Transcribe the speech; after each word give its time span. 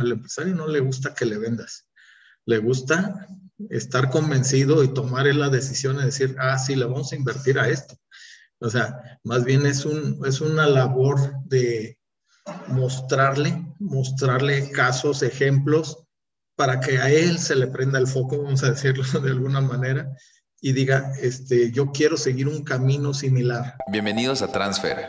al 0.00 0.12
empresario 0.12 0.54
no 0.54 0.66
le 0.66 0.80
gusta 0.80 1.14
que 1.14 1.24
le 1.24 1.38
vendas, 1.38 1.88
le 2.46 2.58
gusta 2.58 3.26
estar 3.68 4.10
convencido 4.10 4.82
y 4.82 4.94
tomar 4.94 5.26
la 5.26 5.48
decisión 5.50 5.98
de 5.98 6.06
decir, 6.06 6.36
ah, 6.38 6.58
sí, 6.58 6.74
le 6.74 6.86
vamos 6.86 7.12
a 7.12 7.16
invertir 7.16 7.58
a 7.58 7.68
esto. 7.68 7.96
O 8.60 8.68
sea, 8.70 9.18
más 9.24 9.44
bien 9.44 9.66
es, 9.66 9.84
un, 9.84 10.20
es 10.26 10.40
una 10.40 10.66
labor 10.66 11.32
de 11.44 11.98
mostrarle, 12.68 13.66
mostrarle 13.78 14.70
casos, 14.70 15.22
ejemplos, 15.22 16.04
para 16.56 16.80
que 16.80 16.98
a 16.98 17.10
él 17.10 17.38
se 17.38 17.56
le 17.56 17.66
prenda 17.68 17.98
el 17.98 18.06
foco, 18.06 18.42
vamos 18.42 18.62
a 18.62 18.70
decirlo 18.70 19.04
de 19.20 19.30
alguna 19.30 19.60
manera, 19.60 20.10
y 20.60 20.72
diga, 20.72 21.12
este, 21.20 21.72
yo 21.72 21.90
quiero 21.90 22.18
seguir 22.18 22.48
un 22.48 22.62
camino 22.62 23.14
similar. 23.14 23.76
Bienvenidos 23.90 24.42
a 24.42 24.52
Transfer, 24.52 25.06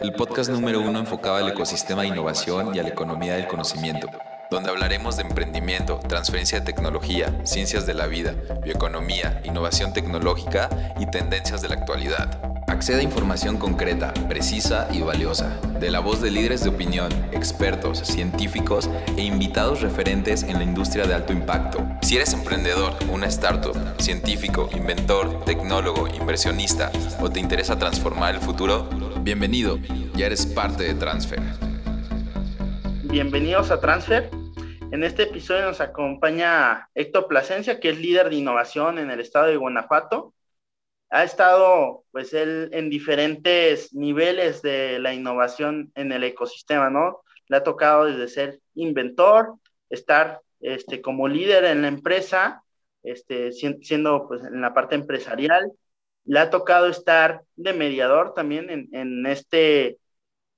el 0.00 0.12
podcast 0.12 0.50
número 0.50 0.80
uno 0.80 0.98
enfocado 0.98 1.36
al 1.36 1.48
ecosistema 1.48 2.02
de 2.02 2.08
innovación 2.08 2.74
y 2.74 2.78
a 2.78 2.82
la 2.82 2.88
economía 2.88 3.34
del 3.34 3.46
conocimiento 3.46 4.08
donde 4.50 4.70
hablaremos 4.70 5.16
de 5.16 5.22
emprendimiento, 5.22 5.98
transferencia 6.06 6.60
de 6.60 6.66
tecnología, 6.66 7.34
ciencias 7.44 7.86
de 7.86 7.94
la 7.94 8.06
vida, 8.06 8.34
bioeconomía, 8.62 9.40
innovación 9.44 9.92
tecnológica 9.92 10.68
y 11.00 11.06
tendencias 11.06 11.60
de 11.60 11.68
la 11.68 11.74
actualidad. 11.74 12.40
Acceda 12.68 12.98
a 12.98 13.02
información 13.02 13.56
concreta, 13.56 14.12
precisa 14.28 14.88
y 14.92 15.00
valiosa, 15.00 15.58
de 15.80 15.90
la 15.90 16.00
voz 16.00 16.20
de 16.20 16.30
líderes 16.30 16.62
de 16.62 16.70
opinión, 16.70 17.10
expertos, 17.32 17.98
científicos 17.98 18.88
e 19.16 19.22
invitados 19.22 19.80
referentes 19.80 20.42
en 20.44 20.58
la 20.58 20.64
industria 20.64 21.06
de 21.06 21.14
alto 21.14 21.32
impacto. 21.32 21.84
Si 22.02 22.16
eres 22.16 22.32
emprendedor, 22.32 22.94
una 23.10 23.26
startup, 23.26 23.76
científico, 23.98 24.68
inventor, 24.72 25.44
tecnólogo, 25.44 26.08
inversionista 26.08 26.92
o 27.20 27.28
te 27.30 27.40
interesa 27.40 27.78
transformar 27.78 28.34
el 28.34 28.40
futuro, 28.40 28.88
bienvenido, 29.24 29.78
ya 30.14 30.26
eres 30.26 30.44
parte 30.44 30.84
de 30.84 30.94
Transfer. 30.94 31.40
Bienvenidos 33.04 33.70
a 33.70 33.80
Transfer. 33.80 34.28
En 34.92 35.02
este 35.02 35.22
episodio 35.22 35.62
nos 35.62 35.80
acompaña 35.80 36.90
Héctor 36.94 37.26
Plasencia, 37.26 37.80
que 37.80 37.88
es 37.88 37.98
líder 37.98 38.28
de 38.28 38.36
innovación 38.36 38.98
en 38.98 39.10
el 39.10 39.20
estado 39.20 39.46
de 39.46 39.56
Guanajuato. 39.56 40.34
Ha 41.08 41.24
estado, 41.24 42.04
pues, 42.12 42.34
él 42.34 42.68
en 42.72 42.90
diferentes 42.90 43.94
niveles 43.94 44.60
de 44.60 44.98
la 44.98 45.14
innovación 45.14 45.90
en 45.94 46.12
el 46.12 46.22
ecosistema, 46.22 46.90
¿no? 46.90 47.22
Le 47.48 47.56
ha 47.56 47.62
tocado 47.62 48.04
desde 48.04 48.28
ser 48.28 48.60
inventor, 48.74 49.54
estar 49.88 50.42
este, 50.60 51.00
como 51.00 51.28
líder 51.28 51.64
en 51.64 51.80
la 51.80 51.88
empresa, 51.88 52.62
este, 53.02 53.52
siendo 53.52 54.28
pues, 54.28 54.44
en 54.44 54.60
la 54.60 54.74
parte 54.74 54.96
empresarial. 54.96 55.72
Le 56.24 56.38
ha 56.38 56.50
tocado 56.50 56.86
estar 56.86 57.42
de 57.56 57.72
mediador 57.72 58.34
también 58.34 58.70
en, 58.70 58.88
en 58.92 59.26
este 59.26 59.98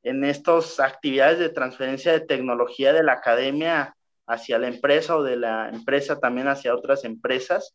en 0.06 0.22
estas 0.22 0.78
actividades 0.78 1.40
de 1.40 1.48
transferencia 1.48 2.12
de 2.12 2.20
tecnología 2.20 2.92
de 2.92 3.02
la 3.02 3.14
academia 3.14 3.96
hacia 4.26 4.58
la 4.58 4.68
empresa 4.68 5.16
o 5.16 5.24
de 5.24 5.36
la 5.36 5.68
empresa 5.68 6.20
también 6.20 6.46
hacia 6.46 6.74
otras 6.76 7.04
empresas. 7.04 7.74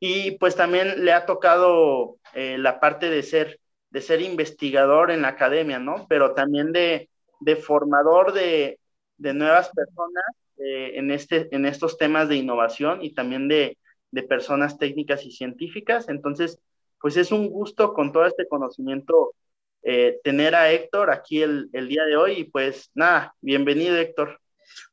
Y 0.00 0.32
pues 0.32 0.56
también 0.56 1.04
le 1.04 1.12
ha 1.12 1.26
tocado 1.26 2.16
eh, 2.34 2.58
la 2.58 2.80
parte 2.80 3.08
de 3.08 3.22
ser, 3.22 3.60
de 3.90 4.00
ser 4.00 4.20
investigador 4.20 5.12
en 5.12 5.22
la 5.22 5.28
academia, 5.28 5.78
¿no? 5.78 6.06
Pero 6.08 6.34
también 6.34 6.72
de, 6.72 7.08
de 7.38 7.56
formador 7.56 8.32
de, 8.32 8.80
de, 9.16 9.32
nuevas 9.32 9.70
personas 9.70 10.24
eh, 10.58 10.92
en, 10.96 11.12
este, 11.12 11.54
en 11.54 11.66
estos 11.66 11.96
temas 11.98 12.28
de 12.28 12.36
innovación 12.36 13.00
y 13.00 13.14
también 13.14 13.46
de, 13.46 13.78
de 14.10 14.22
personas 14.24 14.76
técnicas 14.76 15.24
y 15.24 15.30
científicas. 15.30 16.08
Entonces, 16.08 16.58
pues 17.04 17.18
es 17.18 17.32
un 17.32 17.50
gusto 17.50 17.92
con 17.92 18.12
todo 18.12 18.24
este 18.24 18.48
conocimiento 18.48 19.34
eh, 19.82 20.20
tener 20.24 20.54
a 20.54 20.72
Héctor 20.72 21.10
aquí 21.10 21.42
el, 21.42 21.68
el, 21.74 21.86
día 21.86 22.02
de 22.04 22.16
hoy 22.16 22.32
y 22.32 22.44
pues 22.44 22.90
nada, 22.94 23.34
bienvenido 23.42 23.94
Héctor. 23.94 24.40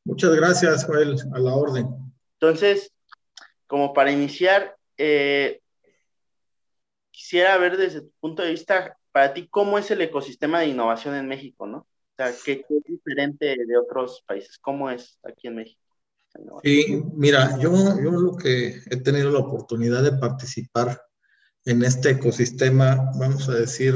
Muchas 0.04 0.34
gracias, 0.34 0.84
Joel, 0.84 1.16
a 1.32 1.38
la 1.38 1.54
orden. 1.54 1.86
Entonces, 2.38 2.92
como 3.66 3.94
para 3.94 4.12
iniciar, 4.12 4.76
eh, 4.98 5.62
quisiera 7.10 7.56
ver 7.56 7.78
desde 7.78 8.02
tu 8.02 8.12
punto 8.20 8.42
de 8.42 8.50
vista, 8.50 8.94
para 9.10 9.32
ti, 9.32 9.48
¿cómo 9.48 9.78
es 9.78 9.90
el 9.90 10.02
ecosistema 10.02 10.60
de 10.60 10.66
innovación 10.66 11.14
en 11.14 11.26
México, 11.26 11.66
no? 11.66 11.78
O 11.78 12.14
sea, 12.18 12.30
¿qué, 12.44 12.62
es 12.68 12.84
diferente 12.84 13.56
de 13.66 13.78
otros 13.78 14.22
países? 14.26 14.58
¿Cómo 14.58 14.90
es 14.90 15.18
aquí 15.22 15.48
en 15.48 15.54
México? 15.54 15.80
Sí, 16.62 17.02
mira, 17.14 17.58
yo, 17.58 17.72
yo 17.72 18.10
lo 18.10 18.36
que 18.36 18.82
he 18.90 18.96
tenido 18.98 19.30
la 19.30 19.38
oportunidad 19.38 20.02
de 20.02 20.12
participar 20.12 21.00
en 21.64 21.82
este 21.84 22.10
ecosistema, 22.10 23.12
vamos 23.18 23.48
a 23.48 23.54
decir, 23.54 23.94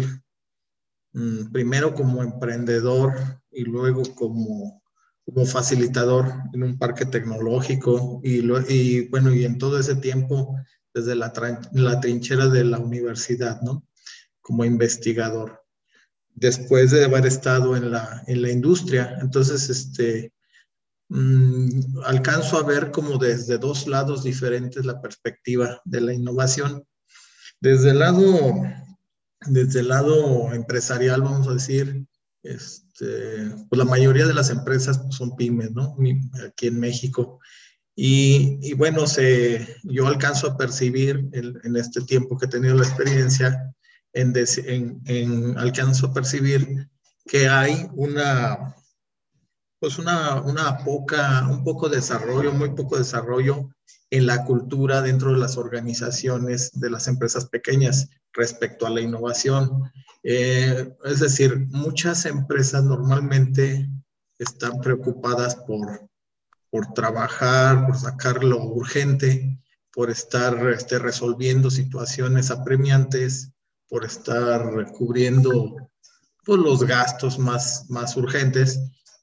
mm, 1.12 1.52
primero 1.52 1.94
como 1.94 2.22
emprendedor 2.22 3.14
y 3.50 3.64
luego 3.64 4.02
como 4.14 4.82
como 5.26 5.44
facilitador 5.44 6.32
en 6.52 6.62
un 6.62 6.78
parque 6.78 7.04
tecnológico 7.04 8.20
y, 8.22 8.48
y 8.72 9.08
bueno, 9.08 9.34
y 9.34 9.44
en 9.44 9.58
todo 9.58 9.78
ese 9.78 9.96
tiempo 9.96 10.56
desde 10.94 11.16
la, 11.16 11.32
la 11.72 12.00
trinchera 12.00 12.46
de 12.48 12.64
la 12.64 12.78
universidad, 12.78 13.60
¿no? 13.62 13.84
Como 14.40 14.64
investigador. 14.64 15.62
Después 16.32 16.92
de 16.92 17.04
haber 17.04 17.26
estado 17.26 17.76
en 17.76 17.90
la, 17.90 18.22
en 18.26 18.40
la 18.40 18.50
industria, 18.50 19.18
entonces, 19.20 19.68
este, 19.68 20.32
mmm, 21.08 21.98
alcanzo 22.04 22.58
a 22.58 22.62
ver 22.62 22.92
como 22.92 23.18
desde 23.18 23.58
dos 23.58 23.88
lados 23.88 24.22
diferentes 24.22 24.86
la 24.86 25.00
perspectiva 25.00 25.80
de 25.84 26.00
la 26.02 26.12
innovación. 26.14 26.86
Desde 27.60 27.90
el 27.90 27.98
lado, 27.98 28.62
desde 29.46 29.80
el 29.80 29.88
lado 29.88 30.52
empresarial, 30.52 31.22
vamos 31.22 31.48
a 31.48 31.54
decir, 31.54 32.06
este, 32.42 33.50
pues 33.68 33.78
la 33.78 33.84
mayoría 33.84 34.26
de 34.26 34.34
las 34.34 34.50
empresas 34.50 34.98
pues, 34.98 35.16
son 35.16 35.36
pymes, 35.36 35.72
¿no? 35.72 35.96
Aquí 36.46 36.68
en 36.68 36.78
México. 36.78 37.40
Y, 37.94 38.58
y 38.60 38.74
bueno, 38.74 39.06
se, 39.06 39.76
yo 39.84 40.06
alcanzo 40.06 40.48
a 40.48 40.56
percibir 40.56 41.28
en 41.32 41.76
este 41.76 42.02
tiempo 42.02 42.36
que 42.36 42.46
he 42.46 42.50
tenido 42.50 42.74
la 42.74 42.84
experiencia, 42.84 43.74
en, 44.12 44.34
en, 44.36 45.00
en, 45.06 45.58
alcanzo 45.58 46.06
a 46.06 46.12
percibir 46.12 46.88
que 47.26 47.48
hay 47.48 47.88
una, 47.94 48.74
pues 49.78 49.98
una, 49.98 50.40
una 50.42 50.78
poca, 50.78 51.48
un 51.48 51.64
poco 51.64 51.88
desarrollo, 51.88 52.52
muy 52.52 52.70
poco 52.70 52.98
desarrollo 52.98 53.70
en 54.10 54.26
la 54.26 54.44
cultura 54.44 55.02
dentro 55.02 55.32
de 55.32 55.38
las 55.38 55.56
organizaciones 55.56 56.70
de 56.72 56.90
las 56.90 57.08
empresas 57.08 57.46
pequeñas 57.46 58.08
respecto 58.32 58.86
a 58.86 58.90
la 58.90 59.00
innovación. 59.00 59.90
Eh, 60.22 60.94
es 61.04 61.20
decir, 61.20 61.66
muchas 61.70 62.26
empresas 62.26 62.84
normalmente 62.84 63.88
están 64.38 64.80
preocupadas 64.80 65.56
por, 65.56 66.08
por 66.70 66.92
trabajar, 66.92 67.86
por 67.86 67.96
sacar 67.96 68.44
lo 68.44 68.62
urgente, 68.62 69.58
por 69.92 70.10
estar 70.10 70.68
este, 70.68 70.98
resolviendo 70.98 71.70
situaciones 71.70 72.50
apremiantes, 72.50 73.50
por 73.88 74.04
estar 74.04 74.92
cubriendo 74.92 75.76
pues, 76.44 76.60
los 76.60 76.84
gastos 76.84 77.38
más, 77.38 77.86
más 77.88 78.16
urgentes 78.16 78.78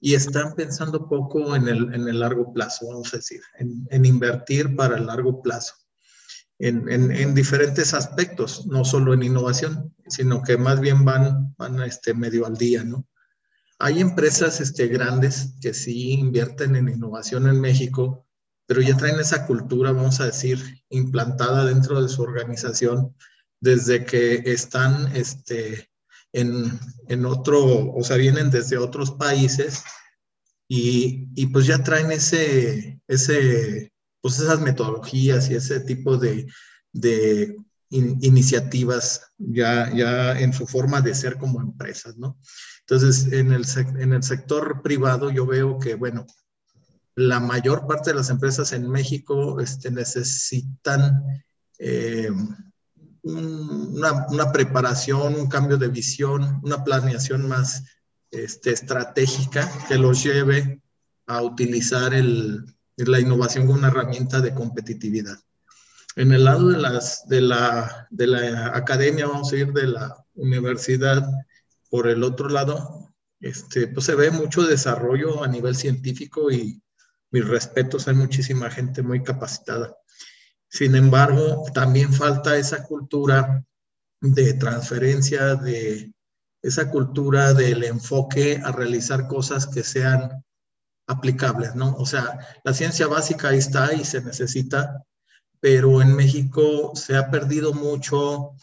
y 0.06 0.16
están 0.16 0.54
pensando 0.54 1.08
poco 1.08 1.56
en 1.56 1.70
el, 1.70 1.94
en 1.94 2.10
el 2.10 2.20
largo 2.20 2.52
plazo, 2.52 2.88
vamos 2.90 3.14
a 3.14 3.18
decir, 3.18 3.40
en, 3.58 4.06
invertir 4.06 4.76
para 4.76 4.98
el 4.98 5.06
largo 5.06 5.42
plazo. 5.42 5.76
En, 6.60 6.90
en, 6.92 7.10
en, 7.10 7.34
diferentes 7.34 7.94
aspectos, 7.94 8.68
no 8.68 8.84
solo 8.84 9.14
en 9.14 9.24
innovación, 9.24 9.96
sino 10.10 10.44
que 10.44 10.58
más 10.58 10.82
bien 10.82 11.06
van, 11.06 11.56
van 11.58 11.82
este, 11.84 12.14
medio 12.14 12.46
al 12.46 12.58
día, 12.58 12.84
¿no? 12.84 13.08
Hay 13.80 14.02
empresas 14.02 14.60
este, 14.60 14.88
grandes 14.88 15.54
que 15.62 15.74
sí 15.74 16.12
invierten 16.12 16.76
en 16.76 16.90
innovación 16.90 17.48
en 17.48 17.62
México, 17.62 18.28
pero 18.66 18.82
ya 18.82 18.98
traen 18.98 19.22
esa 19.22 19.48
cultura, 19.48 19.94
vamos 19.94 20.20
a 20.20 20.26
decir, 20.26 20.84
implantada 20.90 21.64
dentro 21.64 22.02
de 22.02 22.10
su 22.10 22.24
organización 22.24 23.16
desde 23.62 24.04
que 24.04 24.44
están 24.48 25.16
este, 25.16 25.93
en, 26.34 26.80
en, 27.08 27.26
otro, 27.26 27.92
o 27.94 28.04
sea, 28.04 28.18
vienen 28.18 28.50
desde 28.50 28.78
otros 28.78 29.12
países 29.12 29.84
y, 30.68 31.28
y, 31.36 31.48
pues 31.48 31.66
ya 31.68 31.84
traen 31.84 32.12
ese, 32.12 33.00
ese, 33.08 33.92
pues 34.22 34.40
esas 34.40 34.60
metodologías 34.60 35.50
y 35.50 35.56
ese 35.56 35.80
tipo 35.82 36.18
de, 36.18 36.48
de 36.92 37.56
in, 37.90 38.18
iniciativas 38.22 39.22
ya, 39.38 39.94
ya 39.94 40.40
en 40.40 40.54
su 40.54 40.66
forma 40.66 41.02
de 41.02 41.14
ser 41.14 41.38
como 41.38 41.62
empresas, 41.62 42.18
¿no? 42.18 42.38
Entonces, 42.88 43.32
en 43.32 43.54
el, 43.54 43.66
en 44.00 44.14
el 44.14 44.24
sector 44.24 44.82
privado 44.82 45.32
yo 45.32 45.46
veo 45.46 45.80
que, 45.80 45.96
bueno, 45.96 46.26
la 47.16 47.40
mayor 47.40 47.88
parte 47.88 48.10
de 48.10 48.18
las 48.18 48.30
empresas 48.30 48.74
en 48.74 48.90
México 48.90 49.60
este, 49.62 49.92
necesitan 49.92 51.24
eh, 51.80 52.32
una, 53.24 54.52
preparación, 54.52 55.36
un 55.36 55.48
cambio 55.48 55.78
de 55.78 55.88
visión, 55.88 56.60
una 56.64 56.84
planeación 56.84 57.48
más 57.48 57.84
este, 58.32 58.72
estratégica 58.72 59.72
que 59.88 59.98
los 59.98 60.24
lleve 60.24 60.82
a 61.28 61.42
utilizar 61.42 62.14
la 62.14 63.20
innovación 63.20 63.66
como 63.66 63.80
una 63.80 63.88
herramienta 63.88 64.42
de 64.42 64.54
competitividad. 64.54 65.38
En 66.16 66.32
el 66.32 66.44
lado 66.44 66.70
de 66.70 67.42
la 67.42 68.72
academia, 68.76 69.28
vamos 69.28 69.52
a 69.52 69.56
ir 69.56 69.74
de 69.74 69.88
la 69.88 70.26
universidad, 70.36 71.28
por 71.90 72.08
el 72.08 72.24
otro 72.24 72.50
lado, 72.50 73.14
este, 73.40 73.88
pues 73.88 74.08
se 74.08 74.16
ve 74.16 74.32
mucho 74.32 74.64
desarrollo 74.64 75.44
a 75.44 75.48
nivel 75.48 75.76
científico 75.76 76.50
y 76.52 76.82
mis 77.30 77.48
respetos, 77.48 78.08
hay 78.08 78.16
muchísima 78.16 78.70
gente 78.70 79.04
muy 79.04 79.22
capacitada. 79.22 79.96
Sin 80.74 80.96
embargo, 80.96 81.66
también 81.72 82.12
falta 82.12 82.58
esa 82.58 82.84
cultura 82.84 83.64
de 84.20 84.54
transferencia, 84.56 85.54
de 85.54 86.12
esa 86.64 86.90
cultura 86.90 87.54
del 87.54 87.84
enfoque 87.84 88.60
a 88.64 88.72
realizar 88.72 89.28
cosas 89.28 89.68
que 89.68 89.84
sean 89.84 90.44
aplicables, 91.06 91.76
¿no? 91.76 91.96
O 91.98 92.08
sea, 92.08 92.40
la 92.64 92.74
ciencia 92.74 93.06
básica 93.06 93.50
ahí 93.50 93.60
está 93.60 93.94
y 93.94 94.04
se 94.04 94.24
necesita, 94.24 95.06
pero 95.60 96.02
en 96.02 96.16
México 96.16 96.94
se 96.96 97.18
ha 97.18 97.30
perdido 97.30 97.76
mucho 97.76 98.56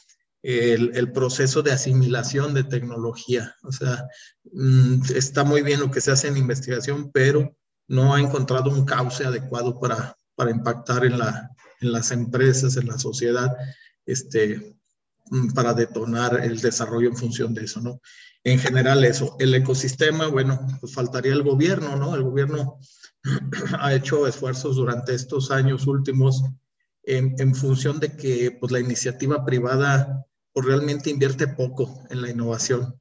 el, 0.42 1.12
proceso 1.12 1.62
de 1.62 1.70
asimilación 1.70 2.54
de 2.54 2.64
tecnología. 2.64 3.54
O 3.62 3.70
sea, 3.70 4.08
mm, 4.52 5.02
está 5.14 5.44
muy 5.44 5.62
bien 5.62 5.78
lo 5.78 5.92
que 5.92 6.00
se 6.00 6.10
hace 6.10 6.26
en 6.26 6.38
investigación, 6.38 7.12
pero 7.12 7.56
no 7.86 8.14
ha 8.14 8.20
encontrado 8.20 8.68
un 8.68 8.84
cauce 8.84 9.24
adecuado 9.24 9.78
para, 9.78 10.16
para 10.34 10.50
impactar 10.50 11.04
en, 11.04 11.16
la, 11.16 11.50
en 11.81 11.93
las 11.93 12.11
empresas, 12.11 12.77
en 12.77 12.87
la 12.87 12.99
sociedad, 12.99 13.56
este, 14.06 14.77
mm, 15.31 15.53
para 15.53 15.75
detonar 15.75 16.41
el 16.44 16.61
desarrollo 16.61 17.09
en 17.09 17.17
función 17.17 17.55
de 17.55 17.65
eso, 17.65 17.81
¿no? 17.81 18.00
En 18.44 18.59
general 18.59 19.05
eso. 19.05 19.37
El 19.38 19.55
ecosistema, 19.55 20.29
bueno, 20.29 20.67
pues 20.81 20.94
faltaría 20.94 21.32
el 21.32 21.43
gobierno, 21.43 21.97
¿no? 21.97 22.15
El 22.15 22.23
gobierno 22.23 22.79
ha 23.79 23.94
hecho 23.94 24.27
esfuerzos 24.27 24.77
durante 24.77 25.15
estos 25.15 25.50
años 25.50 25.87
últimos 25.87 26.43
en, 27.03 27.55
función 27.55 27.99
de 27.99 28.17
que 28.17 28.56
pues, 28.61 28.73
la 28.73 28.81
iniciativa 28.81 29.44
privada 29.44 30.27
pues, 30.53 30.67
realmente 30.67 31.11
invierte 31.11 31.49
poco 31.49 32.06
en 32.11 32.23
la 32.23 32.31
innovación. 32.31 33.00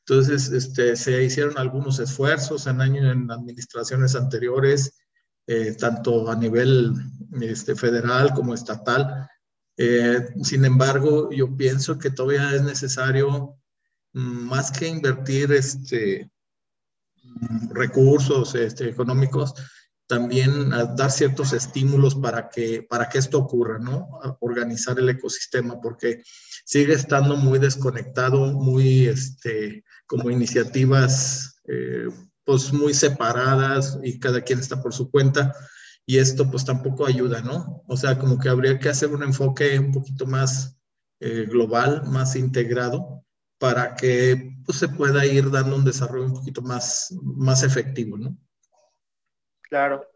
Entonces, 0.00 0.50
este, 0.50 0.96
se 0.96 1.22
hicieron 1.22 1.58
algunos 1.58 1.98
esfuerzos 1.98 2.66
en 2.66 2.80
años 2.80 3.04
en 3.04 3.30
administraciones 3.30 4.14
anteriores, 4.14 4.98
eh, 5.46 5.76
tanto 5.78 6.30
a 6.30 6.36
nivel 6.36 6.94
este, 7.40 7.74
federal 7.74 8.32
como 8.34 8.54
estatal. 8.54 9.28
Eh, 9.76 10.28
sin 10.42 10.64
embargo, 10.64 11.30
yo 11.30 11.56
pienso 11.56 11.98
que 11.98 12.10
todavía 12.10 12.54
es 12.54 12.62
necesario, 12.62 13.56
mm, 14.12 14.48
más 14.48 14.70
que 14.70 14.88
invertir 14.88 15.52
este, 15.52 16.30
mm, 17.22 17.70
recursos 17.72 18.54
este, 18.54 18.88
económicos, 18.88 19.54
también 20.06 20.70
dar 20.70 21.10
ciertos 21.12 21.52
estímulos 21.52 22.16
para 22.16 22.48
que, 22.48 22.82
para 22.82 23.08
que 23.08 23.18
esto 23.18 23.38
ocurra, 23.38 23.78
¿no? 23.78 24.08
organizar 24.40 24.98
el 24.98 25.08
ecosistema, 25.08 25.80
porque 25.80 26.24
sigue 26.64 26.94
estando 26.94 27.36
muy 27.36 27.60
desconectado, 27.60 28.52
muy, 28.52 29.06
este, 29.06 29.84
como 30.06 30.28
iniciativas, 30.28 31.60
eh, 31.68 32.08
pues 32.44 32.72
muy 32.72 32.92
separadas 32.92 33.98
y 34.02 34.18
cada 34.18 34.40
quien 34.40 34.58
está 34.58 34.82
por 34.82 34.92
su 34.92 35.08
cuenta. 35.12 35.54
Y 36.06 36.18
esto 36.18 36.50
pues 36.50 36.64
tampoco 36.64 37.06
ayuda, 37.06 37.40
¿no? 37.40 37.84
O 37.86 37.96
sea, 37.96 38.18
como 38.18 38.38
que 38.38 38.48
habría 38.48 38.78
que 38.78 38.88
hacer 38.88 39.10
un 39.10 39.22
enfoque 39.22 39.78
un 39.78 39.92
poquito 39.92 40.26
más 40.26 40.76
eh, 41.20 41.46
global, 41.46 42.02
más 42.06 42.34
integrado, 42.34 43.24
para 43.58 43.94
que 43.94 44.54
pues, 44.64 44.78
se 44.78 44.88
pueda 44.88 45.26
ir 45.26 45.50
dando 45.50 45.76
un 45.76 45.84
desarrollo 45.84 46.24
un 46.24 46.32
poquito 46.32 46.62
más, 46.62 47.14
más 47.22 47.62
efectivo, 47.62 48.16
¿no? 48.16 48.34
Claro. 49.62 50.08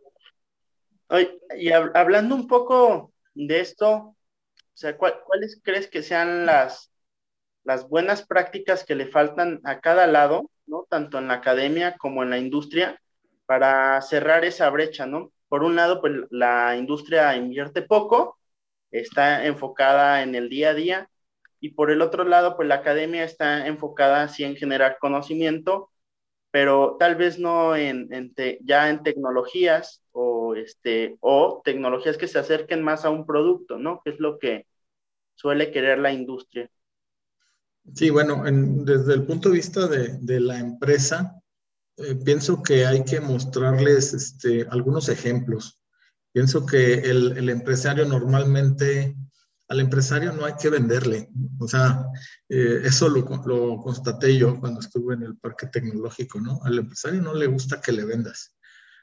y 1.56 1.70
hablando 1.70 2.34
un 2.34 2.48
poco 2.48 3.12
de 3.34 3.60
esto, 3.60 3.92
o 3.92 4.16
sea, 4.72 4.96
¿cuáles 4.96 5.60
crees 5.62 5.86
que 5.88 6.02
sean 6.02 6.46
las, 6.46 6.90
las 7.64 7.86
buenas 7.88 8.26
prácticas 8.26 8.82
que 8.82 8.94
le 8.94 9.06
faltan 9.06 9.60
a 9.64 9.80
cada 9.80 10.06
lado, 10.06 10.50
¿no? 10.66 10.86
Tanto 10.88 11.18
en 11.18 11.28
la 11.28 11.34
academia 11.34 11.96
como 11.98 12.22
en 12.22 12.30
la 12.30 12.38
industria, 12.38 12.98
para 13.44 14.00
cerrar 14.00 14.44
esa 14.46 14.70
brecha, 14.70 15.04
¿no? 15.04 15.33
Por 15.54 15.62
un 15.62 15.76
lado, 15.76 16.00
pues 16.00 16.14
la 16.30 16.76
industria 16.76 17.36
invierte 17.36 17.80
poco, 17.80 18.40
está 18.90 19.46
enfocada 19.46 20.24
en 20.24 20.34
el 20.34 20.48
día 20.48 20.70
a 20.70 20.74
día, 20.74 21.10
y 21.60 21.70
por 21.70 21.92
el 21.92 22.02
otro 22.02 22.24
lado, 22.24 22.56
pues 22.56 22.66
la 22.66 22.74
academia 22.76 23.22
está 23.22 23.68
enfocada 23.68 24.24
así 24.24 24.42
en 24.42 24.56
generar 24.56 24.98
conocimiento 24.98 25.92
pero 26.54 26.96
tal 27.00 27.16
vez 27.16 27.40
no 27.40 27.74
en, 27.74 28.08
ya 28.62 28.88
en 28.88 29.02
tecnologías 29.02 30.04
o, 30.12 30.54
este, 30.54 31.16
o 31.18 31.60
tecnologías 31.64 32.16
que 32.16 32.28
se 32.28 32.38
acerquen 32.38 32.80
más 32.80 33.04
a 33.04 33.10
un 33.10 33.26
producto, 33.26 33.76
¿no? 33.76 34.00
Que 34.04 34.10
es 34.10 34.20
lo 34.20 34.38
que 34.38 34.64
suele 35.34 35.72
querer 35.72 35.98
la 35.98 36.12
industria. 36.12 36.70
Sí, 37.92 38.08
bueno, 38.08 38.44
desde 38.84 39.14
el 39.14 39.24
punto 39.24 39.48
de 39.48 39.54
vista 39.56 39.88
de, 39.88 40.16
de 40.20 40.38
la 40.38 40.60
empresa, 40.60 41.42
eh, 41.96 42.14
pienso 42.24 42.62
que 42.62 42.86
hay 42.86 43.04
que 43.04 43.20
mostrarles 43.20 44.14
este, 44.14 44.66
algunos 44.70 45.08
ejemplos. 45.08 45.80
Pienso 46.32 46.66
que 46.66 46.94
el, 46.94 47.36
el 47.36 47.48
empresario 47.48 48.04
normalmente 48.04 49.16
al 49.68 49.80
empresario 49.80 50.32
no 50.32 50.44
hay 50.44 50.54
que 50.54 50.68
venderle. 50.68 51.28
O 51.58 51.66
sea, 51.68 52.06
eh, 52.48 52.80
eso 52.84 53.08
lo, 53.08 53.20
lo, 53.46 53.80
constaté 53.80 54.36
yo 54.36 54.58
cuando 54.60 54.80
estuve 54.80 55.14
en 55.14 55.22
el 55.22 55.36
parque 55.36 55.66
tecnológico, 55.66 56.40
¿no? 56.40 56.60
Al 56.64 56.78
empresario 56.78 57.22
no 57.22 57.34
le 57.34 57.46
gusta 57.46 57.80
que 57.80 57.92
le 57.92 58.04
vendas. 58.04 58.54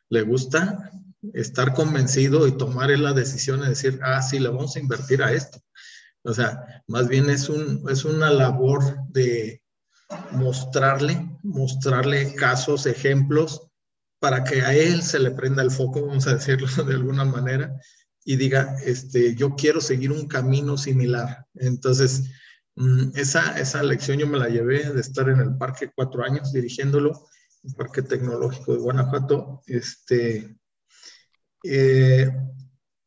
Le 0.09 0.21
gusta 0.21 0.91
estar 1.33 1.73
convencido 1.73 2.47
y 2.47 2.57
tomar 2.57 2.89
la 2.89 3.13
decisión 3.13 3.61
de 3.61 3.69
decir, 3.69 3.99
ah, 4.03 4.21
sí, 4.21 4.39
le 4.39 4.49
vamos 4.49 4.75
a 4.75 4.79
invertir 4.79 5.23
a 5.23 5.31
esto. 5.31 5.59
O 6.23 6.33
sea, 6.33 6.83
más 6.88 7.07
bien 7.07 7.29
es, 7.29 7.49
un, 7.49 7.83
es 7.89 8.05
una 8.05 8.29
labor 8.29 9.07
de 9.09 9.63
mostrarle, 10.31 11.30
mostrarle 11.43 12.33
casos, 12.35 12.85
ejemplos, 12.85 13.71
para 14.19 14.43
que 14.43 14.61
a 14.61 14.73
él 14.75 15.01
se 15.01 15.19
le 15.19 15.31
prenda 15.31 15.63
el 15.63 15.71
foco, 15.71 16.05
vamos 16.05 16.27
a 16.27 16.35
decirlo 16.35 16.67
de 16.85 16.93
alguna 16.93 17.25
manera, 17.25 17.75
y 18.23 18.35
diga, 18.35 18.75
este, 18.85 19.35
yo 19.35 19.55
quiero 19.55 19.81
seguir 19.81 20.11
un 20.11 20.27
camino 20.27 20.77
similar. 20.77 21.47
Entonces, 21.55 22.29
mm, 22.75 23.15
esa, 23.15 23.59
esa 23.59 23.81
lección 23.81 24.19
yo 24.19 24.27
me 24.27 24.38
la 24.38 24.47
llevé 24.47 24.91
de 24.91 25.01
estar 25.01 25.27
en 25.27 25.39
el 25.39 25.57
parque 25.57 25.91
cuatro 25.95 26.23
años 26.23 26.53
dirigiéndolo, 26.53 27.27
el 27.63 27.73
Parque 27.73 28.03
Tecnológico 28.03 28.73
de 28.73 28.79
Guanajuato. 28.79 29.61
Este, 29.65 30.55
eh, 31.63 32.31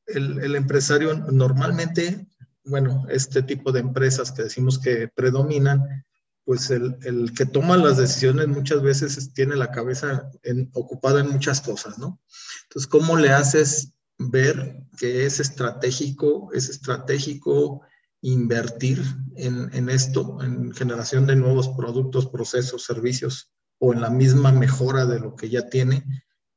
el, 0.07 0.39
el, 0.41 0.57
empresario 0.57 1.15
normalmente, 1.15 2.27
bueno, 2.65 3.07
este 3.09 3.43
tipo 3.43 3.71
de 3.71 3.81
empresas 3.81 4.33
que 4.33 4.45
decimos 4.45 4.81
que 4.81 5.09
predominan, 5.15 6.05
pues 6.45 6.71
el, 6.71 6.97
el 7.03 7.33
que 7.33 7.47
toma 7.47 7.77
las 7.77 7.97
decisiones 7.97 8.49
muchas 8.49 8.83
veces 8.83 9.33
tiene 9.33 9.57
la 9.57 9.71
cabeza 9.71 10.31
en, 10.43 10.71
ocupada 10.75 11.21
en 11.21 11.31
muchas 11.31 11.61
cosas, 11.61 11.99
¿no? 11.99 12.21
Entonces, 12.65 12.87
¿cómo 12.87 13.17
le 13.17 13.31
haces 13.31 13.95
ver 14.19 14.83
que 14.99 15.27
es 15.27 15.41
estratégico, 15.41 16.51
es 16.53 16.69
estratégico 16.69 17.83
invertir 18.21 19.03
en, 19.37 19.89
esto, 19.91 20.39
en 20.43 20.73
generación 20.73 21.27
de 21.27 21.37
nuevos 21.37 21.69
productos, 21.71 22.27
procesos, 22.27 22.85
servicios 22.85 23.51
o 23.79 23.93
en 23.93 24.01
la 24.01 24.09
misma 24.09 24.51
mejora 24.51 25.05
de 25.05 25.21
lo 25.21 25.35
que 25.35 25.51
ya 25.51 25.69
tiene 25.69 26.05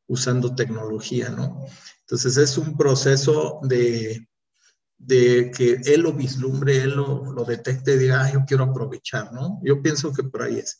usando 0.07 0.55
tecnología, 0.55 1.29
¿no? 1.29 1.65
Entonces 2.01 2.37
es 2.37 2.57
un 2.57 2.77
proceso 2.77 3.59
de, 3.63 4.25
de 4.97 5.51
que 5.55 5.79
él 5.85 6.01
lo 6.01 6.13
vislumbre, 6.13 6.77
él 6.77 6.95
lo, 6.95 7.31
lo 7.31 7.43
detecte 7.43 7.93
y 7.93 7.97
diga, 7.97 8.31
yo 8.31 8.43
quiero 8.47 8.65
aprovechar, 8.65 9.31
¿no? 9.31 9.59
Yo 9.63 9.81
pienso 9.81 10.11
que 10.13 10.23
por 10.23 10.41
ahí 10.41 10.59
es 10.59 10.79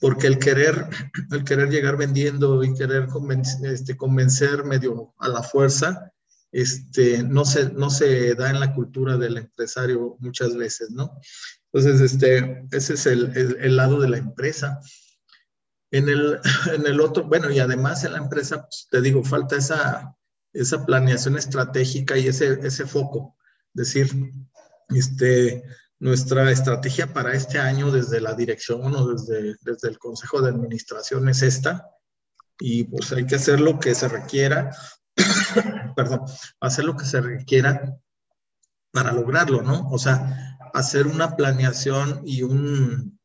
porque 0.00 0.26
el 0.26 0.38
querer, 0.38 0.86
el 1.32 1.44
querer 1.44 1.68
llegar 1.70 1.96
vendiendo 1.96 2.62
y 2.62 2.74
querer 2.74 3.06
convencer, 3.06 3.72
este, 3.72 3.96
convencer 3.96 4.64
medio 4.64 5.14
a 5.18 5.28
la 5.28 5.42
fuerza, 5.42 6.12
este, 6.50 7.22
no, 7.22 7.44
se, 7.44 7.70
no 7.72 7.90
se 7.90 8.34
da 8.34 8.50
en 8.50 8.60
la 8.60 8.74
cultura 8.74 9.16
del 9.16 9.36
empresario 9.36 10.16
muchas 10.20 10.56
veces, 10.56 10.90
¿no? 10.90 11.20
Entonces, 11.72 12.00
este, 12.00 12.66
ese 12.70 12.94
es 12.94 13.06
el, 13.06 13.36
el, 13.36 13.76
lado 13.76 14.00
de 14.00 14.08
la 14.08 14.16
empresa. 14.16 14.80
En 15.90 16.08
el, 16.08 16.38
en 16.74 16.86
el, 16.86 17.00
otro, 17.00 17.24
bueno, 17.24 17.50
y 17.50 17.58
además 17.58 18.04
en 18.04 18.12
la 18.12 18.18
empresa, 18.18 18.62
pues, 18.62 18.88
te 18.90 19.00
digo, 19.02 19.22
falta 19.24 19.56
esa, 19.56 20.16
esa 20.54 20.86
planeación 20.86 21.36
estratégica 21.36 22.16
y 22.16 22.28
ese, 22.28 22.58
ese 22.62 22.86
foco. 22.86 23.36
Decir, 23.78 24.10
este, 24.88 25.62
nuestra 26.00 26.50
estrategia 26.50 27.12
para 27.12 27.32
este 27.32 27.58
año 27.58 27.90
desde 27.90 28.20
la 28.20 28.34
dirección 28.34 28.94
o 28.94 29.08
desde, 29.08 29.56
desde 29.62 29.88
el 29.88 29.98
Consejo 29.98 30.42
de 30.42 30.50
Administración 30.50 31.28
es 31.28 31.42
esta. 31.42 31.88
Y 32.60 32.84
pues 32.84 33.12
hay 33.12 33.24
que 33.24 33.36
hacer 33.36 33.60
lo 33.60 33.78
que 33.78 33.94
se 33.94 34.08
requiera 34.08 34.72
perdón, 35.96 36.22
hacer 36.60 36.84
lo 36.84 36.96
que 36.96 37.04
se 37.04 37.20
requiera 37.20 37.98
para 38.92 39.12
lograrlo, 39.12 39.62
¿no? 39.62 39.88
O 39.90 39.98
sea, 39.98 40.58
hacer 40.74 41.06
una 41.06 41.36
planeación 41.36 42.22
y 42.24 42.42
un 42.42 43.18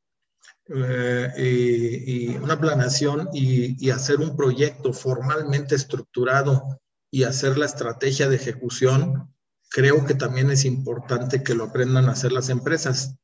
eh, 0.68 1.34
y, 1.38 2.38
una 2.38 2.60
planeación 2.60 3.30
y, 3.34 3.86
y, 3.86 3.90
hacer 3.92 4.22
un 4.22 4.36
proyecto 4.36 4.94
formalmente 4.94 5.76
estructurado 5.76 6.80
y 7.12 7.24
hacer 7.24 7.58
la 7.58 7.66
estrategia 7.66 8.30
de 8.30 8.38
ejecución, 8.38 9.33
creo 9.74 10.06
que 10.06 10.14
también 10.14 10.52
es 10.52 10.66
importante 10.66 11.42
que 11.42 11.56
lo 11.56 11.66
aprendan 11.66 12.06
a 12.06 12.12
hacer 12.12 12.32
las 12.32 12.50
empresas, 12.50 13.16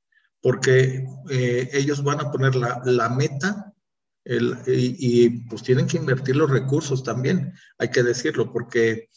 porque 0.41 1.05
eh, 1.29 1.69
ellos 1.73 2.03
van 2.03 2.21
a 2.21 2.31
poner 2.31 2.55
la, 2.55 2.81
la 2.85 3.07
meta 3.07 3.71
El, 4.23 4.57
y, 4.65 5.29
pues 5.47 5.61
tienen 5.61 5.85
que 5.85 5.97
invertir 5.97 6.35
los 6.35 6.49
recursos 6.49 7.03
también, 7.03 7.53
hay 7.77 7.89
que 7.91 8.01
decirlo, 8.01 8.51
porque 8.51 9.09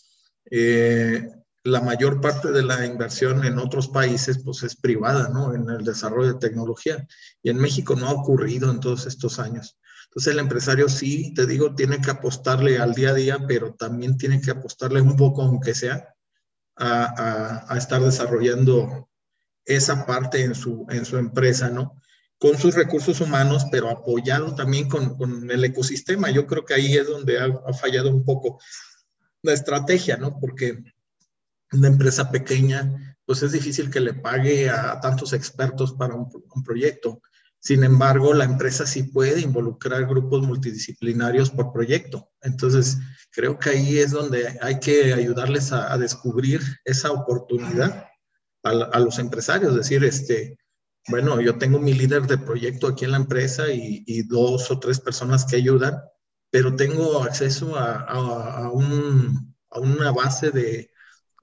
eh, 0.51 1.27
la 1.65 1.81
mayor 1.81 2.21
parte 2.21 2.53
de 2.53 2.65
la 2.65 2.85
inversión 2.85 3.47
en 3.47 3.59
otros 3.59 3.89
países 3.89 4.43
pues 4.45 4.63
es 4.63 4.77
privada, 4.77 5.31
¿no? 5.31 5.55
En 5.55 5.71
el 5.71 5.85
desarrollo 5.85 6.35
de 6.35 6.39
tecnología. 6.39 7.07
Y 7.43 7.49
en 7.49 7.57
México 7.57 7.95
no 7.97 8.09
ha 8.09 8.13
ocurrido 8.13 8.71
en 8.71 8.81
todos 8.81 9.07
estos 9.07 9.39
años. 9.39 9.79
Entonces 10.07 10.35
el 10.35 10.41
empresario 10.41 10.89
sí, 10.91 11.33
te 11.33 11.47
digo, 11.47 11.75
tiene 11.75 11.99
que 12.01 12.11
apostarle 12.11 12.79
al 12.79 12.93
día 12.93 13.11
a 13.11 13.15
día, 13.15 13.39
pero 13.49 13.75
también 13.75 14.19
tiene 14.19 14.41
que 14.41 14.51
apostarle 14.51 15.01
un 15.01 15.17
poco, 15.17 15.43
aunque 15.43 15.75
sea, 15.75 16.12
a, 16.77 17.75
estar 17.77 18.01
desarrollando 18.01 19.09
esa 19.65 20.07
parte 20.07 20.43
en 20.43 20.55
su, 20.55 20.87
en 20.91 21.05
su 21.05 21.17
empresa, 21.19 21.71
¿no? 21.71 22.01
Con 22.39 22.59
sus 22.59 22.75
recursos 22.75 23.21
humanos, 23.21 23.67
pero 23.71 23.89
apoyado 23.89 24.55
también 24.55 24.89
con, 24.89 25.17
con 25.17 25.49
el 25.51 25.65
ecosistema. 25.65 26.31
Yo 26.31 26.47
creo 26.47 26.65
que 26.65 26.75
ahí 26.75 26.97
es 26.97 27.07
donde 27.07 27.39
ha 27.39 27.73
fallado 27.73 28.11
un 28.11 28.25
poco 28.25 28.59
la 29.43 29.53
estrategia, 29.53 30.17
¿no? 30.17 30.39
Porque 30.41 30.83
una 31.73 31.89
empresa 31.89 32.31
pequeña, 32.31 33.17
pues 33.25 33.43
es 33.43 33.53
difícil 33.53 33.91
que 33.91 34.01
le 34.01 34.15
pague 34.15 34.71
a 34.71 35.01
tantos 35.01 35.33
expertos 35.33 35.95
para 35.95 36.15
un, 36.15 36.31
proyecto. 36.65 37.23
Sin 37.63 37.85
embargo, 37.85 38.35
la 38.35 38.45
empresa 38.45 38.87
sí 38.87 39.05
puede 39.05 39.41
involucrar 39.41 40.07
grupos 40.07 40.43
multidisciplinarios 40.43 41.51
por 41.51 41.73
proyecto. 41.73 42.29
Entonces, 42.41 42.99
creo 43.31 43.57
que 43.59 43.71
ahí 43.71 43.99
es 43.99 44.11
donde 44.11 44.59
hay 44.61 44.81
que 44.81 45.15
ayudarles 45.15 45.71
a, 45.73 45.97
descubrir 45.97 46.61
esa 46.85 47.13
oportunidad 47.13 48.09
a, 48.65 48.99
los 48.99 49.21
empresarios. 49.21 49.77
Decir, 49.77 50.03
este, 50.03 50.59
bueno, 51.07 51.41
yo 51.41 51.57
tengo 51.57 51.79
mi 51.79 51.95
líder 51.95 52.27
de 52.27 52.39
proyecto 52.39 52.89
aquí 52.89 53.05
en 53.05 53.13
la 53.13 53.19
empresa 53.19 53.69
y, 53.71 54.23
dos 54.23 54.69
o 54.73 54.81
tres 54.81 54.99
personas 54.99 55.45
que 55.45 55.57
ayudan, 55.57 56.01
pero 56.51 56.75
tengo 56.75 57.23
acceso 57.23 57.77
a, 57.77 57.95
a 58.01 58.71
una 58.71 60.11
base 60.11 60.51
de, 60.51 60.93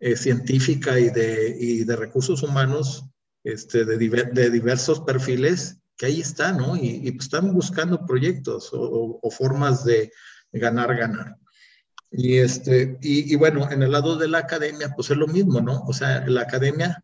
eh, 0.01 0.15
científica 0.15 0.97
y 0.97 1.09
de, 1.09 1.57
y 1.59 1.83
de, 1.83 1.95
recursos 1.97 2.41
humanos 2.41 3.03
este, 3.43 3.83
de, 3.83 3.97
diversos 3.97 5.01
perfiles 5.01 5.78
que 5.99 6.05
ahí 6.05 6.21
están, 6.21 6.57
¿no? 6.57 6.77
Y, 6.77 7.11
pues 7.11 7.25
están 7.25 7.53
buscando 7.53 8.05
proyectos 8.05 8.69
o, 8.71 9.29
formas 9.31 9.83
de 9.83 10.11
ganar, 10.53 10.95
ganar. 10.95 11.35
Y, 12.09 12.37
este, 12.37 12.97
y, 13.01 13.31
y, 13.31 13.35
bueno, 13.35 13.69
en 13.69 13.83
el 13.83 13.91
lado 13.91 14.15
de 14.15 14.29
la 14.29 14.39
academia, 14.39 14.93
pues 14.95 15.11
es 15.11 15.17
lo 15.17 15.27
mismo, 15.27 15.59
¿no? 15.59 15.81
O 15.81 15.91
sea, 15.91 16.25
la 16.25 16.41
academia, 16.41 17.03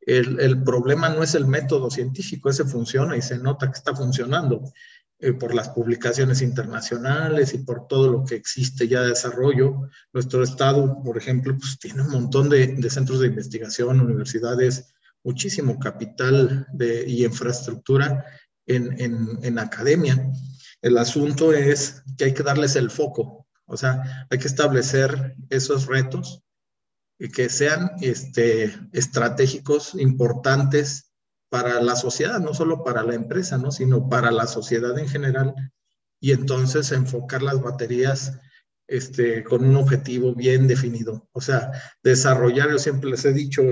el, 0.00 0.40
el 0.40 0.62
problema 0.64 1.08
no 1.08 1.22
es 1.22 1.36
el 1.36 1.46
método 1.46 1.88
científico, 1.88 2.50
ese 2.50 2.64
funciona 2.64 3.16
y 3.16 3.22
se 3.22 3.38
nota 3.38 3.70
que 3.70 3.78
está 3.78 3.94
funcionando. 3.94 4.72
Eh, 5.18 5.32
por 5.32 5.54
las 5.54 5.70
publicaciones 5.70 6.42
internacionales 6.42 7.54
y 7.54 7.58
por 7.58 7.86
todo 7.88 8.10
lo 8.10 8.24
que 8.26 8.34
existe 8.34 8.86
ya 8.86 9.00
de 9.00 9.08
desarrollo. 9.08 9.88
Nuestro 10.12 10.42
estado, 10.42 11.02
por 11.02 11.16
ejemplo, 11.16 11.56
pues 11.58 11.78
tiene 11.78 12.02
un 12.02 12.10
montón 12.10 12.50
de, 12.50 12.66
de 12.66 12.90
centros 12.90 13.20
de 13.20 13.28
investigación, 13.28 14.02
universidades, 14.02 14.92
muchísimo 15.26 15.76
capital 15.80 16.68
y 16.78 17.24
infraestructura 17.24 18.24
en, 18.64 18.96
en, 19.42 19.58
academia. 19.58 20.30
El 20.80 20.96
asunto 20.98 21.52
es 21.52 22.04
que 22.16 22.26
hay 22.26 22.34
que 22.34 22.44
darles 22.44 22.76
el 22.76 22.90
foco, 22.90 23.48
o 23.66 23.76
sea, 23.76 24.26
hay 24.30 24.38
que 24.38 24.46
establecer 24.46 25.34
esos 25.50 25.86
retos 25.86 26.44
que 27.34 27.48
sean 27.48 27.90
este, 28.02 28.72
estratégicos, 28.92 29.96
importantes 29.96 31.10
para 31.50 31.80
la 31.82 31.96
sociedad, 31.96 32.38
no 32.38 32.54
solo 32.54 32.84
para 32.84 33.02
la 33.02 33.14
empresa, 33.14 33.58
¿no? 33.58 33.72
sino 33.72 34.08
para 34.08 34.30
la 34.30 34.46
sociedad 34.46 34.96
en 34.96 35.08
general. 35.08 35.54
Y 36.20 36.32
entonces 36.32 36.92
enfocar 36.92 37.42
las 37.42 37.60
baterías 37.60 38.38
este, 38.86 39.42
con 39.42 39.64
un 39.64 39.74
objetivo 39.76 40.34
bien 40.34 40.68
definido. 40.68 41.28
O 41.32 41.40
sea, 41.40 41.72
desarrollar, 42.02 42.70
yo 42.70 42.78
siempre 42.78 43.10
les 43.10 43.24
he 43.24 43.32
dicho, 43.32 43.62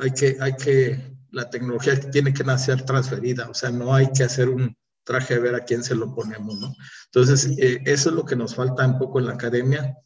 hay, 0.00 0.10
que, 0.12 0.36
hay 0.40 0.54
que, 0.54 1.16
la 1.30 1.48
tecnología 1.48 1.98
tiene 2.10 2.32
que 2.32 2.44
nacer 2.44 2.82
transferida, 2.82 3.48
o 3.48 3.54
sea, 3.54 3.70
no 3.70 3.94
hay 3.94 4.10
que 4.12 4.24
hacer 4.24 4.48
un 4.48 4.76
traje 5.04 5.34
de 5.34 5.40
ver 5.40 5.54
a 5.54 5.64
quién 5.64 5.82
se 5.82 5.94
lo 5.94 6.14
ponemos, 6.14 6.58
¿no? 6.58 6.74
Entonces, 7.06 7.56
eh, 7.58 7.80
eso 7.84 8.10
es 8.10 8.14
lo 8.14 8.24
que 8.24 8.36
nos 8.36 8.54
falta 8.54 8.86
un 8.86 8.98
poco 8.98 9.18
en 9.18 9.26
la 9.26 9.32
academia 9.32 9.96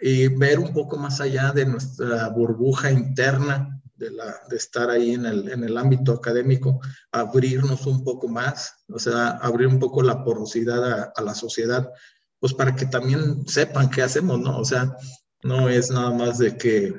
y 0.00 0.28
ver 0.28 0.58
un 0.58 0.72
poco 0.72 0.96
más 0.96 1.20
allá 1.20 1.52
de 1.52 1.66
nuestra 1.66 2.28
burbuja 2.28 2.90
interna 2.90 3.80
de, 3.96 4.10
la, 4.10 4.40
de 4.48 4.56
estar 4.56 4.90
ahí 4.90 5.12
en 5.12 5.26
el, 5.26 5.48
en 5.50 5.64
el 5.64 5.76
ámbito 5.78 6.12
académico, 6.12 6.80
abrirnos 7.10 7.86
un 7.86 8.04
poco 8.04 8.28
más, 8.28 8.74
o 8.88 8.98
sea, 8.98 9.30
abrir 9.30 9.68
un 9.68 9.78
poco 9.78 10.02
la 10.02 10.22
porosidad 10.22 11.12
a, 11.14 11.22
la 11.22 11.34
sociedad, 11.34 11.90
pues 12.38 12.52
para 12.52 12.76
que 12.76 12.86
también 12.86 13.46
sepan 13.48 13.90
qué 13.90 14.02
hacemos, 14.02 14.38
¿no? 14.38 14.58
O 14.58 14.64
sea, 14.64 14.96
no 15.42 15.68
es 15.68 15.90
nada 15.90 16.10
más 16.12 16.38
de 16.38 16.56
que 16.56 16.94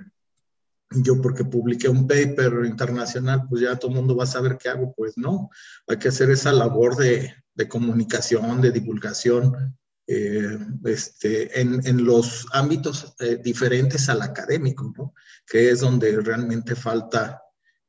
yo 0.90 1.22
porque 1.22 1.44
publiqué 1.44 1.90
un 1.90 2.08
paper 2.08 2.66
internacional, 2.66 3.44
pues 3.50 3.62
ya 3.62 3.78
todo 3.78 3.92
el 3.92 3.98
mundo 3.98 4.16
va 4.16 4.24
a 4.24 4.28
saber 4.28 4.58
qué 4.58 4.70
hago, 4.70 4.94
pues 4.96 5.18
no, 5.18 5.50
hay 5.88 5.98
que 5.98 6.08
hacer 6.08 6.30
esa 6.30 6.52
labor 6.52 6.96
de, 6.96 7.34
de 7.54 7.68
comunicación, 7.68 8.62
de 8.62 8.72
divulgación, 8.72 9.78
eh, 10.10 10.58
este, 10.86 11.60
en, 11.60 11.86
en, 11.86 12.06
los 12.06 12.48
ámbitos 12.54 13.14
eh, 13.20 13.38
diferentes 13.44 14.08
al 14.08 14.22
académico, 14.22 14.94
¿no? 14.98 15.14
que 15.46 15.70
es 15.70 15.82
donde 15.82 16.22
realmente 16.22 16.76
falta 16.76 17.44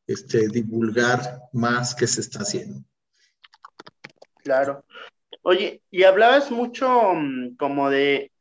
este, 0.05 0.49
divulgar 0.49 1.43
más 1.53 1.95
que 1.95 2.09
se 2.09 2.23
está 2.23 2.41
haciendo. 2.41 2.83
Claro. 4.43 4.85
Oye, 5.43 5.83
y 5.91 6.03
hablabas 6.03 6.51
mucho 6.51 6.89
mm, 7.15 7.57
como 7.57 7.89
de, 7.89 8.33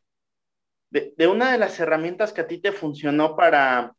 de, 0.90 1.14
de, 1.16 1.28
una 1.28 1.52
de 1.52 1.60
las 1.60 1.80
herramientas 1.80 2.34
que 2.34 2.42
a 2.42 2.48
ti 2.48 2.58
te 2.58 2.72
funcionó 2.72 3.36
para 3.36 3.97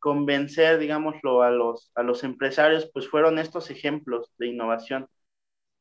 convencer, 0.00 0.78
digámoslo, 0.78 1.42
a 1.42 1.50
los, 1.50 1.92
a 1.94 2.02
los 2.02 2.24
empresarios, 2.24 2.90
pues 2.92 3.08
fueron 3.08 3.38
estos 3.38 3.70
ejemplos 3.70 4.30
de 4.38 4.48
innovación. 4.48 5.06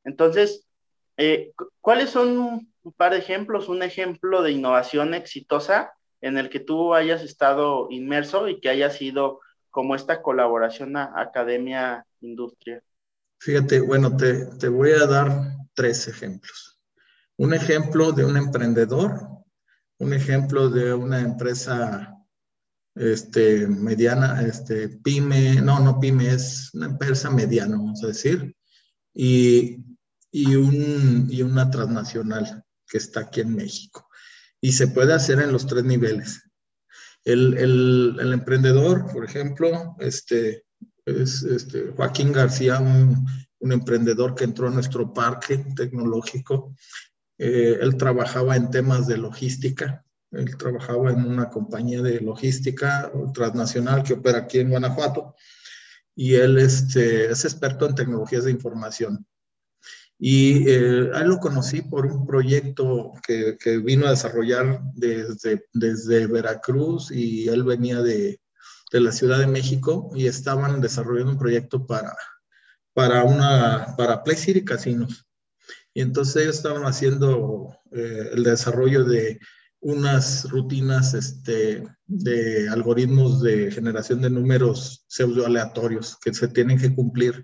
Entonces, 0.04 0.68
eh, 1.18 1.54
¿cuáles 1.82 2.12
son 2.12 2.70
un 2.84 2.94
par 2.94 3.14
de 3.14 3.20
ejemplos, 3.20 3.70
un 3.70 3.82
ejemplo 3.82 4.42
de 4.42 4.52
innovación 4.52 5.14
exitosa 5.14 5.94
en 6.22 6.38
el 6.38 6.50
que 6.50 6.60
tú 6.60 6.94
hayas 6.94 7.24
estado 7.24 7.88
inmerso 7.90 8.48
y 8.48 8.60
que 8.60 8.70
haya 8.70 8.90
sido 8.90 9.40
como 9.70 9.96
esta 9.96 10.22
colaboración 10.22 10.98
academia-industria? 10.98 12.84
Fíjate, 13.40 13.80
bueno, 13.80 14.16
te, 14.18 14.46
te, 14.58 14.68
voy 14.68 14.92
a 14.92 15.06
dar 15.06 15.32
tres 15.74 16.08
ejemplos. 16.08 16.80
Un 17.38 17.54
ejemplo 17.54 18.12
de 18.12 18.26
un 18.26 18.36
emprendedor, 18.36 19.14
un 19.98 20.14
ejemplo 20.14 20.70
de 20.70 20.94
una 20.94 21.22
empresa 21.22 22.19
este, 23.00 23.66
mediana, 23.66 24.42
este, 24.42 24.90
pyme, 24.90 25.62
no, 25.62 25.80
no 25.80 26.02
pyme, 26.02 26.34
es 26.34 26.70
una 26.74 26.88
empresa 26.88 27.30
mediana, 27.30 27.78
vamos 27.78 28.04
a 28.04 28.08
decir, 28.08 28.54
y, 29.14 29.86
y, 30.32 30.56
un, 30.56 31.28
y 31.30 31.42
una 31.42 31.72
transnacional 31.72 32.66
que 32.86 32.98
está 32.98 33.22
aquí 33.22 33.40
en 33.40 33.56
México. 33.56 34.08
Y 34.60 34.74
se 34.74 34.90
puede 34.90 35.14
hacer 35.14 35.40
en 35.40 35.54
los 35.54 35.66
tres 35.66 35.86
niveles. 35.86 36.44
El, 37.24 37.58
el, 37.58 38.18
el 38.20 38.34
emprendedor, 38.34 39.10
por 39.14 39.24
ejemplo, 39.24 39.96
este, 40.00 40.66
es 41.06 41.44
este, 41.44 41.92
Joaquín 41.96 42.34
García, 42.34 42.80
un, 42.80 43.26
un, 43.60 43.72
emprendedor 43.72 44.36
que 44.36 44.44
entró 44.44 44.68
a 44.68 44.72
nuestro 44.72 45.14
parque 45.14 45.64
tecnológico. 45.74 46.76
Eh, 47.38 47.78
él 47.80 47.96
trabajaba 47.96 48.58
en 48.58 48.70
temas 48.70 49.08
de 49.08 49.18
logística. 49.18 50.04
Él 50.32 50.56
trabajaba 50.58 51.12
en 51.12 51.26
una 51.26 51.50
compañía 51.50 52.02
de 52.02 52.22
logística 52.22 53.12
transnacional 53.34 54.04
que 54.04 54.14
opera 54.14 54.40
aquí 54.40 54.60
en 54.60 54.70
Guanajuato. 54.70 55.36
Y 56.16 56.36
él 56.36 56.58
este, 56.58 57.32
es 57.32 57.46
experto 57.46 57.88
en 57.88 57.96
tecnologías 57.96 58.44
de 58.44 58.52
información. 58.52 59.26
Y 60.22 60.70
eh, 60.70 61.12
lo 61.24 61.40
conocí 61.40 61.82
por 61.82 62.06
un 62.06 62.28
proyecto 62.28 63.14
que, 63.26 63.58
que, 63.58 63.78
vino 63.78 64.06
a 64.06 64.10
desarrollar 64.10 64.82
desde, 64.94 65.66
desde 65.72 66.28
Veracruz 66.28 67.10
y 67.10 67.48
él 67.48 67.64
venía 67.64 68.02
de, 68.02 68.42
de, 68.92 69.00
la 69.00 69.14
Ciudad 69.14 69.40
de 69.40 69.48
México 69.48 70.12
y 70.14 70.28
estaban 70.28 70.82
desarrollando 70.82 71.32
un 71.32 71.40
proyecto 71.40 71.88
para, 71.88 72.14
para, 72.94 73.24
una, 73.24 73.96
para 73.98 74.22
Play 74.22 74.36
City 74.36 74.66
Casinos. 74.66 75.26
Y 75.94 76.02
entonces 76.02 76.44
ellos 76.44 76.58
estaban 76.58 76.84
haciendo 76.84 77.78
eh, 77.94 78.32
el 78.34 78.44
desarrollo 78.44 79.06
de 79.06 79.40
unas 79.82 80.50
rutinas 80.50 81.14
este, 81.14 81.84
de 82.06 82.70
algoritmos 82.70 83.42
de 83.42 83.72
generación 83.72 84.22
de 84.22 84.30
números 84.30 85.06
pseudo 85.08 85.46
aleatorios 85.46 86.18
que 86.22 86.34
se 86.34 86.48
tienen 86.50 86.78
que 86.78 86.94
cumplir 86.94 87.44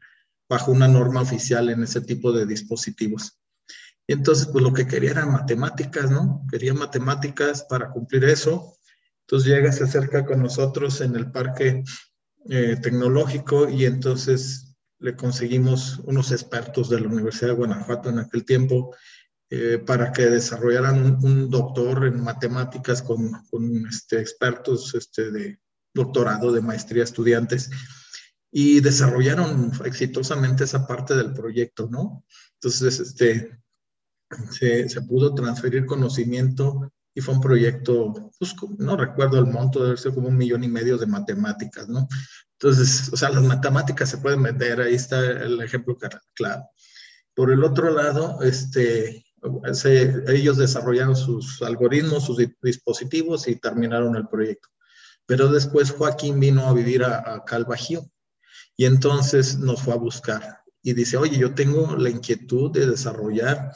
bajo 0.49 0.71
una 0.71 0.87
norma 0.87 1.21
oficial 1.21 1.69
en 1.69 1.83
ese 1.83 2.01
tipo 2.01 2.31
de 2.31 2.45
dispositivos. 2.45 3.39
Entonces, 4.07 4.47
pues 4.47 4.63
lo 4.63 4.73
que 4.73 4.85
quería 4.85 5.11
eran 5.11 5.31
matemáticas, 5.31 6.11
¿no? 6.11 6.45
Quería 6.51 6.73
matemáticas 6.73 7.63
para 7.63 7.89
cumplir 7.89 8.25
eso. 8.25 8.77
Entonces 9.21 9.49
llega, 9.49 9.71
se 9.71 9.85
acerca 9.85 10.25
con 10.25 10.41
nosotros 10.43 11.01
en 11.01 11.15
el 11.15 11.31
parque 11.31 11.83
eh, 12.49 12.77
tecnológico 12.79 13.67
y 13.67 13.85
entonces 13.85 14.75
le 14.99 15.15
conseguimos 15.15 15.99
unos 16.05 16.31
expertos 16.31 16.89
de 16.89 16.99
la 16.99 17.07
Universidad 17.07 17.49
de 17.49 17.55
Guanajuato 17.55 18.09
en 18.09 18.19
aquel 18.19 18.45
tiempo 18.45 18.95
eh, 19.49 19.77
para 19.85 20.11
que 20.11 20.23
desarrollaran 20.23 21.23
un, 21.23 21.49
doctor 21.49 22.05
en 22.05 22.23
matemáticas 22.23 23.01
con, 23.01 23.31
con 23.49 23.87
este, 23.87 24.19
expertos 24.19 24.93
este, 24.95 25.31
de 25.31 25.59
doctorado, 25.93 26.51
de 26.51 26.61
maestría, 26.61 27.03
estudiantes, 27.03 27.69
y 28.51 28.79
desarrollaron 28.79 29.71
exitosamente 29.85 30.63
esa 30.63 30.87
parte 30.87 31.15
del 31.15 31.33
proyecto, 31.33 31.87
¿no? 31.89 32.25
Entonces, 32.55 32.99
este, 32.99 33.59
se, 34.51 34.89
se 34.89 35.01
pudo 35.01 35.33
transferir 35.35 35.85
conocimiento 35.85 36.91
y 37.13 37.21
fue 37.21 37.35
un 37.35 37.41
proyecto, 37.41 38.31
pues, 38.37 38.55
no 38.77 38.97
recuerdo 38.97 39.39
el 39.39 39.45
monto, 39.45 39.83
debe 39.83 39.97
ser 39.97 40.13
como 40.13 40.27
un 40.27 40.37
millón 40.37 40.63
y 40.63 40.67
medio 40.67 40.97
de 40.97 41.05
matemáticas, 41.05 41.87
¿no? 41.87 42.07
Entonces, 42.59 43.11
o 43.11 43.17
sea, 43.17 43.29
las 43.29 43.43
matemáticas 43.43 44.09
se 44.09 44.17
pueden 44.17 44.43
vender, 44.43 44.81
ahí 44.81 44.95
está 44.95 45.19
el 45.19 45.61
ejemplo 45.61 45.97
claro. 46.33 46.63
Por 47.33 47.51
el 47.51 47.63
otro 47.63 47.91
lado, 47.91 48.41
este, 48.41 49.24
ellos 50.27 50.57
desarrollaron 50.57 51.15
sus 51.15 51.61
algoritmos, 51.61 52.25
sus 52.25 52.37
dispositivos 52.61 53.47
y 53.47 53.55
terminaron 53.55 54.15
el 54.15 54.27
proyecto. 54.27 54.69
Pero 55.25 55.49
después 55.49 55.91
Joaquín 55.91 56.39
vino 56.39 56.67
a 56.67 56.73
vivir 56.73 57.03
a, 57.03 57.33
a 57.33 57.43
Calvajío 57.45 58.05
y 58.77 58.85
entonces 58.85 59.57
nos 59.57 59.81
fue 59.81 59.93
a 59.93 59.97
buscar 59.97 60.61
y 60.85 60.93
dice, 60.93 61.17
oye, 61.17 61.37
yo 61.37 61.55
tengo 61.55 61.95
la 61.95 62.11
inquietud 62.11 62.71
de 62.71 62.85
desarrollar 62.85 63.71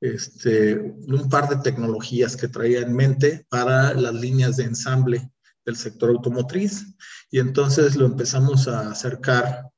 este, 0.00 0.78
un 0.78 1.28
par 1.28 1.48
de 1.48 1.56
tecnologías 1.56 2.36
que 2.36 2.48
traía 2.48 2.80
en 2.80 2.94
mente 2.94 3.46
para 3.50 3.92
las 3.94 4.14
líneas 4.14 4.56
de 4.56 4.64
ensamble 4.64 5.30
del 5.66 5.76
sector 5.76 6.10
automotriz. 6.10 6.86
Y 7.30 7.40
entonces 7.40 7.96
lo 7.96 8.06
empezamos 8.06 8.68
a 8.68 8.90
acercar. 8.90 9.70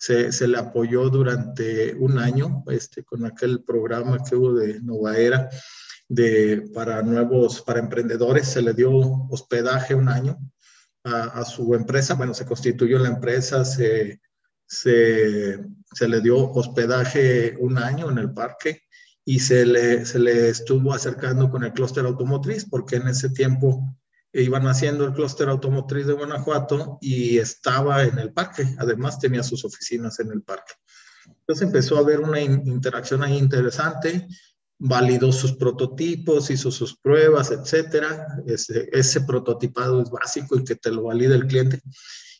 Se, 0.00 0.48
le 0.48 0.56
apoyó 0.56 1.10
durante 1.10 1.94
un 1.94 2.18
año 2.18 2.64
este, 2.68 3.04
con 3.04 3.26
aquel 3.26 3.62
programa 3.62 4.16
que 4.24 4.34
hubo 4.34 4.54
de 4.54 4.80
Nova 4.80 5.18
Era 5.18 5.50
de, 6.08 6.70
para 6.72 7.02
nuevos, 7.02 7.60
para 7.60 7.80
emprendedores. 7.80 8.48
Se 8.48 8.62
le 8.62 8.72
dio 8.72 8.90
hospedaje 9.28 9.94
un 9.94 10.08
año 10.08 10.38
a, 11.04 11.44
su 11.44 11.74
empresa. 11.74 12.14
Bueno, 12.14 12.32
se 12.32 12.46
constituyó 12.46 12.98
la 12.98 13.10
empresa, 13.10 13.62
se, 13.66 14.22
se, 14.66 15.58
se 15.92 16.08
le 16.08 16.20
dio 16.22 16.50
hospedaje 16.50 17.56
un 17.58 17.76
año 17.76 18.10
en 18.10 18.16
el 18.16 18.32
parque 18.32 18.84
y 19.22 19.40
se 19.40 19.66
le, 19.66 20.06
se 20.06 20.18
le 20.18 20.48
estuvo 20.48 20.94
acercando 20.94 21.50
con 21.50 21.62
el 21.62 21.74
clúster 21.74 22.06
automotriz, 22.06 22.64
porque 22.64 22.96
en 22.96 23.08
ese 23.08 23.28
tiempo 23.28 23.94
iban 24.32 24.66
haciendo 24.66 25.04
el 25.04 25.12
clúster 25.12 25.48
automotriz 25.48 26.06
de 26.06 26.12
Guanajuato 26.12 26.98
y 27.00 27.38
estaba 27.38 28.04
en 28.04 28.18
el 28.18 28.32
parque, 28.32 28.64
además 28.78 29.18
tenía 29.18 29.42
sus 29.42 29.64
oficinas 29.64 30.20
en 30.20 30.30
el 30.32 30.42
parque. 30.42 30.72
Entonces 31.26 31.66
empezó 31.66 31.96
a 31.96 32.00
haber 32.00 32.20
una 32.20 32.40
interacción 32.40 33.22
ahí 33.22 33.36
interesante, 33.36 34.26
validó 34.78 35.32
sus 35.32 35.52
prototipos, 35.52 36.50
hizo 36.50 36.70
sus 36.70 36.96
pruebas, 36.96 37.50
etcétera. 37.50 38.26
Ese, 38.46 38.88
ese 38.92 39.20
prototipado 39.22 40.02
es 40.02 40.10
básico 40.10 40.56
y 40.56 40.64
que 40.64 40.76
te 40.76 40.90
lo 40.90 41.04
valide 41.04 41.34
el 41.34 41.46
cliente. 41.46 41.80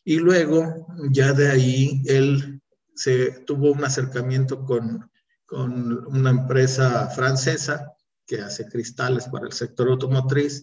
Y 0.05 0.17
luego, 0.17 0.87
ya 1.11 1.33
de 1.33 1.51
ahí, 1.51 2.03
él 2.07 2.61
se 2.95 3.43
tuvo 3.45 3.73
un 3.73 3.85
acercamiento 3.85 4.65
con 4.65 5.11
con 5.51 6.07
una 6.07 6.31
empresa 6.31 7.09
francesa 7.09 7.93
que 8.25 8.41
hace 8.41 8.67
cristales 8.67 9.27
para 9.27 9.47
el 9.47 9.53
sector 9.53 9.89
automotriz 9.89 10.63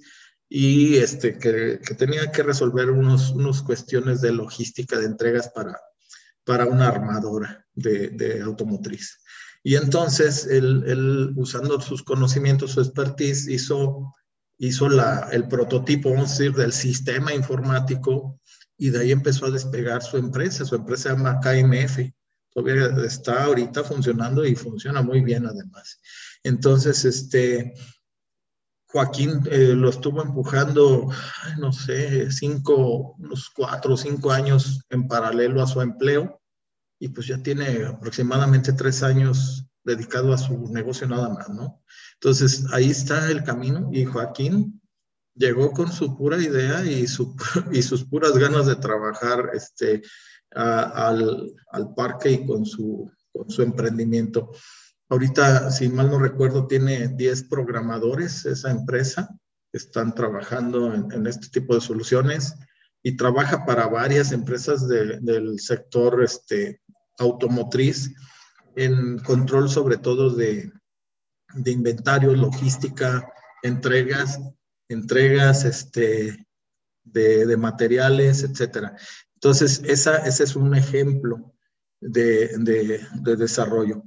y 0.50 0.98
este, 0.98 1.38
que, 1.38 1.80
que 1.86 1.96
tenía 1.96 2.32
que 2.32 2.44
resolver 2.44 2.89
unos, 2.89 3.32
unos 3.32 3.62
cuestiones 3.62 4.22
de 4.22 4.32
logística 4.32 4.98
de 4.98 5.06
entregas 5.06 5.50
para, 5.50 5.80
para 6.44 6.66
una 6.66 6.88
armadora 6.88 7.66
de, 7.74 8.10
de 8.10 8.42
automotriz. 8.42 9.20
Y 9.63 9.75
entonces 9.75 10.46
él, 10.46 10.84
él, 10.88 11.34
usando 11.36 11.82
sus 11.82 12.04
conocimientos, 12.04 12.72
su 12.72 12.82
expertise, 12.82 13.50
hizo, 13.50 14.16
hizo 14.58 14.88
la, 14.88 15.30
el 15.32 15.48
prototipo, 15.48 16.12
vamos 16.12 16.30
a 16.30 16.34
decir, 16.34 16.54
del 16.54 16.72
sistema 16.72 17.34
informático 17.34 18.39
y 18.77 18.91
de 18.91 19.00
ahí 19.00 19.12
empezó 19.12 19.48
a 19.48 19.52
despegar 19.52 20.02
su 20.02 20.17
empresa. 20.17 20.63
Su 20.63 20.76
empresa 20.76 21.10
se 21.10 21.15
llama 21.15 21.39
KMF 21.41 22.00
todavía 22.58 23.06
está 23.06 23.43
ahorita 23.43 23.84
funcionando 23.84 24.43
y 24.45 24.56
funciona 24.56 25.02
muy 25.02 25.21
bien 25.21 25.45
además. 25.45 26.00
Entonces, 26.43 27.06
este, 27.06 27.74
Joaquín 28.89 29.41
eh, 29.52 29.73
lo 29.76 29.89
estuvo 29.89 30.21
empujando, 30.21 31.10
no 31.60 31.73
sé, 31.73 32.32
cinco, 32.32 33.15
unos 33.19 33.50
cuatro 33.50 33.95
o 33.95 33.97
cinco 33.97 34.32
años 34.32 34.82
en 34.89 35.08
paralelo 35.08 35.62
a 35.62 35.67
su 35.67 35.82
empleo 35.82 36.41
y 37.00 37.10
pues 37.10 37.28
ya 37.28 37.41
tiene 37.43 37.86
aproximadamente 37.86 38.73
tres 38.73 39.04
años 39.04 39.65
dedicado 39.84 40.34
a 40.34 40.38
su 40.38 40.71
negocio 40.71 41.08
nada 41.08 41.30
más, 41.30 41.50
¿no? 41.50 41.84
Entonces, 42.15 42.65
ahí 42.71 42.89
está 42.89 43.30
el 43.30 43.43
camino 43.43 43.89
y 43.91 44.06
Joaquín 44.06 44.82
llegó 45.36 45.71
con 45.71 45.91
su 45.91 46.17
pura 46.17 46.38
idea 46.38 46.84
y, 46.86 47.08
su, 47.08 47.36
y 47.71 47.82
sus 47.82 48.06
puras 48.06 48.34
ganas 48.34 48.65
de 48.67 48.78
trabajar, 48.78 49.52
este, 49.54 50.02
al, 50.52 51.54
parque 51.95 52.32
y 52.32 52.45
con 52.45 52.65
su 52.65 53.12
emprendimiento. 53.60 54.52
Ahorita, 55.10 55.72
si 55.72 55.89
mal 55.89 56.10
no 56.10 56.20
recuerdo, 56.20 56.67
tiene 56.67 57.08
10 57.08 57.43
programadores 57.43 58.46
esa 58.46 58.72
empresa 58.72 59.30
están 59.74 60.13
trabajando 60.15 60.93
en, 60.93 61.28
este 61.28 61.50
tipo 61.50 61.76
de 61.76 61.82
soluciones 61.82 62.56
y 63.04 63.15
trabaja 63.15 63.65
para 63.65 63.88
varias 63.88 64.32
empresas 64.32 64.88
de, 64.88 65.20
del 65.20 65.60
sector 65.60 66.24
este, 66.24 66.82
automotriz 67.20 68.13
en 68.76 69.20
control 69.20 69.70
sobre 69.70 69.98
todo 69.98 70.30
de, 70.30 70.72
inventario, 71.65 72.36
logística, 72.36 73.28
entregas, 73.63 74.39
entregas 74.89 75.65
este, 75.65 76.46
de, 77.04 77.58
materiales, 77.58 78.43
etcétera. 78.43 78.96
Entonces, 79.36 79.82
esa, 79.86 80.17
ese 80.17 80.43
es 80.43 80.56
un 80.56 80.76
ejemplo 80.76 81.54
de, 82.00 82.50
desarrollo. 83.38 84.04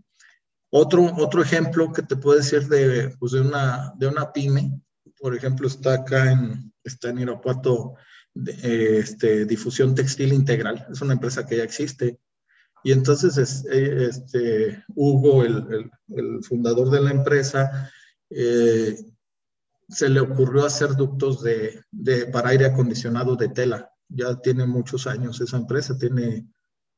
Otro, 0.70 1.04
otro 1.16 1.42
ejemplo 1.42 1.92
que 1.92 2.02
te 2.02 2.16
puedo 2.16 2.38
decir 2.38 2.68
de, 2.68 3.16
pues 3.18 3.32
de, 3.32 3.40
una, 3.40 3.92
de 3.96 4.06
una 4.06 4.32
pyme, 4.32 4.80
por 5.18 5.34
ejemplo, 5.34 5.66
está 5.66 5.94
acá 5.94 6.30
en, 6.30 6.72
está 6.84 7.10
en 7.10 7.18
Irapuato, 7.18 7.94
de, 8.32 8.98
este, 8.98 9.44
Difusión 9.44 9.94
Textil 9.94 10.32
Integral, 10.32 10.86
es 10.90 11.00
una 11.00 11.14
empresa 11.14 11.44
que 11.44 11.56
ya 11.56 11.64
existe. 11.64 12.20
Y 12.82 12.92
entonces 12.92 13.36
es, 13.36 13.64
este, 13.66 14.84
Hugo, 14.94 15.44
el, 15.44 15.66
el, 15.72 15.90
el, 16.16 16.44
fundador 16.44 16.90
de 16.90 17.00
la 17.02 17.10
empresa, 17.10 17.90
eh, 18.30 18.96
se 19.88 20.08
le 20.08 20.20
ocurrió 20.20 20.64
hacer 20.64 20.94
ductos 20.94 21.42
de, 21.42 21.82
de, 21.90 22.26
para 22.26 22.50
aire 22.50 22.66
acondicionado 22.66 23.34
de 23.36 23.48
tela 23.48 23.90
ya 24.10 24.36
tiene 24.36 24.66
muchos 24.66 25.06
años 25.06 25.40
esa 25.40 25.56
empresa, 25.56 25.96
tiene, 25.96 26.46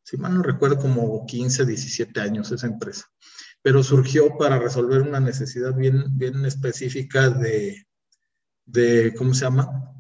si 0.03 0.17
mal 0.17 0.35
no 0.35 0.43
recuerdo, 0.43 0.79
como 0.79 1.25
15, 1.27 1.67
17 1.67 2.21
años 2.21 2.51
esa 2.51 2.67
empresa. 2.67 3.07
Pero 3.63 3.83
surgió 3.83 4.37
para 4.37 4.59
resolver 4.59 5.03
una 5.03 5.21
necesidad 5.21 5.75
bien, 5.75 6.05
bien 6.19 6.45
específica 6.45 7.31
de, 7.31 7.87
de, 8.67 9.15
¿cómo 9.17 9.35
se 9.35 9.45
llama? 9.45 9.95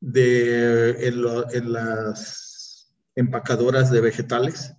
De 0.00 1.08
en, 1.08 1.72
las 1.72 2.94
empacadoras 3.14 3.90
de 3.90 4.00
vegetales, 4.00 4.72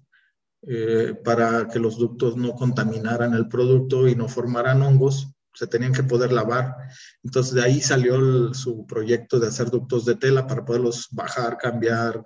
eh, 0.64 1.16
para 1.24 1.68
que 1.68 1.80
los 1.80 1.98
ductos 1.98 2.38
no 2.38 2.54
contaminaran 2.54 3.34
el 3.34 3.48
producto 3.48 4.08
y 4.08 4.16
no 4.16 4.28
formaran 4.28 4.82
hongos 4.82 5.36
se 5.54 5.68
tenían 5.68 5.94
que 5.94 6.04
poder 6.04 6.32
lavar. 6.32 6.76
Entonces 7.24 7.54
de 7.54 7.64
ahí 7.64 7.82
salió 7.82 8.54
su 8.54 8.86
proyecto 8.86 9.40
de 9.40 9.48
hacer 9.48 9.70
ductos 9.70 10.06
de 10.06 10.16
tela 10.16 10.48
para 10.48 10.66
poderlos 10.66 11.08
bajar, 11.12 11.58
cambiar, 11.58 12.24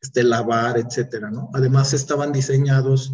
este, 0.00 0.22
lavar, 0.22 0.78
etcétera, 0.78 1.30
¿no? 1.30 1.50
Además 1.54 1.92
estaban 1.92 2.32
diseñados 2.32 3.12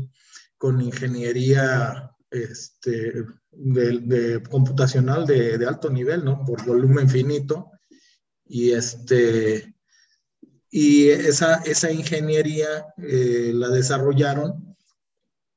con 0.63 0.81
ingeniería 0.81 2.15
este, 2.31 3.25
de, 3.51 4.41
computacional 4.49 5.27
de, 5.27 5.59
de, 5.59 5.67
alto 5.67 5.91
nivel, 5.91 6.25
¿no? 6.25 6.45
Por 6.45 6.65
volumen 6.65 7.09
finito. 7.09 7.73
Y, 8.47 8.71
este, 8.71 9.75
y 10.71 11.09
esa, 11.09 11.57
esa 11.65 11.91
ingeniería 11.91 12.87
eh, 12.97 13.51
la 13.53 13.71
desarrollaron 13.71 14.77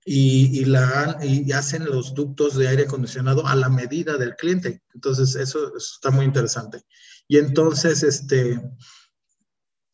y, 0.04 0.62
y, 0.62 0.65
la, 0.65 1.20
y 1.22 1.52
hacen 1.52 1.86
los 1.86 2.15
ductos 2.15 2.58
de 2.58 2.68
aire 2.68 2.86
acondicionado 2.86 3.46
a 3.46 3.56
la 3.56 3.70
medida 3.70 4.18
del 4.18 4.36
cliente. 4.36 4.82
Entonces, 4.96 5.36
eso, 5.36 5.68
eso 5.78 5.91
está 5.98 6.10
muy 6.10 6.26
interesante. 6.26 6.82
Y 7.28 7.38
entonces, 7.38 8.02
este, 8.02 8.60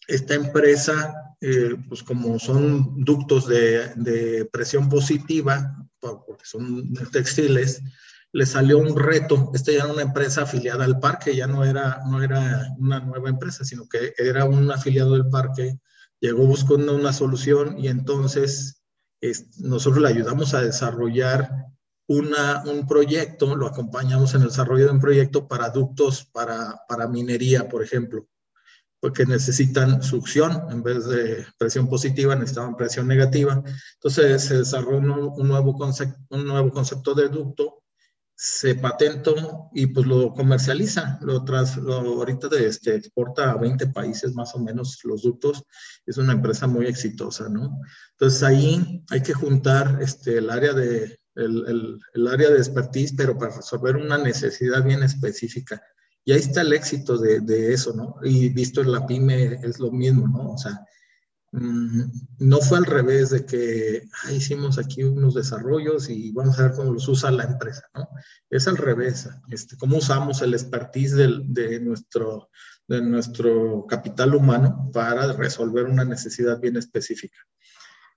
esta 0.08 0.36
empresa, 0.36 1.14
eh, 1.42 1.76
pues 1.90 2.04
como 2.04 2.38
son 2.38 3.04
ductos 3.04 3.48
de, 3.48 3.88
de, 3.96 4.46
presión 4.46 4.88
positiva, 4.90 5.76
porque 6.00 6.46
son 6.46 6.94
textiles, 7.12 7.82
le 8.32 8.46
salió 8.46 8.78
un 8.78 8.96
reto. 8.96 9.52
Esta 9.54 9.72
ya 9.72 9.80
era 9.80 9.94
una 9.94 10.04
empresa 10.04 10.44
afiliada 10.44 10.86
al 10.86 11.00
parque, 11.00 11.36
ya 11.36 11.48
no 11.48 11.66
era, 11.66 12.02
no 12.08 12.22
era 12.22 12.68
una 12.78 13.00
nueva 13.00 13.30
empresa, 13.30 13.66
sino 13.66 13.88
que 13.90 14.14
era 14.18 14.46
un 14.46 14.72
afiliado 14.72 15.14
del 15.14 15.30
parque. 15.30 15.80
Llegó 16.20 16.46
buscando 16.46 16.96
una 16.96 17.12
solución 17.12 17.80
y 17.80 17.88
entonces 17.88 18.84
nosotros 19.58 20.02
le 20.02 20.10
ayudamos 20.10 20.54
a 20.54 20.62
desarrollar 20.62 21.50
una, 22.08 22.64
un 22.66 22.88
proyecto, 22.88 23.56
lo 23.56 23.68
acompañamos 23.68 24.34
en 24.34 24.42
el 24.42 24.48
desarrollo 24.48 24.86
de 24.86 24.92
un 24.92 25.00
proyecto 25.00 25.48
para 25.48 25.70
ductos 25.70 26.26
para, 26.26 26.82
para 26.88 27.08
minería, 27.08 27.70
por 27.70 27.84
ejemplo, 27.84 28.28
porque 29.02 29.26
necesitan 29.26 30.02
succión 30.04 30.68
en 30.70 30.84
vez 30.84 31.06
de 31.08 31.46
presión 31.58 31.90
positiva, 31.90 32.36
necesitaban 32.36 32.78
presión 32.78 33.08
negativa. 33.08 33.62
Entonces 33.96 34.44
se 34.44 34.60
desarrolló 34.60 35.00
un, 35.00 35.48
nuevo, 35.48 35.74
concepto, 35.74 36.18
un 36.30 36.46
nuevo 36.46 36.70
concepto 36.70 37.16
de 37.16 37.28
ducto, 37.28 37.84
se 38.36 38.76
patentó 38.76 39.70
y 39.74 39.88
pues 39.88 40.06
lo 40.06 40.34
comercializa, 40.34 41.20
lo, 41.22 41.44
tras, 41.44 41.78
lo 41.78 41.94
ahorita 41.94 42.48
de, 42.48 42.68
este, 42.68 42.96
exporta 42.96 43.52
a 43.52 43.58
20 43.58 43.88
países 43.88 44.34
más 44.34 44.56
o 44.56 44.60
menos 44.60 45.00
los 45.04 45.24
ductos, 45.24 45.64
es 46.06 46.18
una 46.18 46.34
empresa 46.34 46.68
muy 46.68 46.86
exitosa, 46.86 47.50
¿no? 47.50 47.82
Entonces 48.12 48.44
ahí 48.44 49.04
hay 49.10 49.22
que 49.22 49.34
juntar 49.34 50.00
este, 50.02 50.38
el 50.38 50.50
área 50.50 50.74
de 50.74 51.20
el, 51.36 52.00
el, 52.14 52.28
área 52.28 52.50
de 52.50 52.58
expertise, 52.58 53.14
pero 53.16 53.38
para 53.38 53.56
resolver 53.56 53.96
una 53.96 54.18
necesidad 54.18 54.84
bien 54.84 55.02
específica. 55.04 55.82
Y 56.24 56.34
ahí 56.34 56.40
está 56.40 56.62
el 56.62 56.74
éxito 56.74 57.18
de, 57.18 57.40
de, 57.40 57.74
eso, 57.74 57.94
¿no? 57.94 58.16
Y 58.24 58.50
visto 58.50 58.82
en 58.82 58.92
la 58.92 59.06
pyme 59.08 59.60
es 59.64 59.80
lo 59.80 59.92
mismo, 59.92 60.28
¿no? 60.28 60.52
O 60.54 60.58
sea, 60.58 60.86
mmm, 61.52 62.04
no 62.40 62.60
fue 62.60 62.78
al 62.78 62.86
revés 62.86 63.32
de 63.32 63.46
que 63.46 64.04
ah, 64.24 64.32
hicimos 64.32 64.78
aquí 64.78 65.04
unos 65.04 65.34
desarrollos 65.34 66.10
y 66.10 66.32
vamos 66.32 66.60
a 66.60 66.64
ver 66.64 66.74
cómo 66.74 66.94
los 66.94 67.08
usa 67.08 67.32
la 67.32 67.46
empresa, 67.46 67.90
¿no? 67.96 68.08
Es 68.50 68.68
al 68.68 68.78
revés, 68.78 69.30
este, 69.50 69.78
cómo 69.78 69.98
usamos 69.98 70.42
el 70.44 70.54
expertise 70.54 71.16
del, 71.16 71.44
de, 71.52 71.80
nuestro, 71.80 72.50
de 72.88 73.02
nuestro 73.02 73.86
capital 73.88 74.36
humano 74.36 74.92
para 74.94 75.34
resolver 75.34 75.86
una 75.86 76.06
necesidad 76.06 76.60
bien 76.60 76.78
específica. 76.78 77.38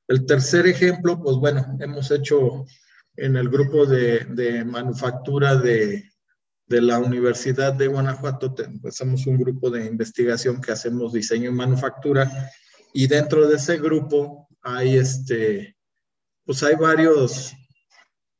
El 0.08 0.26
tercer 0.26 0.66
ejemplo, 0.66 1.22
pues 1.22 1.36
bueno, 1.36 1.78
hemos 1.80 2.10
hecho 2.10 2.66
en 3.16 3.36
el 3.36 3.48
grupo 3.48 3.86
de, 3.86 4.26
de 4.26 4.62
manufactura 4.64 5.56
de, 5.56 6.13
de, 6.66 6.80
la 6.80 6.98
Universidad 6.98 7.72
de 7.72 7.86
Guanajuato. 7.86 8.54
Pues, 8.80 8.96
somos 8.96 9.26
un 9.26 9.38
grupo 9.38 9.70
de 9.70 9.86
investigación 9.86 10.60
que 10.60 10.72
hacemos 10.72 11.12
diseño 11.12 11.50
y 11.50 11.54
manufactura 11.54 12.30
y 12.92 13.06
dentro 13.06 13.48
de 13.48 13.56
ese 13.56 13.78
grupo 13.78 14.48
hay 14.62 14.96
este, 14.96 15.76
pues 16.44 16.62
hay 16.62 16.76
varios, 16.76 17.52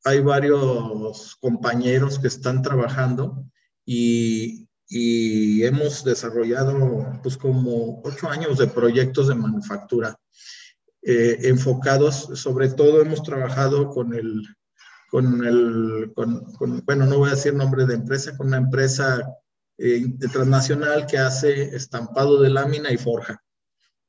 hay 0.05 0.21
varios 0.21 1.37
compañeros 1.41 2.19
que 2.19 2.29
están 2.29 2.63
trabajando 2.63 3.45
y, 3.85 4.69
y 4.89 5.65
hemos 5.65 6.05
desarrollado 6.05 7.19
pues 7.23 7.37
como 7.37 8.01
ocho 8.05 8.29
años 8.29 8.59
de 8.59 8.69
proyectos 8.69 9.29
de 9.29 9.35
manufactura. 9.35 10.17
Eh, 11.07 11.49
enfocados, 11.49 12.31
sobre 12.35 12.71
todo 12.71 13.03
hemos 13.03 13.23
trabajado 13.23 13.91
con 13.91 14.15
el, 14.15 14.43
con 15.15 15.47
el, 15.47 16.13
con, 16.13 16.83
bueno, 16.87 17.07
no 17.07 17.19
voy 17.19 17.29
a 17.29 17.37
decir 17.37 17.55
nombre 17.55 17.87
de 17.87 17.95
empresa, 17.95 18.37
con 18.37 18.49
una 18.49 18.57
empresa 18.57 19.23
eh, 19.79 20.13
transnacional 20.33 21.07
que 21.07 21.19
hace 21.19 21.77
estampado 21.77 22.43
de 22.43 22.51
lámina 22.51 22.91
y 22.91 22.97
forja 22.97 23.41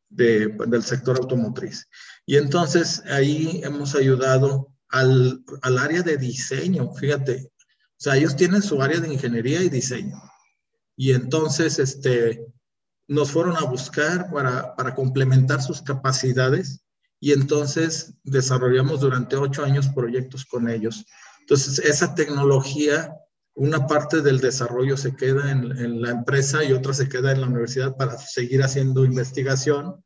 de, 0.10 0.48
del 0.66 0.82
sector 0.82 1.18
automotriz. 1.18 1.88
Y 2.26 2.38
entonces 2.38 3.04
ahí 3.06 3.62
hemos 3.64 3.94
ayudado 3.94 4.74
al, 4.90 5.44
al 5.62 5.78
área 5.78 6.02
de 6.02 6.18
diseño, 6.18 6.92
fíjate, 6.96 7.52
o 7.52 8.00
sea, 8.00 8.16
ellos 8.16 8.36
tienen 8.36 8.64
su 8.64 8.82
área 8.82 9.00
de 9.00 9.14
ingeniería 9.14 9.62
y 9.62 9.70
diseño. 9.70 10.20
Y 10.98 11.12
entonces, 11.12 11.78
este, 11.78 12.48
nos 13.08 13.30
fueron 13.30 13.58
a 13.58 13.66
buscar 13.66 14.32
para, 14.32 14.76
para 14.76 14.96
complementar 14.96 15.62
sus 15.62 15.84
capacidades 15.84 16.84
y 17.26 17.32
entonces 17.32 18.14
desarrollamos 18.24 19.00
durante 19.00 19.36
ocho 19.36 19.64
años 19.64 19.90
proyectos 19.90 20.46
con 20.46 20.70
ellos. 20.70 21.08
Entonces, 21.40 21.80
esa 21.80 22.14
tecnología, 22.14 23.16
una 23.56 23.88
parte 23.88 24.22
del 24.22 24.40
desarrollo 24.40 24.96
se 24.96 25.16
queda 25.16 25.50
en, 25.50 26.04
la 26.04 26.12
empresa 26.12 26.64
y 26.64 26.72
otra 26.72 26.94
se 26.94 27.10
queda 27.10 27.32
en 27.32 27.42
la 27.42 27.48
universidad 27.48 27.98
para 27.98 28.16
seguir 28.16 28.62
haciendo 28.62 29.04
investigación 29.04 30.06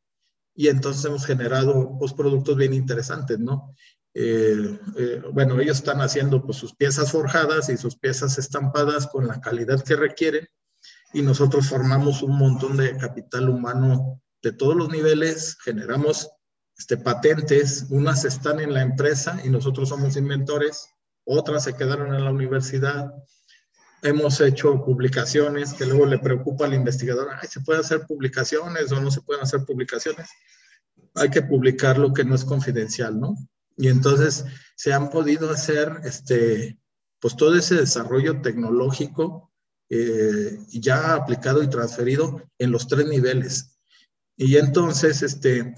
y 0.54 0.68
entonces 0.68 1.04
hemos 1.04 1.26
generado 1.26 1.94
pues, 1.98 2.14
productos 2.14 2.56
bien 2.56 2.72
interesantes, 2.72 3.38
¿no? 3.38 3.76
Eh, 4.14 4.78
eh, 4.96 5.22
bueno, 5.30 5.60
ellos 5.60 5.76
están 5.76 6.00
haciendo 6.00 6.42
pues, 6.42 6.56
sus 6.56 6.74
piezas 6.74 7.12
forjadas 7.12 7.68
y 7.68 7.76
sus 7.76 7.98
piezas 7.98 8.38
estampadas 8.38 9.06
con 9.08 9.26
la 9.26 9.42
calidad 9.42 9.84
que 9.84 9.94
requieren 9.94 10.48
y 11.12 11.20
nosotros 11.20 11.68
formamos 11.68 12.22
un 12.22 12.38
montón 12.38 12.78
de 12.78 12.96
capital 12.96 13.50
humano 13.50 14.22
de 14.42 14.52
todos 14.52 14.74
los 14.74 14.88
niveles, 14.88 15.58
generamos 15.62 16.30
este, 16.80 16.96
patentes, 16.96 17.84
unas 17.90 18.24
están 18.24 18.58
en 18.58 18.72
la 18.72 18.80
empresa 18.80 19.38
y 19.44 19.50
nosotros 19.50 19.90
somos 19.90 20.16
inventores, 20.16 20.88
otras 21.26 21.64
se 21.64 21.74
quedaron 21.74 22.14
en 22.14 22.24
la 22.24 22.30
universidad. 22.30 23.12
Hemos 24.00 24.40
hecho 24.40 24.82
publicaciones 24.82 25.74
que 25.74 25.84
luego 25.84 26.06
le 26.06 26.18
preocupa 26.18 26.64
al 26.64 26.72
investigador, 26.72 27.28
Ay, 27.38 27.48
¿se 27.50 27.60
puede 27.60 27.80
hacer 27.80 28.06
publicaciones 28.06 28.90
o 28.92 29.00
no 29.02 29.10
se 29.10 29.20
pueden 29.20 29.42
hacer 29.42 29.66
publicaciones? 29.66 30.30
Hay 31.16 31.28
que 31.28 31.42
publicar 31.42 31.98
lo 31.98 32.14
que 32.14 32.24
no 32.24 32.34
es 32.34 32.46
confidencial, 32.46 33.20
¿no? 33.20 33.36
Y 33.76 33.88
entonces 33.88 34.46
se 34.74 34.94
han 34.94 35.10
podido 35.10 35.50
hacer, 35.50 36.00
este, 36.04 36.78
pues 37.18 37.36
todo 37.36 37.56
ese 37.56 37.74
desarrollo 37.74 38.40
tecnológico 38.40 39.52
eh, 39.90 40.58
ya 40.70 41.14
aplicado 41.14 41.62
y 41.62 41.68
transferido 41.68 42.42
en 42.58 42.70
los 42.70 42.88
tres 42.88 43.06
niveles. 43.06 43.78
Y 44.38 44.56
entonces, 44.56 45.20
este, 45.20 45.74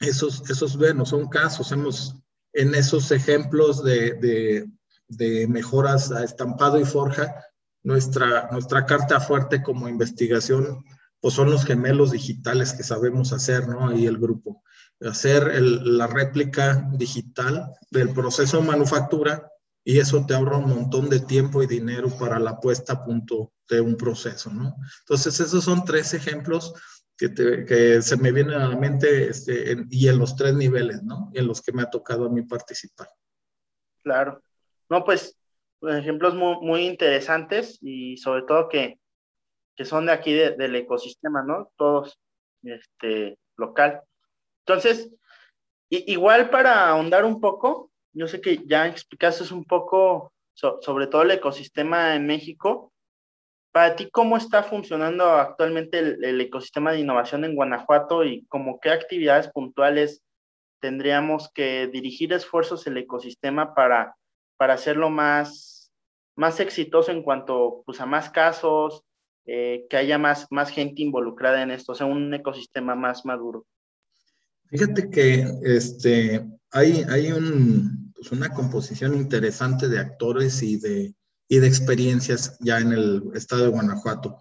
esos, 0.00 0.48
esos 0.50 0.76
bueno, 0.76 1.06
son 1.06 1.28
casos, 1.28 1.72
hemos 1.72 2.16
en 2.52 2.74
esos 2.74 3.10
ejemplos 3.10 3.84
de, 3.84 4.66
de, 5.08 5.46
mejoras 5.46 6.10
a 6.10 6.24
estampado 6.24 6.80
y 6.80 6.84
forja, 6.84 7.44
nuestra, 7.82 8.48
nuestra 8.50 8.86
carta 8.86 9.20
fuerte 9.20 9.62
como 9.62 9.88
investigación, 9.88 10.82
pues 11.20 11.34
son 11.34 11.50
los 11.50 11.64
gemelos 11.64 12.12
digitales 12.12 12.72
que 12.72 12.82
sabemos 12.82 13.32
hacer, 13.32 13.68
¿no? 13.68 13.88
Ahí 13.88 14.06
el 14.06 14.18
grupo. 14.18 14.62
Hacer 15.00 15.60
la 15.60 16.06
réplica 16.06 16.88
digital 16.94 17.72
del 17.90 18.14
proceso 18.14 18.58
de 18.58 18.66
manufactura 18.66 19.50
y 19.84 19.98
eso 19.98 20.24
te 20.26 20.34
ahorra 20.34 20.56
un 20.56 20.70
montón 20.70 21.10
de 21.10 21.20
tiempo 21.20 21.62
y 21.62 21.66
dinero 21.66 22.08
para 22.18 22.40
la 22.40 22.58
puesta 22.58 22.94
a 22.94 23.04
punto 23.04 23.52
de 23.68 23.80
un 23.80 23.96
proceso, 23.96 24.50
¿no? 24.50 24.76
Entonces, 25.00 25.38
esos 25.40 25.62
son 25.62 25.84
tres 25.84 26.14
ejemplos 26.14 26.72
que, 27.16 28.02
se 28.02 28.16
me 28.16 28.32
vienen 28.32 28.54
a 28.54 28.68
la 28.68 28.76
mente 28.76 29.28
este, 29.28 29.76
y 29.90 30.08
en 30.08 30.18
los 30.18 30.36
tres 30.36 30.54
niveles, 30.54 31.02
¿no? 31.02 31.30
En 31.34 31.46
los 31.46 31.62
que 31.62 31.72
me 31.72 31.82
ha 31.82 31.90
tocado 31.90 32.26
a 32.26 32.28
mí 32.28 32.42
participar. 32.42 33.08
Claro. 34.02 34.42
No, 34.88 35.04
pues 35.04 35.36
ejemplos 35.82 36.34
muy, 36.34 36.56
muy 36.60 36.86
interesantes 36.86 37.78
y 37.82 38.16
sobre 38.16 38.42
todo 38.42 38.68
que, 38.68 38.98
que 39.74 39.84
son 39.84 40.06
de 40.06 40.12
aquí 40.12 40.32
del 40.32 40.74
ecosistema, 40.76 41.42
¿no? 41.42 41.70
Todos, 41.76 42.18
este, 42.62 43.38
local. 43.56 44.02
Entonces, 44.66 45.10
igual 45.90 46.50
para 46.50 46.88
ahondar 46.88 47.24
un 47.24 47.40
poco, 47.40 47.90
yo 48.12 48.26
sé 48.28 48.40
que 48.40 48.62
ya 48.66 48.86
explicaste 48.86 49.52
un 49.52 49.64
poco 49.64 50.32
sobre 50.54 51.06
todo 51.06 51.22
el 51.22 51.30
ecosistema 51.32 52.14
en 52.14 52.26
México, 52.26 52.92
para 53.76 53.94
ti, 53.94 54.08
¿cómo 54.10 54.38
está 54.38 54.62
funcionando 54.62 55.32
actualmente 55.32 55.98
el, 55.98 56.40
ecosistema 56.40 56.92
de 56.92 57.00
innovación 57.00 57.44
en 57.44 57.54
Guanajuato 57.54 58.24
y 58.24 58.46
como 58.46 58.80
qué 58.80 58.88
actividades 58.88 59.48
puntuales 59.48 60.22
tendríamos 60.80 61.50
que 61.52 61.86
dirigir 61.86 62.32
esfuerzos 62.32 62.86
el 62.86 62.96
ecosistema 62.96 63.74
para, 63.74 64.16
para 64.56 64.72
hacerlo 64.72 65.10
más, 65.10 65.92
más 66.36 66.58
exitoso 66.58 67.12
en 67.12 67.22
cuanto 67.22 67.82
pues, 67.84 68.00
a 68.00 68.06
más 68.06 68.30
casos, 68.30 69.02
eh, 69.44 69.84
que 69.90 69.98
haya 69.98 70.16
más, 70.16 70.46
más 70.48 70.70
gente 70.70 71.02
involucrada 71.02 71.62
en 71.62 71.70
esto, 71.70 71.92
o 71.92 71.94
sea, 71.94 72.06
un 72.06 72.32
ecosistema 72.32 72.94
más 72.94 73.26
maduro? 73.26 73.66
Fíjate 74.70 75.10
que 75.10 75.44
este, 75.64 76.46
hay, 76.70 77.04
hay 77.10 77.30
un, 77.30 78.10
pues 78.14 78.32
una 78.32 78.48
composición 78.54 79.14
interesante 79.14 79.86
de 79.86 79.98
actores 79.98 80.62
y 80.62 80.78
de, 80.78 81.14
y 81.48 81.58
de 81.58 81.66
experiencias 81.66 82.56
ya 82.60 82.78
en 82.78 82.92
el 82.92 83.22
estado 83.34 83.62
de 83.62 83.68
Guanajuato. 83.68 84.38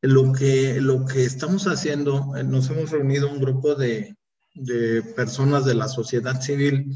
Lo 0.00 0.32
que, 0.32 0.80
lo 0.80 1.04
que 1.06 1.24
estamos 1.24 1.66
haciendo, 1.66 2.36
eh, 2.36 2.44
nos 2.44 2.70
hemos 2.70 2.90
reunido 2.90 3.30
un 3.30 3.40
grupo 3.40 3.74
de, 3.74 4.16
de 4.54 5.02
personas 5.02 5.64
de 5.64 5.74
la 5.74 5.88
sociedad 5.88 6.40
civil 6.40 6.92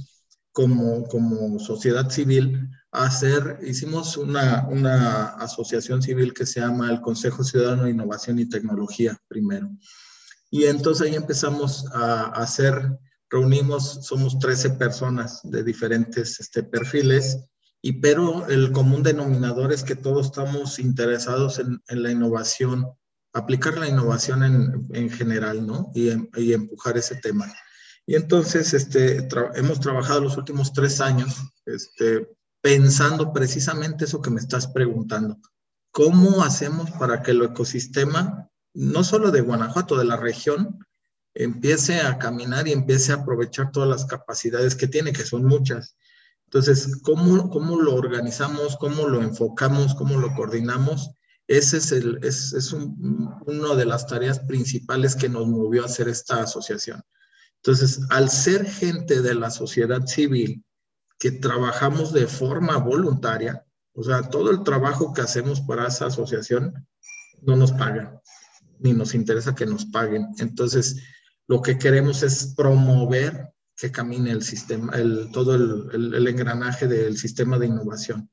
como, 0.53 1.05
como 1.09 1.59
sociedad 1.59 2.11
civil 2.11 2.68
a 2.92 3.07
hacer, 3.07 3.59
hicimos 3.62 4.18
una, 4.18 4.68
una 4.68 5.29
asociación 5.37 6.03
civil 6.03 6.35
que 6.35 6.45
se 6.45 6.61
llama 6.61 6.90
el 6.90 7.01
Consejo 7.01 7.42
Ciudadano 7.42 7.85
de 7.85 7.90
Innovación 7.90 8.38
y 8.38 8.49
Tecnología 8.49 9.18
primero. 9.29 9.71
Y 10.51 10.64
entonces 10.64 11.09
ahí 11.09 11.14
empezamos 11.14 11.87
a, 11.95 12.25
hacer, 12.33 12.99
reunimos, 13.31 14.05
somos 14.05 14.38
13 14.38 14.71
personas 14.71 15.40
de 15.42 15.64
diferentes 15.64 16.38
este, 16.38 16.62
perfiles 16.62 17.38
y 17.85 17.95
pero 17.95 18.47
el 18.47 18.71
común 18.71 19.03
denominador 19.03 19.73
es 19.73 19.83
que 19.83 19.97
todos 19.97 20.27
estamos 20.27 20.79
interesados 20.79 21.59
en, 21.59 21.83
la 21.88 22.12
innovación, 22.12 22.87
aplicar 23.33 23.77
la 23.77 23.88
innovación 23.88 24.45
en, 24.45 24.87
en 24.92 25.11
general, 25.11 25.66
¿no? 25.66 25.90
Y, 25.92 26.11
y, 26.40 26.53
empujar 26.53 26.97
ese 26.97 27.16
tema. 27.16 27.53
Y 28.07 28.14
entonces, 28.14 28.73
este, 28.73 29.29
hemos 29.57 29.81
trabajado 29.81 30.21
los 30.21 30.37
últimos 30.37 30.73
tres 30.73 31.01
años, 31.01 31.35
este, 31.66 32.29
pensando 32.61 33.33
precisamente 33.33 34.05
eso 34.05 34.23
que 34.23 34.31
me 34.31 34.40
estás 34.40 34.68
preguntando. 34.68 35.38
¿Cómo 35.90 36.45
hacemos 36.45 36.88
para 36.92 37.21
que 37.23 37.33
el 37.33 37.42
ecosistema, 37.42 38.49
no 38.75 39.03
solo 39.03 39.33
de 39.33 39.40
Guanajuato, 39.40 39.99
de 39.99 40.05
la 40.05 40.16
región, 40.16 40.79
empiece 41.35 42.01
a 42.01 42.16
caminar 42.18 42.68
y 42.68 42.73
empiece 42.73 43.11
a 43.11 43.16
aprovechar 43.16 43.73
todas 43.73 43.88
las 43.88 44.07
capacidades 44.07 44.77
que 44.77 44.87
tiene, 44.87 45.12
que 45.12 45.25
son 45.25 45.45
muchas? 45.45 45.97
Entonces, 46.52 47.00
¿cómo, 47.00 47.48
cómo 47.48 47.80
lo 47.80 47.94
organizamos? 47.94 48.76
¿Cómo 48.76 49.08
lo 49.08 49.22
enfocamos? 49.22 49.94
¿Cómo 49.94 50.18
lo 50.18 50.34
coordinamos? 50.34 51.12
Ese 51.46 51.78
es, 51.78 51.92
el, 51.92 52.18
es, 52.22 52.52
es 52.52 52.74
una 52.74 53.74
de 53.74 53.86
las 53.86 54.06
tareas 54.06 54.40
principales 54.40 55.16
que 55.16 55.30
nos 55.30 55.46
movió 55.46 55.82
a 55.82 55.86
hacer 55.86 56.08
esta 56.08 56.42
asociación. 56.42 57.02
Entonces, 57.56 58.00
al 58.10 58.28
ser 58.28 58.66
gente 58.66 59.22
de 59.22 59.34
la 59.34 59.50
sociedad 59.50 60.04
civil 60.06 60.62
que 61.18 61.30
trabajamos 61.30 62.12
de 62.12 62.26
forma 62.26 62.76
voluntaria, 62.76 63.64
o 63.94 64.02
sea, 64.02 64.28
todo 64.28 64.50
el 64.50 64.62
trabajo 64.62 65.14
que 65.14 65.22
hacemos 65.22 65.62
para 65.62 65.86
esa 65.86 66.06
asociación 66.06 66.86
no 67.40 67.56
nos 67.56 67.72
pagan, 67.72 68.20
ni 68.78 68.92
nos 68.92 69.14
interesa 69.14 69.54
que 69.54 69.64
nos 69.64 69.86
paguen. 69.86 70.26
Entonces, 70.36 71.02
lo 71.48 71.62
que 71.62 71.78
queremos 71.78 72.22
es 72.22 72.52
promover 72.54 73.51
que 73.83 73.90
camine 73.90 74.31
el 74.31 74.45
sistema, 74.45 74.92
el, 74.92 75.29
todo 75.33 75.57
el, 75.57 76.14
el, 76.14 76.29
engranaje 76.29 76.87
del 76.87 77.18
sistema 77.18 77.59
de 77.59 77.66
innovación. 77.66 78.31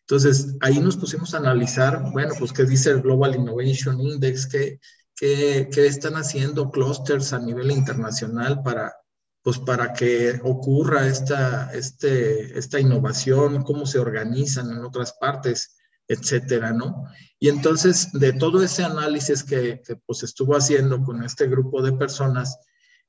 Entonces, 0.00 0.58
ahí 0.60 0.78
nos 0.78 0.98
pusimos 0.98 1.32
a 1.32 1.38
analizar, 1.38 2.02
bueno, 2.12 2.34
pues 2.38 2.52
qué 2.52 2.64
dice 2.64 2.90
el 2.90 3.00
Global 3.00 3.34
Innovation 3.34 3.98
Index, 3.98 4.46
qué, 4.46 4.78
qué, 5.16 5.70
qué 5.72 5.86
están 5.86 6.16
haciendo 6.16 6.70
clusters 6.70 7.32
a 7.32 7.38
nivel 7.38 7.70
internacional 7.70 8.62
para, 8.62 8.92
pues 9.40 9.58
para 9.60 9.94
que 9.94 10.38
ocurra 10.44 11.06
esta, 11.06 11.72
este, 11.72 12.58
esta 12.58 12.78
innovación, 12.78 13.62
cómo 13.62 13.86
se 13.86 14.00
organizan 14.00 14.70
en 14.70 14.84
otras 14.84 15.14
partes, 15.18 15.78
etcétera, 16.08 16.74
¿no? 16.74 17.06
Y 17.38 17.48
entonces, 17.48 18.12
de 18.12 18.34
todo 18.34 18.62
ese 18.62 18.84
análisis 18.84 19.44
que, 19.44 19.80
que 19.82 19.96
pues 19.96 20.24
estuvo 20.24 20.54
haciendo 20.56 21.02
con 21.02 21.24
este 21.24 21.46
grupo 21.46 21.80
de 21.80 21.92
personas, 21.94 22.58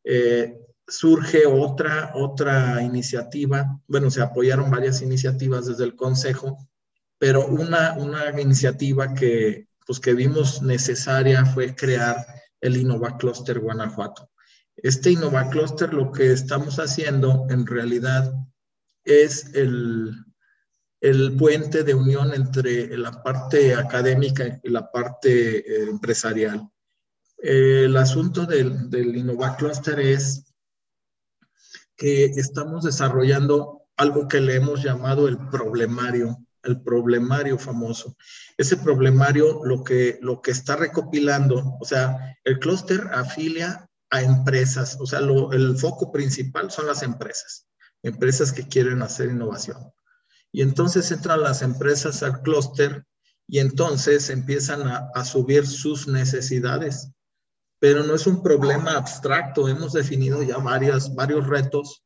eh, 0.05 0.55
surge 0.91 1.45
otra, 1.45 2.11
otra 2.15 2.81
iniciativa, 2.83 3.79
bueno, 3.87 4.11
se 4.11 4.21
apoyaron 4.21 4.69
varias 4.69 5.01
iniciativas 5.01 5.65
desde 5.65 5.85
el 5.85 5.95
Consejo, 5.95 6.67
pero 7.17 7.47
una, 7.47 7.93
una 7.93 8.39
iniciativa 8.39 9.13
que, 9.13 9.67
pues, 9.85 9.99
que 9.99 10.13
vimos 10.13 10.61
necesaria 10.61 11.45
fue 11.45 11.75
crear 11.75 12.17
el 12.59 12.77
Innova 12.77 13.17
Cluster 13.17 13.59
Guanajuato. 13.59 14.29
Este 14.75 15.11
Innova 15.11 15.49
Cluster 15.49 15.93
lo 15.93 16.11
que 16.11 16.33
estamos 16.33 16.77
haciendo 16.77 17.45
en 17.49 17.65
realidad 17.65 18.33
es 19.05 19.53
el, 19.55 20.13
el 20.99 21.35
puente 21.37 21.83
de 21.83 21.93
unión 21.93 22.33
entre 22.33 22.97
la 22.97 23.23
parte 23.23 23.75
académica 23.75 24.59
y 24.61 24.69
la 24.69 24.91
parte 24.91 25.59
eh, 25.59 25.89
empresarial. 25.89 26.69
el 27.37 27.95
asunto 27.95 28.45
del, 28.45 28.89
del 28.89 29.15
Innova 29.15 29.55
Cluster 29.55 29.99
es 29.99 30.50
que 32.01 32.25
estamos 32.25 32.83
desarrollando 32.83 33.83
algo 33.95 34.27
que 34.27 34.41
le 34.41 34.55
hemos 34.55 34.81
llamado 34.81 35.27
el 35.27 35.37
problemario, 35.49 36.35
el 36.63 36.81
problemario 36.81 37.59
famoso. 37.59 38.17
Ese 38.57 38.75
problemario 38.77 39.63
lo 39.63 39.83
que, 39.83 40.17
lo 40.19 40.41
que 40.41 40.49
está 40.49 40.75
recopilando, 40.75 41.77
o 41.79 41.85
sea, 41.85 42.35
el 42.43 42.57
clúster 42.57 43.07
afilia 43.13 43.87
a 44.09 44.23
empresas, 44.23 44.97
o 44.99 45.05
sea, 45.05 45.19
el 45.19 45.77
foco 45.77 46.11
principal 46.11 46.71
son 46.71 46.87
las 46.87 47.03
empresas, 47.03 47.67
empresas 48.01 48.51
que 48.51 48.67
quieren 48.67 49.03
hacer 49.03 49.29
innovación. 49.29 49.77
Y 50.51 50.63
entonces 50.63 51.11
entran 51.11 51.43
las 51.43 51.61
empresas 51.61 52.23
al 52.23 52.41
clúster 52.41 53.05
y 53.47 53.59
entonces 53.59 54.31
empiezan 54.31 54.87
a, 54.87 55.11
a 55.13 55.23
subir 55.23 55.67
sus 55.67 56.07
necesidades. 56.07 57.11
Pero 57.81 58.03
no 58.03 58.13
es 58.13 58.27
un 58.27 58.43
problema 58.43 58.91
abstracto, 58.91 59.67
hemos 59.67 59.93
definido 59.93 60.43
ya 60.43 60.57
varias, 60.57 61.15
varios 61.15 61.47
retos 61.47 62.03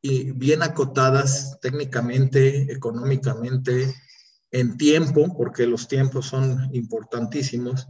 y 0.00 0.30
bien 0.30 0.62
acotadas 0.62 1.58
técnicamente, 1.60 2.72
económicamente, 2.72 3.92
en 4.52 4.76
tiempo, 4.76 5.36
porque 5.36 5.66
los 5.66 5.88
tiempos 5.88 6.26
son 6.26 6.70
importantísimos, 6.72 7.88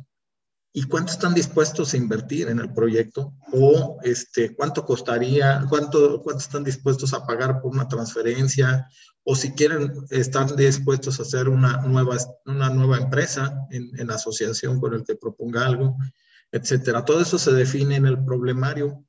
y 0.72 0.84
cuánto 0.84 1.12
están 1.12 1.34
dispuestos 1.34 1.92
a 1.92 1.96
invertir 1.98 2.48
en 2.48 2.58
el 2.58 2.72
proyecto 2.72 3.34
o 3.52 3.98
este, 4.02 4.54
cuánto 4.54 4.84
costaría, 4.84 5.64
cuánto, 5.70 6.22
cuánto 6.22 6.42
están 6.42 6.64
dispuestos 6.64 7.12
a 7.12 7.26
pagar 7.26 7.60
por 7.60 7.72
una 7.72 7.88
transferencia 7.88 8.86
o 9.24 9.34
si 9.34 9.52
quieren 9.52 9.92
estar 10.10 10.54
dispuestos 10.54 11.18
a 11.18 11.22
hacer 11.22 11.48
una 11.48 11.78
nueva, 11.78 12.16
una 12.44 12.70
nueva 12.70 12.98
empresa 12.98 13.58
en, 13.70 13.90
en 13.98 14.10
asociación 14.10 14.78
con 14.78 14.94
el 14.94 15.04
que 15.04 15.16
proponga 15.16 15.66
algo, 15.66 15.96
etcétera. 16.52 17.04
Todo 17.04 17.20
eso 17.20 17.38
se 17.38 17.52
define 17.52 17.96
en 17.96 18.06
el 18.06 18.24
problemario. 18.24 19.04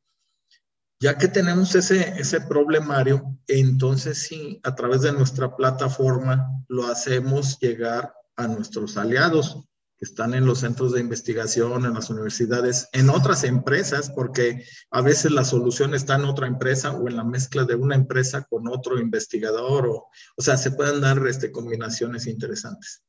Ya 1.00 1.18
que 1.18 1.28
tenemos 1.28 1.76
ese, 1.76 2.20
ese 2.20 2.42
problemario, 2.42 3.38
entonces 3.48 4.24
sí, 4.24 4.60
a 4.64 4.74
través 4.74 5.02
de 5.02 5.12
nuestra 5.12 5.56
plataforma 5.56 6.48
lo 6.68 6.88
hacemos 6.88 7.60
llegar 7.60 8.14
a 8.36 8.48
nuestros 8.48 8.98
aliados 8.98 9.68
que 9.98 10.06
están 10.06 10.36
en 10.36 10.46
los 10.46 10.60
centros 10.60 10.94
de 10.94 11.00
investigación, 11.00 11.86
en 11.86 11.96
las 11.96 12.10
universidades, 12.12 12.88
en 12.94 13.10
otras 13.10 13.44
empresas, 13.44 14.12
porque 14.12 14.64
a 14.92 15.02
veces 15.02 15.32
la 15.32 15.44
solución 15.44 15.96
está 15.96 16.16
en 16.16 16.26
otra 16.26 16.46
empresa 16.46 16.92
o 16.92 17.08
en 17.08 17.18
la 17.18 17.24
mezcla 17.24 17.64
de 17.64 17.76
una 17.76 17.96
empresa 17.96 18.44
con 18.44 18.68
otro 18.68 19.00
investigador, 19.00 19.88
o, 19.88 20.08
o 20.36 20.42
sea, 20.42 20.56
se 20.56 20.72
pueden 20.72 21.02
dar 21.02 21.26
este, 21.28 21.52
combinaciones 21.52 22.28
interesantes. 22.28 23.04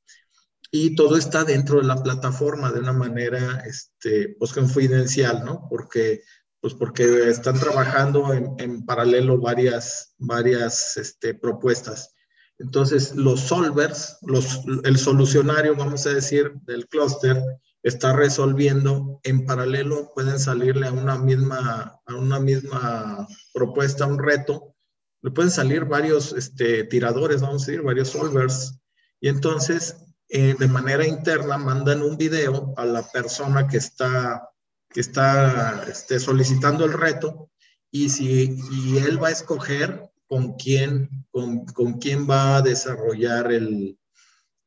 Y 0.70 0.94
todo 0.94 1.16
está 1.16 1.44
dentro 1.44 1.78
de 1.78 1.86
la 1.86 2.02
plataforma 2.02 2.70
de 2.72 2.80
una 2.80 2.92
manera, 2.92 3.62
este, 3.66 4.36
pues, 4.38 4.52
confidencial, 4.52 5.44
¿no? 5.44 5.66
Porque, 5.70 6.22
pues, 6.60 6.74
porque 6.74 7.28
están 7.30 7.58
trabajando 7.58 8.32
en, 8.34 8.54
en 8.58 8.84
paralelo 8.84 9.38
varias, 9.38 10.14
varias 10.18 10.96
este, 10.96 11.34
propuestas. 11.34 12.14
Entonces, 12.58 13.14
los 13.14 13.40
solvers, 13.40 14.18
los, 14.22 14.60
el 14.84 14.98
solucionario, 14.98 15.76
vamos 15.76 16.06
a 16.06 16.10
decir, 16.10 16.52
del 16.66 16.88
clúster, 16.88 17.42
está 17.82 18.12
resolviendo 18.12 19.20
en 19.22 19.46
paralelo, 19.46 20.10
pueden 20.14 20.38
salirle 20.38 20.88
a 20.88 20.92
una 20.92 21.16
misma, 21.16 22.00
a 22.04 22.14
una 22.14 22.40
misma 22.40 23.26
propuesta, 23.54 24.06
un 24.06 24.18
reto, 24.18 24.74
le 25.22 25.30
pueden 25.30 25.50
salir 25.50 25.84
varios 25.84 26.32
este, 26.32 26.84
tiradores, 26.84 27.40
vamos 27.40 27.62
a 27.62 27.66
decir, 27.66 27.82
varios 27.82 28.08
solvers, 28.08 28.78
y 29.20 29.28
entonces 29.28 29.96
eh, 30.28 30.54
de 30.58 30.68
manera 30.68 31.06
interna 31.06 31.56
mandan 31.56 32.02
un 32.02 32.18
video 32.18 32.74
a 32.76 32.84
la 32.84 33.02
persona 33.02 33.66
que 33.66 33.78
está, 33.78 34.50
que 34.90 35.00
está 35.00 35.84
este, 35.88 36.20
solicitando 36.20 36.84
el 36.84 36.92
reto, 36.92 37.50
y 37.90 38.10
si 38.10 38.58
y 38.70 38.98
él 38.98 39.22
va 39.22 39.28
a 39.28 39.32
escoger 39.32 40.10
con 40.26 40.54
quién, 40.56 41.08
con, 41.30 41.64
con 41.66 41.94
quién 41.94 42.28
va 42.28 42.56
a 42.56 42.62
desarrollar 42.62 43.50
el, 43.50 43.98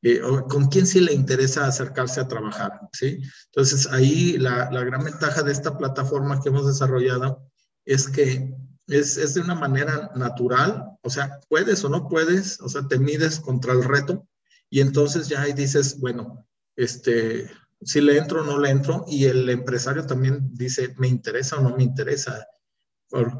eh, 0.01 0.19
con 0.49 0.67
quién 0.69 0.87
sí 0.87 0.99
le 0.99 1.13
interesa 1.13 1.67
acercarse 1.67 2.19
a 2.19 2.27
trabajar, 2.27 2.79
¿sí? 2.91 3.21
Entonces, 3.45 3.87
ahí 3.91 4.39
la, 4.39 4.71
la, 4.71 4.83
gran 4.83 5.03
ventaja 5.03 5.43
de 5.43 5.51
esta 5.51 5.77
plataforma 5.77 6.41
que 6.41 6.49
hemos 6.49 6.65
desarrollado 6.65 7.47
es 7.85 8.07
que 8.07 8.51
es, 8.87 9.17
es, 9.17 9.35
de 9.35 9.41
una 9.41 9.53
manera 9.53 10.09
natural, 10.15 10.97
o 11.03 11.09
sea, 11.11 11.39
puedes 11.47 11.83
o 11.83 11.89
no 11.89 12.07
puedes, 12.09 12.59
o 12.61 12.69
sea, 12.69 12.87
te 12.87 12.97
mides 12.97 13.39
contra 13.39 13.73
el 13.73 13.83
reto 13.83 14.27
y 14.71 14.81
entonces 14.81 15.27
ya 15.27 15.43
ahí 15.43 15.53
dices, 15.53 15.99
bueno, 15.99 16.47
este, 16.75 17.51
si 17.81 18.01
le 18.01 18.17
entro 18.17 18.41
o 18.41 18.45
no 18.45 18.57
le 18.57 18.71
entro, 18.71 19.05
y 19.07 19.25
el 19.25 19.47
empresario 19.49 20.07
también 20.07 20.49
dice, 20.53 20.95
me 20.97 21.07
interesa 21.07 21.57
o 21.57 21.61
no 21.61 21.75
me 21.75 21.83
interesa 21.83 22.47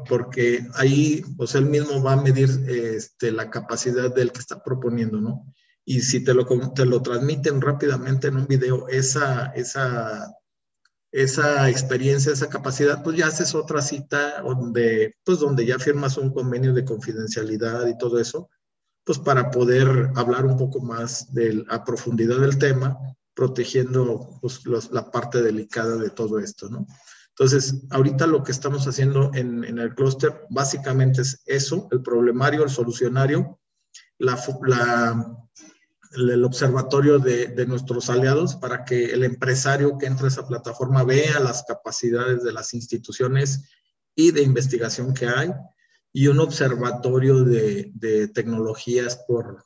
porque 0.06 0.66
ahí 0.74 1.22
pues 1.36 1.54
él 1.54 1.66
mismo 1.66 2.02
va 2.02 2.12
a 2.12 2.22
medir 2.22 2.50
este, 2.68 3.32
la 3.32 3.50
capacidad 3.50 4.14
del 4.14 4.30
que 4.30 4.40
está 4.40 4.62
proponiendo, 4.62 5.20
¿no? 5.20 5.46
Y 5.84 6.02
si 6.02 6.22
te 6.22 6.34
lo, 6.34 6.46
te 6.74 6.84
lo 6.84 7.02
transmiten 7.02 7.60
rápidamente 7.60 8.28
en 8.28 8.36
un 8.36 8.46
video, 8.46 8.86
esa, 8.88 9.46
esa, 9.54 10.30
esa 11.10 11.70
experiencia, 11.70 12.32
esa 12.32 12.50
capacidad, 12.50 13.02
pues 13.02 13.16
ya 13.16 13.28
haces 13.28 13.54
otra 13.54 13.80
cita 13.80 14.42
donde, 14.42 15.16
pues 15.24 15.38
donde 15.38 15.64
ya 15.66 15.78
firmas 15.78 16.18
un 16.18 16.32
convenio 16.32 16.72
de 16.74 16.84
confidencialidad 16.84 17.86
y 17.88 17.96
todo 17.98 18.20
eso, 18.20 18.50
pues 19.04 19.18
para 19.18 19.50
poder 19.50 20.10
hablar 20.14 20.46
un 20.46 20.56
poco 20.56 20.80
más 20.80 21.32
de, 21.32 21.64
a 21.68 21.84
profundidad 21.84 22.38
del 22.38 22.58
tema, 22.58 22.98
protegiendo 23.34 24.38
pues, 24.40 24.62
la 24.90 25.10
parte 25.10 25.42
delicada 25.42 25.96
de 25.96 26.10
todo 26.10 26.38
esto, 26.38 26.68
¿no? 26.68 26.86
Entonces, 27.30 27.82
ahorita 27.90 28.26
lo 28.26 28.42
que 28.42 28.52
estamos 28.52 28.86
haciendo 28.86 29.30
en, 29.32 29.64
el 29.64 29.94
clúster 29.94 30.42
básicamente 30.50 31.22
es 31.22 31.42
eso, 31.46 31.88
el 31.90 32.02
problemario, 32.02 32.62
el 32.62 32.68
solucionario, 32.68 33.58
la, 34.18 34.38
la, 34.66 35.36
el 36.12 36.44
observatorio 36.44 37.18
de, 37.18 37.46
de, 37.46 37.66
nuestros 37.66 38.10
aliados 38.10 38.56
para 38.56 38.84
que 38.84 39.06
el 39.06 39.24
empresario 39.24 39.96
que 39.96 40.06
entre 40.06 40.26
a 40.26 40.28
esa 40.28 40.46
plataforma 40.46 41.04
vea 41.04 41.40
las 41.40 41.64
capacidades 41.64 42.42
de 42.42 42.52
las 42.52 42.74
instituciones 42.74 43.64
y 44.14 44.30
de 44.30 44.42
investigación 44.42 45.14
que 45.14 45.26
hay 45.26 45.52
y 46.12 46.26
un 46.26 46.40
observatorio 46.40 47.44
de, 47.44 48.30
tecnologías 48.34 49.18
por, 49.26 49.64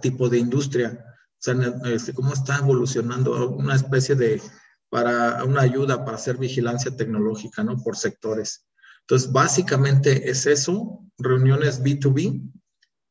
tipo 0.00 0.28
de 0.28 0.38
industria. 0.38 1.04
O 1.04 1.38
sea, 1.38 1.54
este, 1.86 2.14
cómo 2.14 2.32
está 2.32 2.58
evolucionando 2.58 3.50
una 3.50 3.74
especie 3.74 4.14
de, 4.14 4.40
para 4.88 5.44
una 5.44 5.62
ayuda 5.62 6.04
para 6.04 6.16
hacer 6.16 6.38
vigilancia 6.38 6.96
tecnológica, 6.96 7.62
¿no? 7.62 7.76
Por 7.76 7.96
sectores. 7.96 8.66
Entonces, 9.00 9.32
básicamente 9.32 10.30
es 10.30 10.46
eso, 10.46 11.00
reuniones 11.18 11.82
B2B 11.82 12.42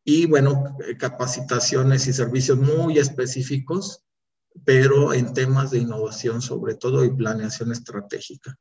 y, 0.04 0.26
bueno, 0.26 0.78
capacitaciones 0.98 2.08
y 2.08 2.13
servicios 2.13 2.58
muy 2.58 2.98
específicos, 2.98 4.04
pero 4.65 5.13
en 5.13 5.34
temas 5.34 5.72
de 5.72 5.80
innovación 5.80 6.41
sobre 6.41 6.76
todo 6.76 7.06
y 7.06 7.15
planeación 7.15 7.72
estratégica. 7.72 8.58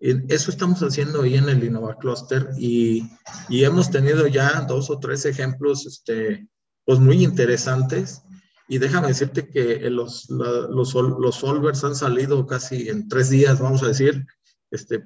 Eso 0.00 0.50
estamos 0.50 0.80
haciendo 0.82 1.22
ahí 1.22 1.36
en 1.36 1.48
el 1.48 1.62
Innova 1.62 1.98
Cluster 1.98 2.48
y, 2.58 3.10
y 3.50 3.64
hemos 3.64 3.90
tenido 3.90 4.26
ya 4.26 4.62
dos 4.62 4.88
o 4.88 4.98
tres 4.98 5.26
ejemplos 5.26 5.86
este, 5.86 6.48
pues 6.84 6.98
muy 6.98 7.22
interesantes. 7.22 8.22
Y 8.66 8.78
déjame 8.78 9.08
decirte 9.08 9.48
que 9.48 9.90
los, 9.90 10.30
los, 10.30 10.94
los 10.94 11.36
solvers 11.36 11.84
han 11.84 11.94
salido 11.94 12.46
casi 12.46 12.88
en 12.88 13.08
tres 13.08 13.28
días, 13.28 13.60
vamos 13.60 13.82
a 13.82 13.88
decir, 13.88 14.24
este, 14.70 15.04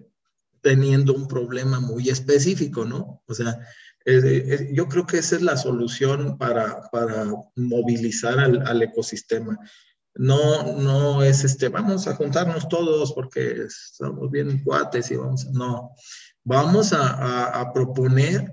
teniendo 0.61 1.12
un 1.12 1.26
problema 1.26 1.80
muy 1.80 2.09
específico, 2.09 2.85
¿no? 2.85 3.22
O 3.26 3.35
sea, 3.35 3.59
yo 4.72 4.88
creo 4.88 5.07
que 5.07 5.18
esa 5.18 5.37
es 5.37 5.42
la 5.42 5.57
solución 5.57 6.37
para, 6.38 6.88
para 6.90 7.26
movilizar 7.57 8.38
al, 8.38 8.66
al, 8.66 8.83
ecosistema. 8.83 9.59
No, 10.16 10.77
no 10.77 11.22
es 11.22 11.42
este, 11.44 11.68
vamos 11.68 12.07
a 12.07 12.14
juntarnos 12.14 12.68
todos 12.68 13.12
porque 13.12 13.64
estamos 13.64 14.31
bien 14.31 14.62
cuates 14.62 15.11
y 15.11 15.16
vamos, 15.16 15.46
no, 15.46 15.96
vamos 16.44 16.92
a, 16.92 17.70
proponer 17.72 18.53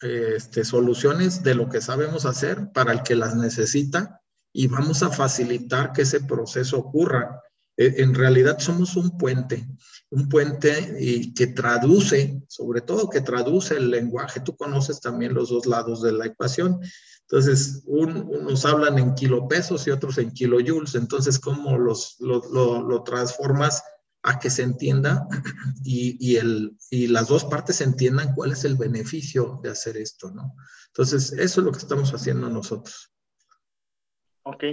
este, 0.00 0.64
soluciones 0.64 1.42
de 1.42 1.54
lo 1.56 1.68
que 1.68 1.80
sabemos 1.80 2.24
hacer 2.24 2.70
para 2.72 2.92
el 2.92 3.02
que 3.02 3.16
las 3.16 3.34
necesita 3.34 4.20
y 4.52 4.68
vamos 4.68 5.02
a 5.02 5.10
facilitar 5.10 5.92
que 5.92 6.02
ese 6.02 6.20
proceso 6.20 6.78
ocurra. 6.78 7.42
E, 7.76 8.02
en 8.02 8.14
realidad 8.14 8.58
somos 8.58 8.96
un 8.96 9.16
puente, 9.16 9.66
un 10.10 10.28
puente 10.28 10.96
y 11.00 11.32
que 11.34 11.48
traduce, 11.48 12.42
sobre 12.48 12.82
todo 12.82 13.08
que 13.08 13.20
traduce 13.20 13.76
el 13.76 13.90
lenguaje. 13.90 14.40
Tú 14.40 14.56
conoces 14.56 15.00
también 15.00 15.34
los 15.34 15.48
dos 15.50 15.66
lados 15.66 16.02
de 16.02 16.12
la 16.12 16.26
ecuación. 16.26 16.80
Entonces, 17.22 17.82
unos 17.86 18.64
hablan 18.66 18.98
en 18.98 19.14
kilopesos 19.14 19.86
y 19.86 19.90
otros 19.90 20.18
en 20.18 20.32
kilojoules. 20.32 20.94
Entonces, 20.94 21.38
¿cómo 21.38 21.78
los, 21.78 22.16
lo, 22.20 22.42
lo, 22.52 22.82
lo 22.82 23.02
transformas 23.02 23.82
a 24.22 24.38
que 24.38 24.50
se 24.50 24.62
entienda 24.62 25.26
y, 25.84 26.16
y, 26.20 26.36
el, 26.36 26.76
y 26.90 27.08
las 27.08 27.28
dos 27.28 27.44
partes 27.44 27.80
entiendan 27.80 28.34
cuál 28.34 28.52
es 28.52 28.64
el 28.64 28.76
beneficio 28.76 29.60
de 29.62 29.70
hacer 29.70 29.96
esto, 29.96 30.30
¿no? 30.30 30.54
Entonces, 30.88 31.32
eso 31.32 31.60
es 31.60 31.64
lo 31.64 31.72
que 31.72 31.78
estamos 31.78 32.12
haciendo 32.12 32.50
nosotros. 32.50 33.10
Ok. 34.42 34.64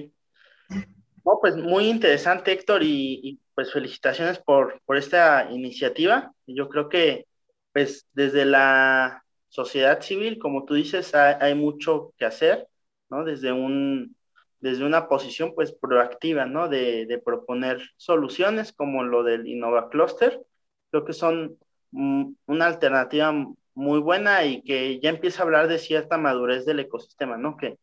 No, 1.30 1.38
pues 1.40 1.56
muy 1.56 1.86
interesante, 1.88 2.52
Héctor, 2.52 2.82
y, 2.82 3.20
y 3.24 3.40
pues 3.54 3.72
felicitaciones 3.72 4.40
por, 4.40 4.82
por, 4.86 4.98
esta 4.98 5.48
iniciativa. 5.52 6.34
Yo 6.48 6.70
creo 6.70 6.90
que, 6.90 7.28
pues, 7.72 8.08
desde 8.14 8.46
la 8.46 9.24
sociedad 9.48 10.02
civil, 10.02 10.40
como 10.40 10.66
tú 10.66 10.74
dices, 10.74 11.14
hay, 11.14 11.36
hay 11.40 11.54
mucho 11.54 12.14
que 12.18 12.26
hacer, 12.26 12.68
¿no? 13.12 13.24
Desde 13.24 13.52
un, 13.52 14.16
desde 14.60 14.84
una 14.86 15.08
posición 15.08 15.54
pues 15.54 15.72
proactiva, 15.72 16.46
¿no? 16.46 16.68
De, 16.68 17.06
de, 17.06 17.20
proponer 17.20 17.80
soluciones 17.98 18.74
como 18.74 19.04
lo 19.04 19.22
del 19.24 19.48
Innova 19.48 19.90
Cluster. 19.90 20.42
Creo 20.90 21.06
que 21.06 21.14
son 21.14 21.60
mm, 21.92 22.32
una 22.48 22.66
alternativa 22.66 23.32
muy 23.76 24.00
buena 24.00 24.46
y 24.46 24.64
que 24.64 25.00
ya 25.00 25.10
empieza 25.12 25.44
a 25.44 25.46
hablar 25.46 25.68
de 25.68 25.78
cierta 25.78 26.18
madurez 26.18 26.66
del 26.66 26.80
ecosistema, 26.80 27.38
¿no? 27.38 27.56
Que, 27.56 27.78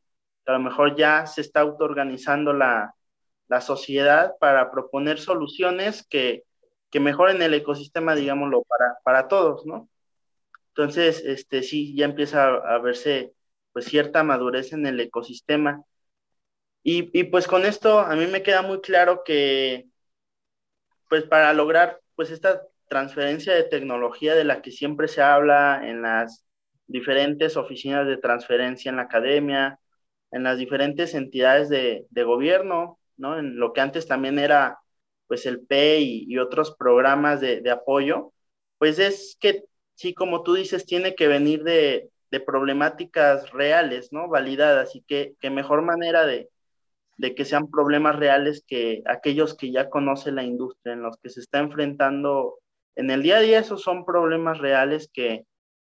que 0.45 0.53
a 0.53 0.55
lo 0.55 0.61
mejor 0.61 0.97
ya 0.97 1.27
se 1.27 1.43
está 1.43 1.61
autoorganizando 1.61 2.53
la, 2.53 2.97
la 3.49 3.61
sociedad 3.61 4.35
para 4.41 4.71
proponer 4.71 5.19
soluciones 5.19 6.07
que, 6.09 6.45
que 6.91 7.01
mejoren 7.01 7.43
el 7.43 7.55
ecosistema, 7.55 8.15
digámoslo, 8.15 8.63
para, 8.65 8.99
para 9.05 9.29
todos, 9.29 9.67
¿no? 9.67 9.89
Entonces, 10.69 11.23
este, 11.25 11.63
sí, 11.63 11.95
ya 11.97 12.05
empieza 12.05 12.47
a, 12.49 12.77
a 12.77 12.79
verse 12.79 13.33
pues 13.73 13.87
cierta 13.87 14.23
madurez 14.23 14.73
en 14.73 14.87
el 14.87 14.99
ecosistema. 15.01 15.85
Y, 16.83 17.11
y, 17.19 17.25
pues 17.25 17.47
con 17.47 17.65
esto 17.65 17.99
a 18.01 18.15
mí 18.17 18.27
me 18.27 18.43
queda 18.43 18.63
muy 18.63 18.81
claro 18.81 19.23
que 19.25 19.87
pues 21.09 21.25
para 21.25 21.53
lograr 21.53 22.01
pues 22.15 22.31
esta 22.31 22.63
transferencia 22.89 23.55
de 23.55 23.65
tecnología 23.65 24.35
de 24.35 24.45
la 24.45 24.63
que 24.63 24.71
siempre 24.71 25.09
se 25.09 25.23
habla 25.23 25.81
en 25.85 26.03
las 26.03 26.47
diferentes 26.87 27.57
oficinas 27.57 28.07
de 28.07 28.17
transferencia 28.17 28.91
en 28.91 28.97
la 28.97 29.03
academia, 29.03 29.81
en 30.31 30.45
las 30.45 30.59
diferentes 30.59 31.15
entidades 31.15 31.69
de, 31.69 32.07
de 32.11 32.23
gobierno, 32.25 32.99
¿no? 33.19 33.39
En 33.39 33.59
lo 33.59 33.73
que 33.73 33.81
antes 33.81 34.07
también 34.07 34.39
era 34.39 34.79
pues 35.27 35.47
el 35.47 35.61
P 35.67 36.01
y, 36.01 36.39
otros 36.39 36.77
programas 36.77 37.41
de, 37.41 37.61
de, 37.61 37.71
apoyo, 37.71 38.33
pues 38.79 38.99
es 38.99 39.37
que 39.41 39.65
sí, 39.95 40.15
como 40.15 40.43
tú 40.43 40.55
dices, 40.55 40.87
tiene 40.87 41.15
que 41.17 41.27
venir 41.29 41.65
de, 41.65 42.11
de 42.31 42.41
problemáticas 42.41 43.51
reales, 43.51 44.13
¿no? 44.13 44.29
Validadas 44.29 44.95
y 44.95 45.03
que, 45.03 45.35
que 45.41 45.51
mejor 45.51 45.83
manera 45.83 46.27
de, 46.27 46.49
de 47.17 47.35
que 47.35 47.45
sean 47.45 47.71
problemas 47.71 48.17
reales 48.17 48.65
que 48.67 49.03
aquellos 49.07 49.57
que 49.57 49.73
ya 49.73 49.91
conoce 49.91 50.33
la 50.33 50.45
industria, 50.45 50.95
en 50.95 51.03
los 51.03 51.17
que 51.19 51.31
se 51.31 51.41
está 51.41 51.59
enfrentando 51.59 52.59
en 52.97 53.11
el 53.11 53.23
día 53.23 53.39
a 53.39 53.41
día, 53.41 53.59
esos 53.59 53.83
son 53.83 54.05
problemas 54.05 54.59
reales 54.59 55.11
que, 55.13 55.45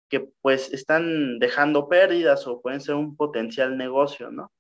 que 0.10 0.28
pues 0.42 0.72
están 0.74 1.40
dejando 1.40 1.90
pérdidas 1.90 2.48
o 2.48 2.62
pueden 2.62 2.82
ser 2.82 2.96
un 2.96 3.16
potencial 3.16 3.78
negocio, 3.78 4.32
¿no? 4.32 4.52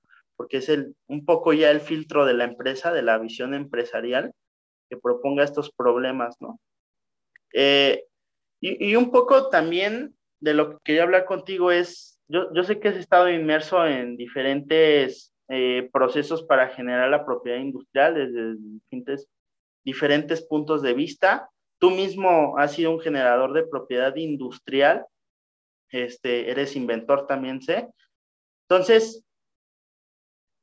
Porque 0.41 0.58
es 0.58 0.69
el, 0.69 0.95
un 1.06 1.23
poco 1.23 1.54
ya 1.54 1.69
el 1.69 1.82
filtro 1.82 2.25
de 2.25 2.34
la 2.34 2.45
empresa, 2.45 2.91
de 2.91 3.04
la 3.04 3.19
visión 3.19 3.54
empresarial, 3.54 4.34
que 4.89 4.97
proponga 4.97 5.43
estos 5.43 5.71
problemas, 5.71 6.36
¿no? 6.39 6.60
Eh, 7.54 8.06
y, 8.60 8.95
un 8.95 9.12
poco 9.12 9.49
también 9.49 10.15
de 10.39 10.56
lo 10.56 10.71
que 10.71 10.77
quería 10.84 11.04
hablar 11.04 11.25
contigo 11.25 11.71
es, 11.71 12.19
yo, 12.27 12.51
yo 12.56 12.63
sé 12.63 12.80
que 12.80 12.88
has 12.88 12.95
estado 12.95 13.30
inmerso 13.30 13.86
en 13.86 14.17
diferentes 14.17 15.32
eh, 15.47 15.88
procesos 15.93 16.41
para 16.41 16.69
generar 16.69 17.12
la 17.12 17.23
propiedad 17.23 17.60
industrial 17.60 18.15
desde 18.15 18.56
diferentes, 18.58 19.30
diferentes 19.86 20.41
puntos 20.41 20.82
de 20.82 20.95
vista. 20.95 21.51
Tú 21.77 21.91
mismo 21.91 22.58
has 22.58 22.71
sido 22.71 22.89
un 22.89 22.99
generador 22.99 23.54
de 23.54 23.67
propiedad 23.67 24.15
industrial, 24.15 25.06
este, 25.91 26.49
eres 26.49 26.75
inventor 26.75 27.27
también 27.27 27.62
sé. 27.62 27.89
Entonces, 28.67 29.23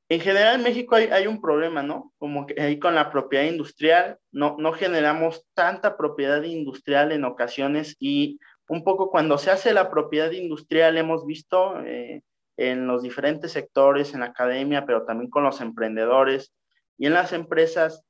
en 0.08 0.20
general 0.20 0.56
en 0.56 0.62
México 0.62 0.94
hay, 0.94 1.06
hay, 1.06 1.26
un 1.26 1.40
problema, 1.40 1.82
¿no? 1.82 2.12
Como 2.18 2.46
que 2.46 2.60
ahí 2.60 2.78
con 2.78 2.94
la 2.94 3.10
propiedad 3.10 3.44
industrial, 3.44 4.18
no, 4.32 4.56
no 4.58 4.72
generamos 4.72 5.44
tanta 5.54 5.96
propiedad 5.96 6.42
industrial 6.42 7.12
en 7.12 7.24
ocasiones 7.24 7.96
y 8.00 8.38
un 8.68 8.84
poco 8.84 9.10
cuando 9.10 9.38
se 9.38 9.50
hace 9.50 9.72
la 9.72 9.90
propiedad 9.90 10.30
industrial 10.30 10.96
hemos 10.96 11.26
visto 11.26 11.80
eh, 11.84 12.22
en 12.56 12.86
los 12.86 13.02
diferentes 13.02 13.52
sectores, 13.52 14.14
en 14.14 14.20
la 14.20 14.26
academia, 14.26 14.86
pero 14.86 15.04
también 15.04 15.30
con 15.30 15.44
los 15.44 15.60
emprendedores 15.60 16.52
y 16.98 17.06
en 17.06 17.14
las 17.14 17.32
empresas, 17.32 18.04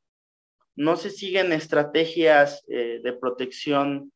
no 0.75 0.97
se 0.97 1.11
siguen 1.11 1.53
estrategias 1.53 2.65
eh, 2.69 3.01
de 3.03 3.13
protección 3.13 4.13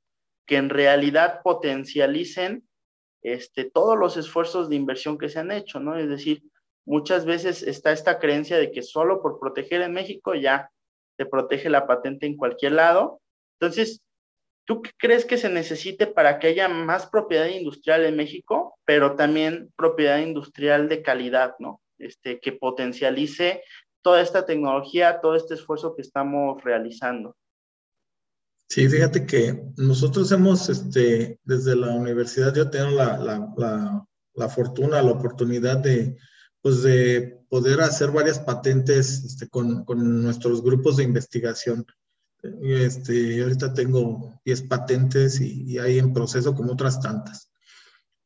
que 0.46 0.56
en 0.56 0.70
realidad 0.70 1.40
potencialicen 1.42 2.66
este, 3.22 3.64
todos 3.64 3.98
los 3.98 4.16
esfuerzos 4.16 4.68
de 4.68 4.76
inversión 4.76 5.18
que 5.18 5.28
se 5.28 5.40
han 5.40 5.50
hecho, 5.50 5.80
¿no? 5.80 5.96
Es 5.96 6.08
decir, 6.08 6.42
muchas 6.84 7.24
veces 7.24 7.62
está 7.62 7.92
esta 7.92 8.18
creencia 8.18 8.58
de 8.58 8.72
que 8.72 8.82
solo 8.82 9.22
por 9.22 9.38
proteger 9.38 9.82
en 9.82 9.92
México 9.92 10.34
ya 10.34 10.70
se 11.16 11.26
protege 11.26 11.70
la 11.70 11.86
patente 11.86 12.26
en 12.26 12.36
cualquier 12.36 12.72
lado. 12.72 13.20
Entonces, 13.60 14.02
¿Tú 14.64 14.80
qué 14.80 14.90
crees 14.96 15.24
que 15.24 15.38
se 15.38 15.48
necesite 15.48 16.06
para 16.06 16.38
que 16.38 16.46
haya 16.46 16.68
más 16.68 17.06
propiedad 17.06 17.46
industrial 17.46 18.04
en 18.04 18.16
México, 18.16 18.78
pero 18.84 19.16
también 19.16 19.72
propiedad 19.76 20.18
industrial 20.18 20.88
de 20.88 21.02
calidad, 21.02 21.54
¿no? 21.58 21.80
Este, 21.98 22.38
que 22.38 22.52
potencialice 22.52 23.62
toda 24.02 24.20
esta 24.20 24.46
tecnología, 24.46 25.20
todo 25.20 25.35
este 25.35 25.54
esfuerzo 25.54 25.94
que 25.96 26.02
estamos 26.02 26.62
realizando. 26.62 27.37
Sí, 28.68 28.88
fíjate 28.88 29.26
que 29.26 29.62
nosotros 29.76 30.30
hemos, 30.33 30.68
este, 30.68 31.38
desde 31.42 31.76
la 31.76 31.90
universidad, 31.90 32.54
yo 32.54 32.70
tengo 32.70 32.90
la, 32.90 33.18
la, 33.18 33.52
la, 33.56 34.04
la 34.35 34.48
fortuna, 34.48 35.02
la 35.02 35.10
oportunidad 35.10 35.78
de, 35.78 36.16
pues 36.63 36.83
de 36.83 37.44
poder 37.48 37.81
hacer 37.81 38.10
varias 38.10 38.38
patentes 38.38 39.25
este, 39.25 39.48
con, 39.48 39.85
con 39.85 40.23
nuestros 40.23 40.63
grupos 40.63 40.96
de 40.96 41.04
investigación. 41.04 41.85
Este, 42.63 43.42
ahorita 43.42 43.75
tengo 43.75 44.40
10 44.44 44.63
patentes 44.63 45.40
y, 45.40 45.65
y, 45.65 45.79
hay 45.79 45.98
en 45.98 46.13
proceso 46.13 46.54
como 46.54 46.73
otras 46.73 47.00
tantas. 47.00 47.50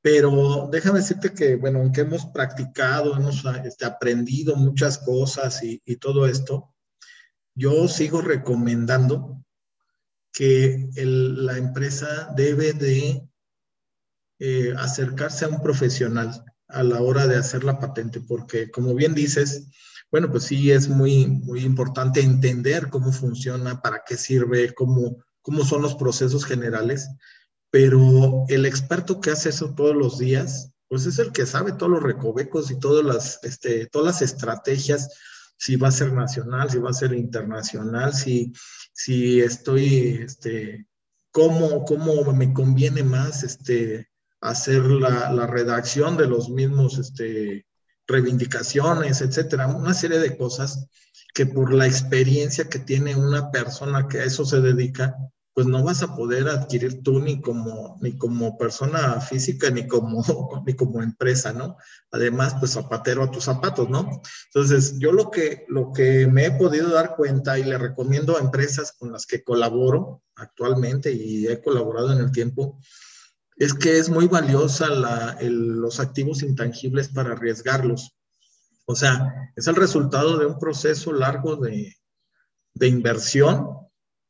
Pero 0.00 0.68
déjame 0.70 1.00
decirte 1.00 1.32
que, 1.32 1.56
bueno, 1.56 1.80
aunque 1.80 2.02
hemos 2.02 2.26
practicado, 2.26 3.16
hemos 3.16 3.44
este, 3.64 3.84
aprendido 3.84 4.54
muchas 4.54 4.98
cosas 4.98 5.62
y, 5.62 5.82
y, 5.84 5.96
todo 5.96 6.26
esto, 6.26 6.72
yo 7.54 7.88
sigo 7.88 8.20
recomendando 8.20 9.42
que 10.32 10.90
el, 10.96 11.46
la 11.46 11.56
empresa 11.56 12.30
debe 12.36 12.74
de 12.74 13.26
eh, 14.38 14.74
acercarse 14.76 15.46
a 15.46 15.48
un 15.48 15.62
profesional 15.62 16.44
a 16.68 16.82
la 16.82 17.00
hora 17.00 17.26
de 17.26 17.36
hacer 17.36 17.64
la 17.64 17.78
patente, 17.78 18.20
porque 18.20 18.70
como 18.70 18.94
bien 18.94 19.14
dices, 19.14 19.68
bueno, 20.10 20.30
pues 20.30 20.44
sí 20.44 20.70
es 20.70 20.88
muy, 20.88 21.26
muy 21.26 21.60
importante 21.64 22.20
entender 22.20 22.88
cómo 22.90 23.12
funciona, 23.12 23.80
para 23.80 24.02
qué 24.06 24.16
sirve, 24.16 24.72
cómo, 24.74 25.18
cómo 25.42 25.64
son 25.64 25.82
los 25.82 25.94
procesos 25.94 26.44
generales, 26.44 27.08
pero 27.70 28.44
el 28.48 28.66
experto 28.66 29.20
que 29.20 29.30
hace 29.30 29.50
eso 29.50 29.74
todos 29.74 29.94
los 29.94 30.18
días, 30.18 30.72
pues 30.88 31.06
es 31.06 31.18
el 31.18 31.32
que 31.32 31.46
sabe 31.46 31.72
todos 31.72 31.90
los 31.90 32.02
recovecos 32.02 32.70
y 32.70 32.78
todas 32.78 33.04
las, 33.04 33.40
este, 33.42 33.86
todas 33.86 34.06
las 34.06 34.22
estrategias, 34.22 35.10
si 35.58 35.76
va 35.76 35.88
a 35.88 35.92
ser 35.92 36.12
nacional, 36.12 36.70
si 36.70 36.78
va 36.78 36.90
a 36.90 36.94
ser 36.94 37.12
internacional, 37.12 38.14
si, 38.14 38.52
si 38.92 39.40
estoy, 39.40 40.20
este, 40.22 40.86
cómo, 41.30 41.84
cómo 41.84 42.32
me 42.32 42.52
conviene 42.52 43.02
más, 43.02 43.42
este, 43.42 44.08
hacer 44.48 44.82
la, 44.84 45.46
redacción 45.46 46.16
de 46.16 46.26
los 46.26 46.48
mismos, 46.48 46.98
este, 46.98 47.66
reivindicaciones, 48.06 49.20
etcétera, 49.20 49.66
una 49.68 49.94
serie 49.94 50.18
de 50.18 50.36
cosas 50.36 50.86
que 51.34 51.46
por 51.46 51.72
la 51.72 51.86
experiencia 51.86 52.68
que 52.68 52.78
tiene 52.78 53.14
una 53.14 53.50
persona 53.50 54.08
que 54.08 54.20
a 54.20 54.24
eso 54.24 54.44
se 54.44 54.60
dedica, 54.60 55.14
pues 55.56 55.66
no 55.66 55.82
vas 55.82 56.02
a 56.02 56.14
poder 56.14 56.48
adquirir 56.48 57.02
tú 57.02 57.18
ni 57.18 57.40
como, 57.40 57.96
ni 58.02 58.18
como 58.18 58.58
persona 58.58 59.22
física, 59.22 59.70
ni 59.70 59.86
como, 59.86 60.22
ni 60.66 60.74
como 60.74 61.02
empresa, 61.02 61.54
¿no? 61.54 61.78
Además, 62.10 62.56
pues 62.58 62.72
zapatero 62.72 63.22
a 63.22 63.30
tus 63.30 63.44
zapatos, 63.44 63.88
¿no? 63.88 64.20
Entonces, 64.52 64.98
yo 64.98 65.12
lo 65.12 65.30
que, 65.30 65.64
lo 65.68 65.92
que 65.92 66.26
me 66.26 66.44
he 66.44 66.50
podido 66.50 66.90
dar 66.90 67.16
cuenta 67.16 67.58
y 67.58 67.64
le 67.64 67.78
recomiendo 67.78 68.36
a 68.36 68.40
empresas 68.40 68.92
con 68.98 69.12
las 69.12 69.24
que 69.24 69.42
colaboro 69.42 70.22
actualmente 70.34 71.10
y 71.10 71.46
he 71.46 71.62
colaborado 71.62 72.12
en 72.12 72.18
el 72.18 72.32
tiempo, 72.32 72.78
es 73.56 73.72
que 73.72 73.98
es 73.98 74.10
muy 74.10 74.28
valiosa 74.28 74.88
los 75.40 75.98
activos 75.98 76.42
intangibles 76.42 77.08
para 77.08 77.32
arriesgarlos. 77.32 78.14
O 78.84 78.94
sea, 78.94 79.50
es 79.56 79.66
el 79.66 79.74
resultado 79.74 80.38
de 80.38 80.46
un 80.46 80.58
proceso 80.58 81.12
largo 81.12 81.56
de, 81.56 81.96
inversión 82.80 83.66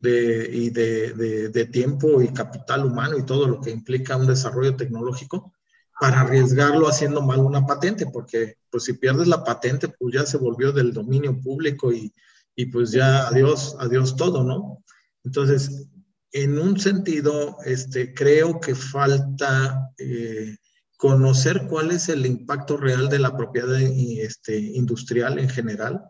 y 0.00 0.70
de, 0.70 1.68
tiempo 1.72 2.22
y 2.22 2.28
capital 2.28 2.86
humano 2.86 3.18
y 3.18 3.26
todo 3.26 3.48
lo 3.48 3.60
que 3.60 3.70
implica 3.70 4.16
un 4.16 4.26
desarrollo 4.26 4.76
tecnológico 4.76 5.52
para 5.98 6.20
arriesgarlo 6.20 6.88
haciendo 6.88 7.22
mal 7.22 7.40
una 7.40 7.66
patente, 7.66 8.06
porque 8.06 8.56
pues 8.70 8.84
si 8.84 8.92
pierdes 8.92 9.26
la 9.26 9.42
patente, 9.42 9.88
pues 9.88 10.14
ya 10.14 10.26
se 10.26 10.36
volvió 10.36 10.70
del 10.70 10.92
dominio 10.92 11.40
público 11.40 11.90
y, 11.90 12.12
y 12.54 12.66
pues 12.66 12.92
ya 12.92 13.26
adiós, 13.26 13.76
adiós 13.80 14.14
todo, 14.14 14.44
¿no? 14.44 14.84
Entonces, 15.24 15.88
en 16.36 16.58
un 16.58 16.78
sentido, 16.78 17.56
este, 17.64 18.12
creo 18.12 18.60
que 18.60 18.74
falta 18.74 19.90
eh, 19.96 20.58
conocer 20.98 21.66
cuál 21.66 21.92
es 21.92 22.10
el 22.10 22.26
impacto 22.26 22.76
real 22.76 23.08
de 23.08 23.18
la 23.18 23.34
propiedad 23.34 23.80
este, 23.80 24.58
industrial 24.58 25.38
en 25.38 25.48
general 25.48 26.02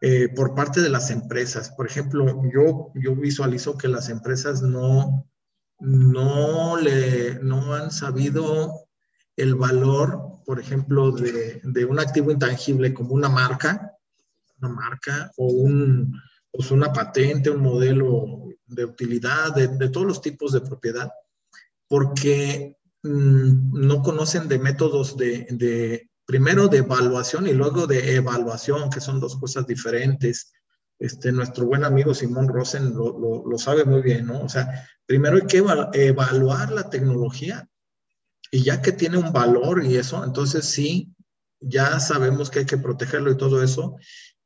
eh, 0.00 0.28
por 0.28 0.54
parte 0.54 0.80
de 0.80 0.88
las 0.88 1.10
empresas. 1.10 1.70
Por 1.70 1.88
ejemplo, 1.88 2.42
yo, 2.54 2.92
visualizo 3.16 3.76
que 3.76 3.88
las 3.88 4.08
empresas 4.08 4.62
no, 4.62 5.26
le, 6.80 7.40
no 7.42 7.74
han 7.74 7.90
sabido 7.90 8.86
el 9.34 9.56
valor, 9.56 10.42
por 10.46 10.60
ejemplo, 10.60 11.10
de, 11.10 11.60
de 11.64 11.84
un 11.84 11.98
activo 11.98 12.30
intangible 12.30 12.94
como 12.94 13.14
una 13.14 13.28
marca, 13.28 13.96
una 14.60 14.68
marca 14.68 15.32
o 15.36 15.46
un, 15.46 16.14
pues 16.52 16.70
una 16.70 16.92
patente, 16.92 17.50
un 17.50 17.62
modelo 17.62 18.49
de 18.70 18.84
utilidad, 18.84 19.54
de, 19.54 19.88
todos 19.88 20.06
los 20.06 20.22
tipos 20.22 20.52
de 20.52 20.60
propiedad, 20.60 21.10
porque 21.88 22.76
mm, 23.02 23.80
no 23.86 24.02
conocen 24.02 24.48
de 24.48 24.58
métodos 24.58 25.16
de, 25.16 26.08
primero 26.24 26.68
de 26.68 26.78
evaluación 26.78 27.46
y 27.46 27.52
luego 27.52 27.86
de 27.86 28.14
evaluación, 28.16 28.90
que 28.90 29.00
son 29.00 29.20
dos 29.20 29.36
cosas 29.36 29.66
diferentes. 29.66 30.52
Este, 30.98 31.32
nuestro 31.32 31.66
buen 31.66 31.84
amigo 31.84 32.14
Simón 32.14 32.46
Rosen 32.46 32.94
lo, 32.94 33.44
lo, 33.46 33.58
sabe 33.58 33.84
muy 33.84 34.02
bien, 34.02 34.26
¿no? 34.26 34.42
O 34.42 34.48
sea, 34.48 34.86
primero 35.06 35.36
hay 35.36 35.46
que 35.46 35.64
evaluar 35.94 36.70
la 36.72 36.90
tecnología 36.90 37.66
y 38.50 38.62
ya 38.62 38.82
que 38.82 38.92
tiene 38.92 39.16
un 39.16 39.32
valor 39.32 39.82
y 39.84 39.96
eso, 39.96 40.22
entonces 40.22 40.66
sí, 40.66 41.14
ya 41.60 42.00
sabemos 42.00 42.50
que 42.50 42.60
hay 42.60 42.66
que 42.66 42.78
protegerlo 42.78 43.30
y 43.30 43.36
todo 43.36 43.62
eso 43.62 43.96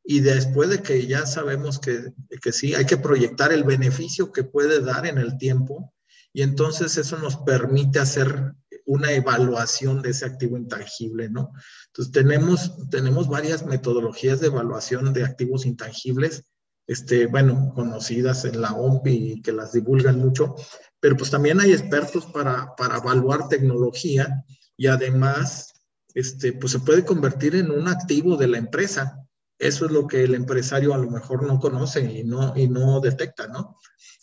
y 0.05 0.21
después 0.21 0.69
de 0.69 0.83
que 0.83 1.07
ya 1.07 1.25
sabemos 1.25 1.79
que, 1.79 2.13
que, 2.43 2.53
sí, 2.53 2.75
hay 2.75 2.85
que 2.85 2.99
proyectar 2.99 3.53
el 3.53 3.65
beneficio 3.65 4.33
que 4.33 4.45
puede 4.45 4.81
dar 4.81 5.07
en 5.07 5.19
el 5.19 5.39
tiempo 5.39 5.95
y 6.33 6.43
entonces 6.43 6.99
eso 6.99 7.17
nos 7.19 7.37
permite 7.39 8.01
hacer 8.01 8.55
una 8.87 9.13
evaluación 9.13 10.03
de 10.03 10.11
ese 10.11 10.27
activo 10.27 10.59
intangible, 10.59 11.31
¿no? 11.31 11.53
Entonces 11.87 12.13
tenemos, 12.13 12.89
tenemos 12.91 13.29
varias 13.29 13.65
metodologías 13.65 14.41
de 14.41 14.49
evaluación 14.49 15.13
de 15.15 15.25
activos 15.25 15.65
intangibles, 15.65 16.45
este, 16.87 17.27
bueno, 17.27 17.73
conocidas 17.75 18.45
en 18.45 18.61
la 18.61 18.75
OMPI 18.75 19.33
y 19.33 19.43
que 19.43 19.53
las 19.53 19.73
divulgan 19.73 20.19
mucho, 20.19 20.55
pero 21.01 21.17
pues 21.17 21.31
también 21.31 21.61
hay 21.61 21.73
expertos 21.73 22.27
para, 22.27 22.75
para 22.77 22.99
evaluar 22.99 23.49
tecnología 23.49 24.45
y 24.77 24.89
además, 24.89 25.73
este, 26.15 26.53
pues 26.53 26.73
se 26.73 26.81
puede 26.81 27.05
convertir 27.05 27.55
en 27.55 27.71
un 27.71 27.89
activo 27.89 28.37
de 28.37 28.49
la 28.49 28.59
empresa. 28.59 29.24
Eso 29.65 29.87
es 29.87 29.93
lo 29.93 30.07
que 30.07 30.23
el 30.25 30.35
empresario 30.35 30.93
a 30.93 30.99
lo 30.99 31.11
mejor 31.11 31.43
no 31.43 31.59
conoce 31.59 32.03
y 32.03 32.23
no, 32.23 32.55
y 32.55 32.69
no 32.69 33.01
detecta, 33.01 33.47
¿no? 33.47 33.79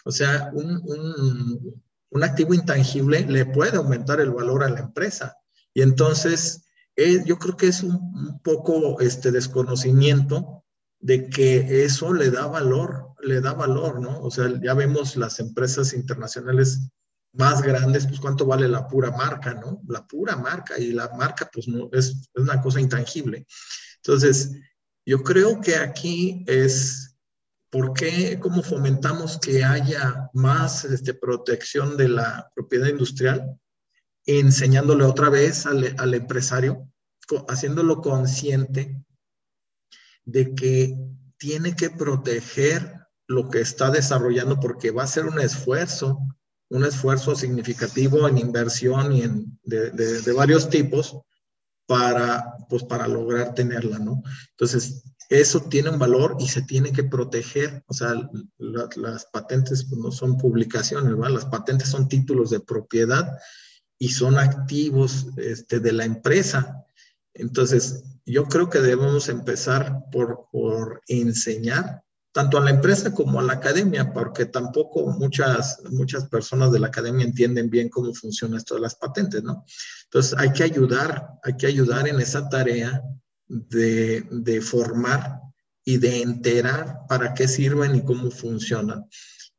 O 0.06 0.12
sea, 0.12 0.52
un, 0.54 1.74
un, 2.12 2.24
activo 2.24 2.54
intangible 2.54 3.26
le 3.28 3.48
puede 3.48 3.78
aumentar 3.78 4.22
el 4.22 4.30
valor 4.30 4.64
a 4.64 4.70
la 4.70 4.82
empresa. 4.82 5.36
Y 5.74 5.82
entonces, 5.82 6.68
eh, 6.96 7.24
yo 7.26 7.40
creo 7.40 7.58
que 7.58 7.66
es 7.70 7.82
un, 7.82 7.96
un, 7.96 8.40
poco 8.44 9.00
este 9.00 9.32
desconocimiento 9.32 10.64
de 11.00 11.28
que 11.28 11.86
eso 11.86 12.14
le 12.14 12.30
da 12.30 12.46
valor, 12.46 13.16
le 13.24 13.42
da 13.42 13.54
valor, 13.54 14.00
¿no? 14.00 14.22
O 14.22 14.30
sea, 14.30 14.48
ya 14.62 14.76
vemos 14.76 15.16
las 15.16 15.40
empresas 15.40 15.94
internacionales 15.94 16.82
más 17.34 17.64
grandes, 17.64 18.06
pues 18.06 18.20
cuánto 18.20 18.46
vale 18.46 18.68
la 18.68 18.88
pura 18.88 19.10
marca, 19.10 19.56
¿no? 19.56 19.82
La 19.88 20.06
pura 20.06 20.36
marca 20.36 20.78
y 20.78 20.92
la 20.92 21.10
marca, 21.18 21.50
pues 21.52 21.68
no, 21.68 21.90
es, 21.94 22.10
es 22.10 22.30
una 22.36 22.62
cosa 22.62 22.80
intangible. 22.80 23.48
Entonces, 24.04 24.52
yo 25.06 25.24
creo 25.24 25.62
que 25.62 25.76
aquí 25.76 26.44
es 26.48 27.16
por 27.70 27.94
qué, 27.94 28.38
cómo 28.40 28.62
fomentamos 28.62 29.40
que 29.40 29.64
haya 29.64 30.30
más 30.34 30.86
este, 30.86 31.14
protección 31.14 31.98
de 31.98 32.10
la 32.10 32.52
propiedad 32.54 32.88
industrial, 32.88 33.58
enseñándole 34.26 35.06
otra 35.06 35.30
vez 35.30 35.66
al, 35.66 36.14
empresario, 36.14 36.88
haciéndolo 37.48 38.02
consciente 38.02 39.04
de 40.26 40.54
que 40.54 40.96
tiene 41.38 41.76
que 41.76 41.90
proteger 41.90 42.98
lo 43.28 43.50
que 43.50 43.62
está 43.62 43.90
desarrollando 43.90 44.60
porque 44.60 44.92
va 44.92 45.04
a 45.04 45.08
ser 45.08 45.26
un 45.26 45.40
esfuerzo, 45.40 46.20
un 46.70 46.84
esfuerzo 46.84 47.36
significativo 47.36 48.28
en 48.28 48.38
inversión 48.38 49.14
y 49.14 49.24
en, 49.24 49.60
de 49.64 50.34
varios 50.34 50.70
tipos 50.70 51.22
para, 51.92 52.56
pues, 52.70 52.84
para 52.86 53.06
lograr 53.06 53.54
tenerla, 53.54 54.00
¿no? 54.00 54.24
Entonces, 54.52 55.04
eso 55.28 55.60
tiene 55.64 55.90
un 55.90 56.00
valor 56.00 56.38
y 56.40 56.48
se 56.48 56.62
tiene 56.62 56.94
que 56.94 57.04
proteger. 57.04 57.84
O 57.88 57.94
sea, 57.94 58.14
las 58.58 59.26
patentes 59.26 59.84
pues, 59.90 60.00
no 60.00 60.10
son 60.10 60.38
publicaciones, 60.38 61.18
¿verdad? 61.18 61.34
Las 61.34 61.48
patentes 61.48 61.90
son 61.90 62.08
títulos 62.08 62.50
de 62.50 62.62
propiedad 62.62 63.38
y 64.00 64.08
son 64.08 64.40
activos 64.40 65.28
este, 65.36 65.82
de 65.82 65.92
la 65.92 66.06
empresa. 66.06 66.82
Entonces, 67.34 68.06
yo 68.26 68.46
creo 68.46 68.70
que 68.70 68.80
debemos 68.80 69.28
empezar 69.28 70.06
por, 70.14 70.48
por 70.50 71.02
enseñar 71.08 72.04
tanto 72.32 72.58
a 72.58 72.62
la 72.62 72.70
empresa 72.70 73.14
como 73.14 73.42
a 73.42 73.44
la 73.44 73.54
academia, 73.54 74.14
porque 74.14 74.46
tampoco 74.46 75.08
muchas, 75.08 75.82
muchas 75.92 76.30
personas 76.30 76.72
de 76.72 76.80
la 76.80 76.88
academia 76.88 77.26
entienden 77.26 77.70
bien 77.70 77.90
cómo 77.90 78.14
funciona 78.14 78.58
esto 78.58 78.76
de 78.76 78.82
las 78.82 78.96
patentes, 78.96 79.44
¿no? 79.44 79.66
Entonces 80.12 80.38
hay 80.38 80.52
que 80.52 80.64
ayudar, 80.64 81.40
hay 81.42 81.56
que 81.56 81.68
ayudar 81.68 82.06
en 82.06 82.20
esa 82.20 82.50
tarea 82.50 83.02
de, 83.48 84.28
de 84.30 84.60
formar 84.60 85.40
y 85.86 85.98
de 85.98 86.22
enterar 86.22 86.98
para 87.08 87.34
qué 87.34 87.48
sirven 87.48 87.96
y 87.96 88.04
cómo 88.04 88.30
funcionan. 88.30 89.06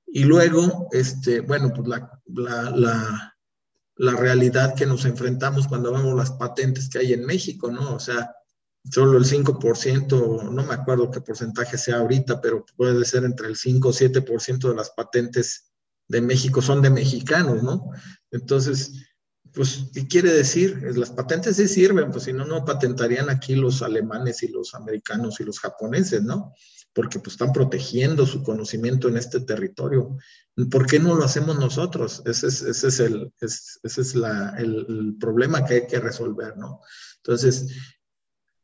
Y 0.07 0.24
luego, 0.24 0.88
este, 0.92 1.40
bueno, 1.40 1.72
pues 1.74 1.88
la, 1.88 2.20
la, 2.26 2.70
la, 2.70 3.34
la 3.96 4.12
realidad 4.12 4.74
que 4.74 4.84
nos 4.84 5.07
enfrentamos 5.07 5.66
cuando 5.68 5.90
vemos 5.90 6.14
las 6.14 6.32
patentes 6.32 6.90
que 6.90 6.98
hay 6.98 7.14
en 7.14 7.24
México, 7.24 7.72
¿no? 7.72 7.94
O 7.94 7.98
sea, 7.98 8.30
solo 8.90 9.16
el 9.16 9.24
5%, 9.24 10.50
no 10.50 10.64
me 10.64 10.74
acuerdo 10.74 11.11
qué 11.11 11.22
porcentaje 11.22 11.78
sea 11.78 11.96
ahorita, 11.96 12.42
pero 12.42 12.66
puede 12.76 13.07
ser 13.07 13.24
entre 13.24 13.46
el 13.48 13.57
5 13.57 13.88
o 13.88 13.92
7% 13.92 14.68
de 14.68 14.74
las 14.74 14.90
patentes 14.90 15.72
de 16.09 16.20
México 16.20 16.61
son 16.61 16.82
de 16.82 16.90
mexicanos, 16.90 17.62
¿no? 17.62 17.90
Entonces, 18.30 18.92
pues, 19.53 19.86
¿qué 19.92 20.07
quiere 20.07 20.32
decir? 20.32 20.80
Las 20.96 21.11
patentes 21.11 21.57
sí 21.57 21.68
sirven, 21.68 22.11
pues 22.11 22.24
si 22.24 22.32
no, 22.32 22.44
no 22.46 22.64
patentarían 22.64 23.28
aquí 23.28 23.55
los 23.55 23.82
alemanes 23.82 24.42
y 24.42 24.48
los 24.48 24.74
americanos 24.74 25.40
y 25.40 25.44
los 25.44 25.61
japoneses, 25.61 26.22
¿no? 26.22 26.55
Porque 26.94 27.18
pues 27.18 27.34
están 27.34 27.53
protegiendo 27.53 28.26
su 28.26 28.42
conocimiento 28.42 29.09
en 29.09 29.16
este 29.16 29.40
territorio. 29.40 30.16
¿Por 30.70 30.86
qué 30.86 30.98
no 30.98 31.14
lo 31.14 31.24
hacemos 31.24 31.59
nosotros? 31.59 32.22
Ese 32.24 32.46
es, 32.48 33.00
el, 33.00 33.32
ese 33.40 34.00
es 34.00 34.14
la, 34.14 34.55
el, 34.59 35.16
problema 35.20 35.64
que 35.64 35.74
hay 35.74 35.86
que 35.86 36.00
resolver, 36.00 36.57
¿no? 36.57 36.80
Entonces, 37.16 37.68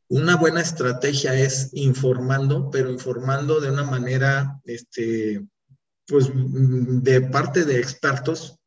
una 0.07 0.37
buena 0.37 0.61
estrategia 0.61 1.35
es 1.35 1.69
informando, 1.73 2.69
pero 2.71 2.89
informando 2.89 3.59
de 3.59 3.69
una 3.69 3.83
manera, 3.83 4.59
este, 4.65 5.47
pues, 6.07 6.31
de 6.33 7.21
parte 7.21 7.63
de 7.63 7.79
expertos. 7.79 8.58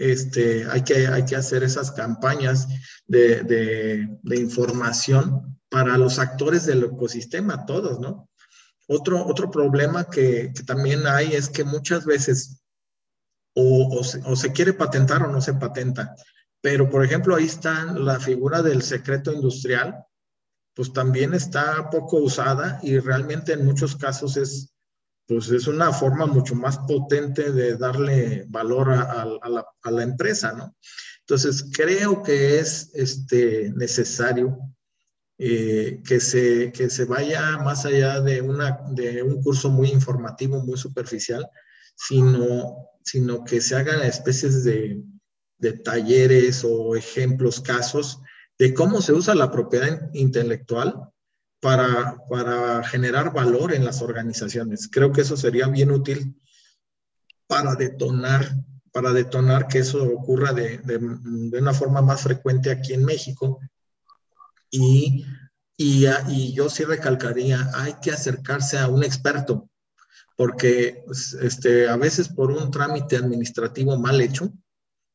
Este, 0.00 0.66
hay, 0.70 0.82
que, 0.82 1.06
que 1.28 1.36
hacer 1.36 1.62
esas 1.62 1.92
campañas 1.92 2.66
de, 3.06 4.08
información 4.34 5.60
para 5.68 5.98
los 5.98 6.18
actores 6.18 6.64
del 6.64 6.84
ecosistema, 6.84 7.66
todos, 7.66 8.00
¿no? 8.00 8.30
Otro, 8.88 9.26
otro 9.26 9.50
problema 9.50 10.04
que, 10.04 10.52
que 10.56 10.62
también 10.62 11.06
hay 11.06 11.34
es 11.34 11.50
que 11.50 11.64
muchas 11.64 12.06
veces 12.06 12.62
o, 13.54 14.00
o, 14.24 14.36
se, 14.36 14.52
quiere 14.52 14.72
patentar 14.72 15.22
o 15.22 15.30
no 15.30 15.42
se 15.42 15.52
patenta. 15.52 16.16
Pero, 16.62 16.88
por 16.88 17.04
ejemplo, 17.04 17.36
ahí 17.36 17.44
está 17.44 17.84
la 17.92 18.18
figura 18.18 18.62
del 18.62 18.80
secreto 18.80 19.34
industrial, 19.34 20.02
pues 20.74 20.94
también 20.94 21.34
está 21.34 21.90
poco 21.90 22.16
usada 22.16 22.80
y 22.82 22.98
realmente 22.98 23.52
en 23.52 23.66
muchos 23.66 23.96
casos 23.96 24.38
es, 24.38 24.69
pues 25.30 25.48
es 25.50 25.68
una 25.68 25.92
forma 25.92 26.26
mucho 26.26 26.56
más 26.56 26.76
potente 26.78 27.52
de 27.52 27.76
darle 27.76 28.46
valor 28.48 28.90
a, 28.90 29.24
la, 29.92 30.02
empresa, 30.02 30.52
¿no? 30.52 30.74
Entonces, 31.20 31.70
creo 31.72 32.20
que 32.24 32.58
es 32.58 32.90
este, 32.94 33.72
necesario 33.76 34.58
eh, 35.38 36.02
que, 36.04 36.18
se, 36.18 36.72
que 36.72 36.90
se 36.90 37.04
vaya 37.04 37.58
más 37.58 37.86
allá 37.86 38.20
de, 38.20 38.42
un 38.42 39.40
curso 39.40 39.70
muy 39.70 39.90
informativo, 39.90 40.64
muy 40.64 40.76
superficial, 40.76 41.48
sino, 41.94 42.88
sino 43.04 43.44
que 43.44 43.60
se 43.60 43.76
hagan 43.76 44.02
especies 44.02 44.64
de 44.64 45.72
talleres 45.84 46.64
o 46.64 46.96
ejemplos, 46.96 47.60
casos 47.60 48.18
de 48.58 48.74
cómo 48.74 49.00
se 49.00 49.12
usa 49.12 49.36
la 49.36 49.52
propiedad 49.52 50.10
intelectual 50.12 51.09
para, 51.60 52.16
para 52.28 52.82
generar 52.84 53.32
valor 53.32 53.72
en 53.74 53.84
las 53.84 54.02
organizaciones. 54.02 54.88
Creo 54.90 55.12
que 55.12 55.20
eso 55.20 55.36
sería 55.36 55.68
bien 55.68 55.90
útil 55.90 56.40
para 57.46 57.74
detonar, 57.74 58.48
para 58.92 59.12
detonar 59.12 59.68
que 59.68 59.80
eso 59.80 60.02
ocurra 60.04 60.52
de, 60.52 60.78
de, 60.78 60.98
de 60.98 61.58
una 61.58 61.74
forma 61.74 62.00
más 62.00 62.22
frecuente 62.22 62.70
aquí 62.70 62.94
en 62.94 63.04
México. 63.04 63.60
Y, 64.70 65.26
y, 65.76 66.06
y, 66.28 66.52
yo 66.54 66.68
sí 66.70 66.84
recalcaría, 66.84 67.70
hay 67.74 67.94
que 68.02 68.12
acercarse 68.12 68.78
a 68.78 68.88
un 68.88 69.02
experto, 69.02 69.68
porque 70.36 71.02
pues, 71.06 71.34
este, 71.34 71.88
a 71.88 71.96
veces 71.96 72.28
por 72.28 72.50
un 72.50 72.70
trámite 72.70 73.16
administrativo 73.16 73.98
mal 73.98 74.20
hecho, 74.20 74.52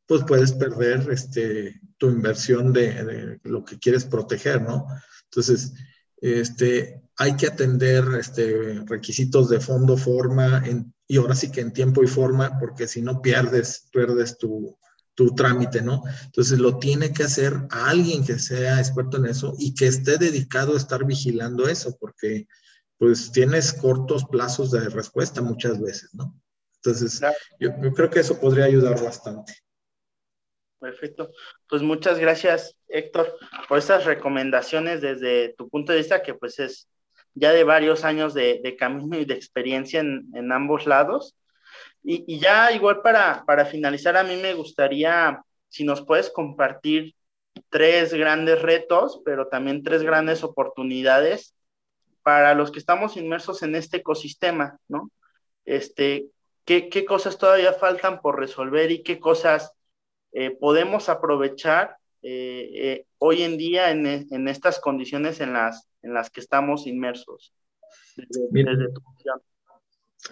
pues 0.07 0.23
puedes 0.27 0.53
perder 0.53 1.07
este, 1.11 1.79
tu 1.97 2.09
inversión 2.09 2.73
de, 2.73 3.39
lo 3.43 3.63
que 3.63 3.79
quieres 3.79 4.05
proteger, 4.05 4.61
¿no? 4.61 4.87
Entonces, 5.25 5.73
este, 6.33 7.01
hay 7.17 7.35
que 7.35 7.47
atender 7.47 8.03
este, 8.19 8.83
requisitos 8.85 9.49
de 9.49 9.59
fondo, 9.59 9.95
forma, 9.97 10.63
y 11.07 11.17
ahora 11.17 11.35
sí 11.35 11.51
que 11.51 11.61
en 11.61 11.71
tiempo 11.71 12.03
y 12.03 12.07
forma, 12.07 12.59
porque 12.59 12.87
si 12.87 13.01
no 13.01 13.21
pierdes, 13.21 13.87
pierdes 13.91 14.37
tu, 14.37 14.77
tu 15.13 15.35
trámite, 15.35 15.81
¿no? 15.81 16.03
Entonces 16.23 16.59
lo 16.59 16.77
tiene 16.79 17.13
que 17.13 17.23
hacer 17.23 17.53
alguien 17.69 18.25
que 18.25 18.39
sea 18.39 18.79
experto 18.79 19.17
en 19.17 19.27
eso 19.27 19.55
y 19.59 19.75
que 19.75 19.87
esté 19.87 20.17
dedicado 20.17 20.73
a 20.73 20.77
estar 20.77 21.05
vigilando 21.05 21.67
eso, 21.67 21.95
porque 21.99 22.47
pues 22.97 23.31
tienes 23.31 23.73
cortos 23.73 24.25
plazos 24.25 24.71
de 24.71 24.89
respuesta 24.89 25.41
muchas 25.41 25.79
veces, 25.79 26.09
¿no? 26.13 26.41
Entonces, 26.77 27.19
yo, 27.59 27.69
yo 27.81 27.93
creo 27.93 28.09
que 28.09 28.19
eso 28.19 28.39
podría 28.39 28.65
ayudar 28.65 29.01
bastante. 29.03 29.53
Perfecto. 30.85 31.31
Pues 31.67 31.81
muchas 31.81 32.19
gracias, 32.19 32.75
Héctor, 32.87 33.35
por 33.67 33.79
estas 33.79 34.05
recomendaciones 34.05 35.01
desde 35.01 35.55
tu 35.57 35.67
punto 35.67 35.91
de 35.91 35.97
vista, 35.97 36.21
que 36.21 36.35
pues 36.35 36.59
es 36.59 36.87
ya 37.33 37.51
de 37.53 37.63
varios 37.63 38.03
años 38.03 38.35
de, 38.35 38.75
camino 38.77 39.17
y 39.17 39.25
de 39.25 39.33
experiencia 39.33 40.01
en, 40.01 40.51
ambos 40.51 40.85
lados. 40.85 41.35
Y, 42.03 42.37
ya 42.37 42.71
igual 42.71 43.01
para, 43.01 43.43
para 43.47 43.65
finalizar, 43.65 44.15
a 44.15 44.23
mí 44.23 44.35
me 44.35 44.53
gustaría, 44.53 45.41
si 45.69 45.85
nos 45.85 46.05
puedes 46.05 46.29
compartir 46.29 47.15
tres 47.71 48.13
grandes 48.13 48.61
retos, 48.61 49.21
pero 49.25 49.47
también 49.47 49.81
tres 49.81 50.03
grandes 50.03 50.43
oportunidades 50.43 51.55
para 52.21 52.53
los 52.53 52.69
que 52.71 52.77
estamos 52.77 53.17
inmersos 53.17 53.63
en 53.63 53.73
este 53.73 53.97
ecosistema, 53.97 54.77
¿no? 54.87 55.09
Este, 55.65 56.27
¿qué, 56.63 56.89
qué 56.89 57.05
cosas 57.05 57.39
todavía 57.39 57.73
faltan 57.73 58.21
por 58.21 58.39
resolver 58.39 58.91
y 58.91 59.01
qué 59.01 59.19
cosas 59.19 59.71
eh, 60.37 60.51
podemos 60.51 61.07
aprovechar 61.07 61.95
eh, 62.21 62.69
eh, 62.73 63.05
hoy 63.19 63.43
en 63.43 63.57
día 63.57 63.89
en, 63.89 64.05
en, 64.05 64.47
estas 64.49 64.79
condiciones 64.79 65.39
en 65.39 65.53
las, 65.53 65.87
en 66.01 66.13
las 66.13 66.29
que 66.29 66.41
estamos 66.41 66.87
inmersos. 66.87 67.53
Desde, 68.17 68.89
tu 68.91 69.01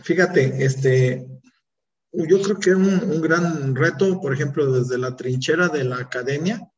Fíjate, 0.02 0.66
este, 0.66 1.26
yo 2.12 2.42
creo 2.42 2.60
que 2.60 2.72
un, 2.72 3.12
un, 3.12 3.22
gran 3.22 3.74
reto, 3.74 4.20
por 4.20 4.34
ejemplo, 4.34 4.70
desde 4.74 4.98
la 4.98 5.16
trinchera 5.16 5.70
de 5.70 5.86
la 5.86 6.00
academia, 6.00 6.70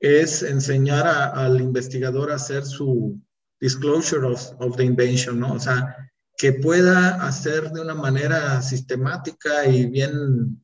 es 0.00 0.42
enseñar 0.42 1.06
a, 1.06 1.26
al 1.26 1.60
investigador 1.60 2.32
a 2.32 2.36
hacer 2.36 2.64
su 2.64 3.16
disclosure 3.60 4.26
of, 4.26 4.42
of, 4.58 4.76
the 4.76 4.82
invention, 4.82 5.38
¿no? 5.38 5.52
O 5.52 5.60
sea, 5.60 5.96
que 6.36 6.54
pueda 6.54 7.24
hacer 7.24 7.70
de 7.70 7.82
una 7.82 7.94
manera 7.94 8.60
sistemática 8.60 9.66
y 9.66 9.86
bien 9.86 10.60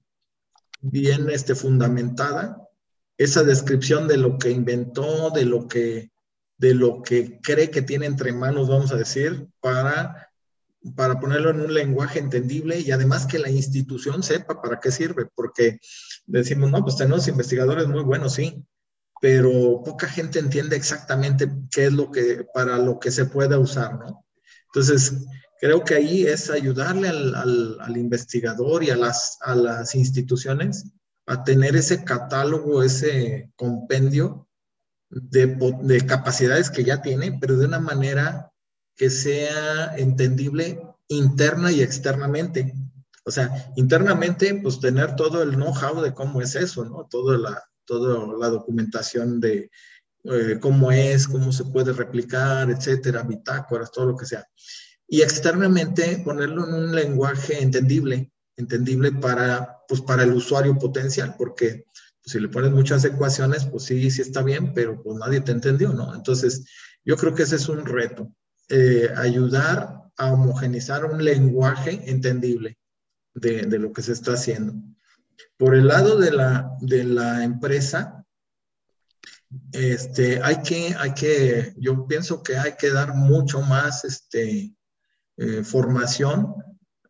bien 0.90 1.28
este, 1.30 1.54
fundamentada 1.54 2.62
esa 3.18 3.42
descripción 3.42 4.08
de 4.08 4.18
lo 4.18 4.38
que 4.38 4.50
inventó, 4.50 5.30
de 5.30 5.44
lo 5.44 5.66
que, 5.66 6.10
de 6.58 6.74
lo 6.74 7.02
que 7.02 7.40
cree 7.40 7.70
que 7.70 7.82
tiene 7.82 8.06
entre 8.06 8.32
manos, 8.32 8.68
vamos 8.68 8.92
a 8.92 8.96
decir, 8.96 9.48
para, 9.60 10.30
para 10.94 11.18
ponerlo 11.18 11.50
en 11.50 11.60
un 11.60 11.74
lenguaje 11.74 12.18
entendible 12.18 12.78
y 12.78 12.90
además 12.90 13.26
que 13.26 13.38
la 13.38 13.50
institución 13.50 14.22
sepa 14.22 14.60
para 14.60 14.80
qué 14.80 14.90
sirve, 14.90 15.26
porque 15.34 15.78
decimos, 16.26 16.70
no, 16.70 16.82
pues 16.82 16.96
tenemos 16.96 17.26
investigadores 17.28 17.86
muy 17.86 18.02
buenos, 18.02 18.34
sí, 18.34 18.62
pero 19.20 19.82
poca 19.82 20.08
gente 20.08 20.38
entiende 20.38 20.76
exactamente 20.76 21.50
qué 21.70 21.86
es 21.86 21.92
lo 21.92 22.10
que, 22.10 22.46
para 22.52 22.76
lo 22.78 22.98
que 22.98 23.10
se 23.10 23.24
pueda 23.24 23.58
usar, 23.58 23.98
¿no? 23.98 24.26
Entonces, 24.66 25.26
creo 25.60 25.84
que 25.84 25.94
ahí 25.94 26.26
es 26.26 26.50
ayudarle 26.50 27.08
al, 27.08 27.96
investigador 27.96 28.84
y 28.84 28.90
a 28.90 28.96
las, 28.96 29.38
a 29.40 29.54
las 29.54 29.94
instituciones 29.94 30.84
a 31.26 31.42
tener 31.44 31.76
ese 31.76 32.04
catálogo, 32.04 32.82
ese 32.82 33.50
compendio 33.56 34.48
de, 35.10 36.06
capacidades 36.06 36.70
que 36.70 36.84
ya 36.84 37.02
tiene, 37.02 37.38
pero 37.40 37.56
de 37.56 37.66
una 37.66 37.80
manera 37.80 38.52
que 38.96 39.10
sea 39.10 39.96
entendible 39.96 40.80
interna 41.08 41.72
y 41.72 41.82
externamente. 41.82 42.74
O 43.24 43.30
sea, 43.30 43.72
internamente, 43.76 44.54
pues 44.62 44.78
tener 44.80 45.16
todo 45.16 45.42
el 45.42 45.56
know-how 45.56 46.00
de 46.00 46.14
cómo 46.14 46.40
es 46.40 46.54
eso, 46.54 46.84
¿no? 46.84 47.06
Toda 47.10 47.36
la, 47.38 47.62
toda 47.84 48.36
la 48.38 48.48
documentación 48.48 49.40
de 49.40 49.70
eh, 50.24 50.58
cómo 50.60 50.92
es, 50.92 51.26
cómo 51.26 51.52
se 51.52 51.64
puede 51.64 51.92
replicar, 51.92 52.70
etcétera, 52.70 53.22
bitácoras, 53.22 53.90
todo 53.90 54.06
lo 54.06 54.16
que 54.16 54.26
sea 54.26 54.46
y 55.08 55.22
externamente 55.22 56.20
ponerlo 56.24 56.66
en 56.66 56.74
un 56.74 56.94
lenguaje 56.94 57.62
entendible, 57.62 58.32
entendible 58.56 59.12
para, 59.12 59.78
pues, 59.88 60.00
para 60.00 60.24
el 60.24 60.32
usuario 60.32 60.76
potencial, 60.78 61.34
porque 61.38 61.86
pues, 62.22 62.32
si 62.32 62.40
le 62.40 62.48
pones 62.48 62.72
muchas 62.72 63.04
ecuaciones, 63.04 63.66
pues 63.66 63.84
sí, 63.84 64.10
sí 64.10 64.22
está 64.22 64.42
bien, 64.42 64.72
pero 64.74 65.02
pues 65.02 65.18
nadie 65.18 65.40
te 65.40 65.52
entendió, 65.52 65.92
¿no? 65.92 66.14
Entonces, 66.14 66.66
yo 67.04 67.16
creo 67.16 67.34
que 67.34 67.44
ese 67.44 67.56
es 67.56 67.68
un 67.68 67.86
reto, 67.86 68.32
eh, 68.68 69.08
ayudar 69.16 70.02
a 70.16 70.32
homogenizar 70.32 71.04
un 71.04 71.22
lenguaje 71.22 72.02
entendible 72.06 72.78
de, 73.34 73.62
de, 73.62 73.78
lo 73.78 73.92
que 73.92 74.02
se 74.02 74.12
está 74.12 74.32
haciendo. 74.32 74.74
Por 75.56 75.74
el 75.74 75.86
lado 75.86 76.18
de 76.18 76.32
la, 76.32 76.72
de 76.80 77.04
la 77.04 77.44
empresa, 77.44 78.24
este, 79.72 80.42
hay 80.42 80.62
que, 80.62 80.94
hay 80.98 81.14
que, 81.14 81.74
yo 81.76 82.06
pienso 82.06 82.42
que 82.42 82.56
hay 82.56 82.74
que 82.76 82.90
dar 82.90 83.14
mucho 83.14 83.60
más, 83.62 84.04
este, 84.04 84.75
eh, 85.36 85.62
formación, 85.64 86.54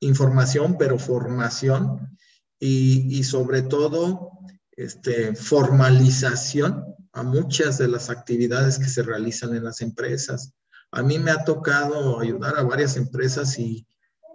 información, 0.00 0.76
pero 0.78 0.98
formación 0.98 2.16
y, 2.58 3.18
y, 3.18 3.24
sobre 3.24 3.62
todo 3.62 4.30
este, 4.72 5.34
formalización 5.34 6.84
a 7.12 7.22
muchas 7.22 7.78
de 7.78 7.88
las 7.88 8.10
actividades 8.10 8.78
que 8.78 8.88
se 8.88 9.02
realizan 9.02 9.54
en 9.54 9.64
las 9.64 9.80
empresas. 9.80 10.52
A 10.92 11.02
mí 11.02 11.18
me 11.18 11.30
ha 11.30 11.44
tocado 11.44 12.20
ayudar 12.20 12.58
a 12.58 12.62
varias 12.62 12.96
empresas 12.96 13.58
y 13.58 13.86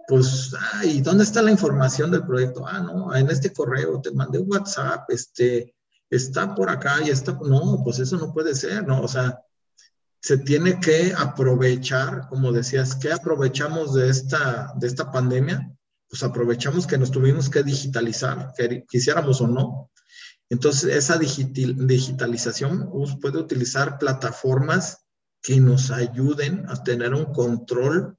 pues, 0.08 0.54
ay, 0.74 1.00
¿dónde 1.00 1.24
está 1.24 1.42
la 1.42 1.50
información 1.50 2.10
del 2.10 2.26
proyecto? 2.26 2.66
Ah, 2.66 2.80
no, 2.80 3.14
en 3.14 3.30
este 3.30 3.52
correo 3.52 4.00
te 4.00 4.10
mandé 4.12 4.38
un 4.38 4.50
WhatsApp, 4.50 5.08
este, 5.10 5.74
está 6.10 6.54
por 6.54 6.68
acá 6.68 6.96
y 7.04 7.10
está, 7.10 7.38
no, 7.44 7.80
pues 7.84 7.98
eso 8.00 8.16
no 8.16 8.32
puede 8.32 8.54
ser, 8.54 8.86
¿no? 8.86 9.00
O 9.00 9.08
sea, 9.08 9.40
se 10.22 10.38
tiene 10.38 10.78
que 10.78 11.12
aprovechar, 11.16 12.28
como 12.28 12.52
decías, 12.52 12.94
¿qué 12.94 13.12
aprovechamos 13.12 13.92
de 13.92 14.08
esta, 14.08 14.72
de 14.76 14.86
esta 14.86 15.10
pandemia? 15.10 15.68
Pues 16.08 16.22
aprovechamos 16.22 16.86
que 16.86 16.96
nos 16.96 17.10
tuvimos 17.10 17.50
que 17.50 17.64
digitalizar, 17.64 18.52
que 18.56 18.84
quisiéramos 18.88 19.40
o 19.40 19.48
no. 19.48 19.90
Entonces, 20.48 20.94
esa 20.94 21.18
digitalización 21.18 22.88
puede 23.20 23.38
utilizar 23.38 23.98
plataformas 23.98 24.98
que 25.42 25.58
nos 25.58 25.90
ayuden 25.90 26.66
a 26.68 26.80
tener 26.84 27.14
un 27.14 27.32
control 27.32 28.16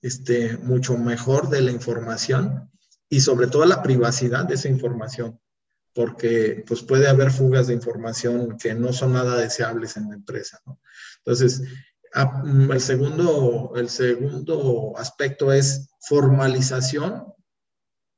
este, 0.00 0.56
mucho 0.56 0.96
mejor 0.96 1.50
de 1.50 1.60
la 1.60 1.70
información 1.70 2.70
y 3.10 3.20
sobre 3.20 3.48
todo 3.48 3.66
la 3.66 3.82
privacidad 3.82 4.46
de 4.46 4.54
esa 4.54 4.68
información, 4.68 5.38
porque 5.96 6.62
pues 6.66 6.82
puede 6.82 7.08
haber 7.08 7.30
fugas 7.30 7.68
de 7.68 7.72
información 7.72 8.58
que 8.58 8.74
no 8.74 8.92
son 8.92 9.14
nada 9.14 9.38
deseables 9.38 9.96
en 9.96 10.10
la 10.10 10.16
empresa. 10.16 10.60
¿no? 10.66 10.78
Entonces, 11.24 11.62
mm, 12.44 12.70
el 12.70 12.80
segundo, 12.82 13.72
el 13.76 13.88
segundo 13.88 14.92
aspecto 14.98 15.54
es 15.54 15.88
formalización 16.00 17.32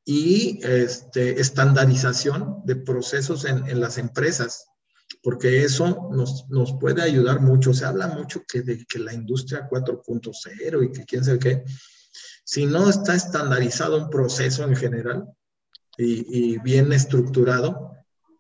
y 0.04 0.58
este, 0.64 1.40
estandarización 1.40 2.62
de 2.64 2.74
procesos 2.74 3.44
en, 3.44 3.68
en, 3.68 3.78
las 3.78 3.96
empresas, 3.96 4.66
porque 5.22 5.62
eso 5.62 6.08
nos, 6.10 6.48
nos, 6.48 6.72
puede 6.80 7.02
ayudar 7.02 7.40
mucho. 7.40 7.72
Se 7.72 7.84
habla 7.84 8.08
mucho 8.08 8.42
que 8.48 8.62
de 8.62 8.84
que 8.86 8.98
la 8.98 9.14
industria 9.14 9.68
4.0 9.70 10.84
y 10.84 10.92
que 10.92 11.04
quién 11.04 11.24
sabe 11.24 11.38
qué. 11.38 11.64
Si 12.42 12.66
no 12.66 12.90
está 12.90 13.14
estandarizado 13.14 13.98
un 13.98 14.10
proceso 14.10 14.64
en 14.64 14.74
general 14.74 15.28
y, 15.98 16.52
y 16.52 16.58
bien 16.58 16.92
estructurado, 16.92 17.92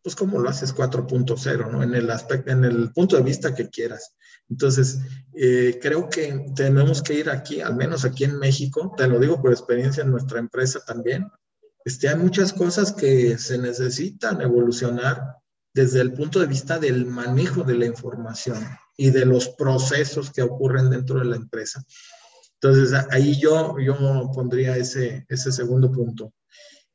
pues 0.02 0.16
como 0.16 0.38
lo 0.38 0.48
haces 0.48 0.74
4.0, 0.74 1.70
¿no? 1.70 1.82
En 1.82 1.94
el 1.94 2.10
aspecto, 2.10 2.50
en 2.50 2.64
el 2.64 2.92
punto 2.92 3.16
de 3.16 3.22
vista 3.22 3.54
que 3.54 3.68
quieras. 3.68 4.14
Entonces, 4.48 5.00
eh, 5.34 5.78
creo 5.80 6.08
que 6.08 6.52
tenemos 6.56 7.02
que 7.02 7.14
ir 7.14 7.28
aquí, 7.28 7.60
al 7.60 7.76
menos 7.76 8.04
aquí 8.04 8.24
en 8.24 8.38
México, 8.38 8.94
te 8.96 9.06
lo 9.06 9.20
digo 9.20 9.42
por 9.42 9.52
experiencia 9.52 10.02
en 10.02 10.10
nuestra 10.10 10.38
empresa 10.38 10.80
también, 10.86 11.30
este, 11.84 12.08
hay 12.08 12.16
muchas 12.16 12.52
cosas 12.52 12.92
que 12.92 13.38
se 13.38 13.58
necesitan 13.58 14.40
evolucionar 14.40 15.36
desde 15.74 16.00
el 16.00 16.12
punto 16.12 16.40
de 16.40 16.46
vista 16.46 16.78
del 16.78 17.06
manejo 17.06 17.62
de 17.62 17.74
la 17.74 17.86
información 17.86 18.58
y 18.96 19.10
de 19.10 19.26
los 19.26 19.50
procesos 19.50 20.30
que 20.30 20.42
ocurren 20.42 20.90
dentro 20.90 21.18
de 21.18 21.26
la 21.26 21.36
empresa. 21.36 21.84
Entonces, 22.60 22.98
ahí 23.10 23.38
yo, 23.38 23.76
yo 23.78 23.96
pondría 24.34 24.76
ese, 24.76 25.24
ese 25.28 25.52
segundo 25.52 25.92
punto. 25.92 26.32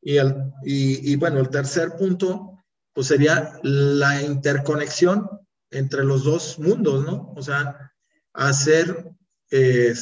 Y, 0.03 0.17
el, 0.17 0.35
y, 0.63 1.15
bueno, 1.15 1.39
el 1.39 1.49
tercer 1.49 1.95
punto, 1.95 2.63
pues 2.93 3.07
sería 3.07 3.59
la 3.63 4.21
interconexión 4.21 5.29
entre 5.71 6.03
los 6.03 6.23
dos 6.23 6.59
mundos, 6.59 7.05
¿no? 7.05 7.33
O 7.35 7.41
sea, 7.41 7.91
hacer 8.33 9.09
eh, 9.49 9.93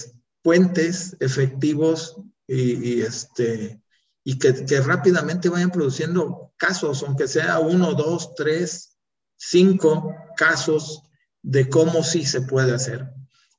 puentes 0.41 1.15
efectivos 1.19 2.15
y, 2.47 2.95
y, 2.95 3.01
este, 3.01 3.81
y 4.23 4.37
que, 4.37 4.51
rápidamente 4.81 5.49
vayan 5.49 5.71
produciendo 5.71 6.53
casos, 6.57 7.03
aunque 7.03 7.27
sea 7.27 7.59
uno, 7.59 7.93
dos, 7.93 8.35
tres, 8.35 8.97
cinco 9.37 10.15
casos 10.35 11.03
de 11.41 11.69
cómo 11.69 12.03
sí 12.03 12.25
se 12.25 12.41
puede 12.41 12.73
hacer. 12.73 13.09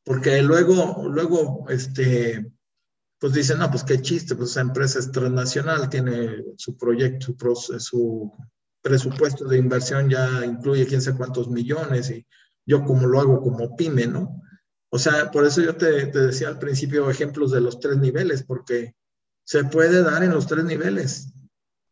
Porque 0.04 0.42
luego, 0.42 1.08
luego, 1.08 1.66
este, 1.68 2.52
pues 3.22 3.34
dicen, 3.34 3.60
no, 3.60 3.70
pues 3.70 3.84
qué 3.84 4.02
chiste, 4.02 4.34
pues 4.34 4.50
esa 4.50 4.62
empresa 4.62 4.98
es 4.98 5.12
transnacional, 5.12 5.88
tiene 5.88 6.42
su 6.56 6.76
proyecto, 6.76 7.36
su, 7.54 7.78
su 7.78 8.32
presupuesto 8.82 9.44
de 9.44 9.58
inversión 9.58 10.10
ya 10.10 10.44
incluye 10.44 10.88
quién 10.88 11.00
sé 11.00 11.14
cuántos 11.14 11.48
millones 11.48 12.10
y 12.10 12.26
yo 12.66 12.82
como 12.82 13.06
lo 13.06 13.20
hago 13.20 13.40
como 13.40 13.76
pyme, 13.76 14.08
¿no? 14.08 14.42
O 14.90 14.98
sea, 14.98 15.30
por 15.30 15.46
eso 15.46 15.62
yo 15.62 15.76
te, 15.76 16.06
te 16.06 16.18
decía 16.18 16.48
al 16.48 16.58
principio 16.58 17.08
ejemplos 17.08 17.52
de 17.52 17.60
los 17.60 17.78
tres 17.78 17.96
niveles, 17.98 18.42
porque 18.42 18.96
se 19.44 19.62
puede 19.66 20.02
dar 20.02 20.24
en 20.24 20.32
los 20.32 20.48
tres 20.48 20.64
niveles. 20.64 21.32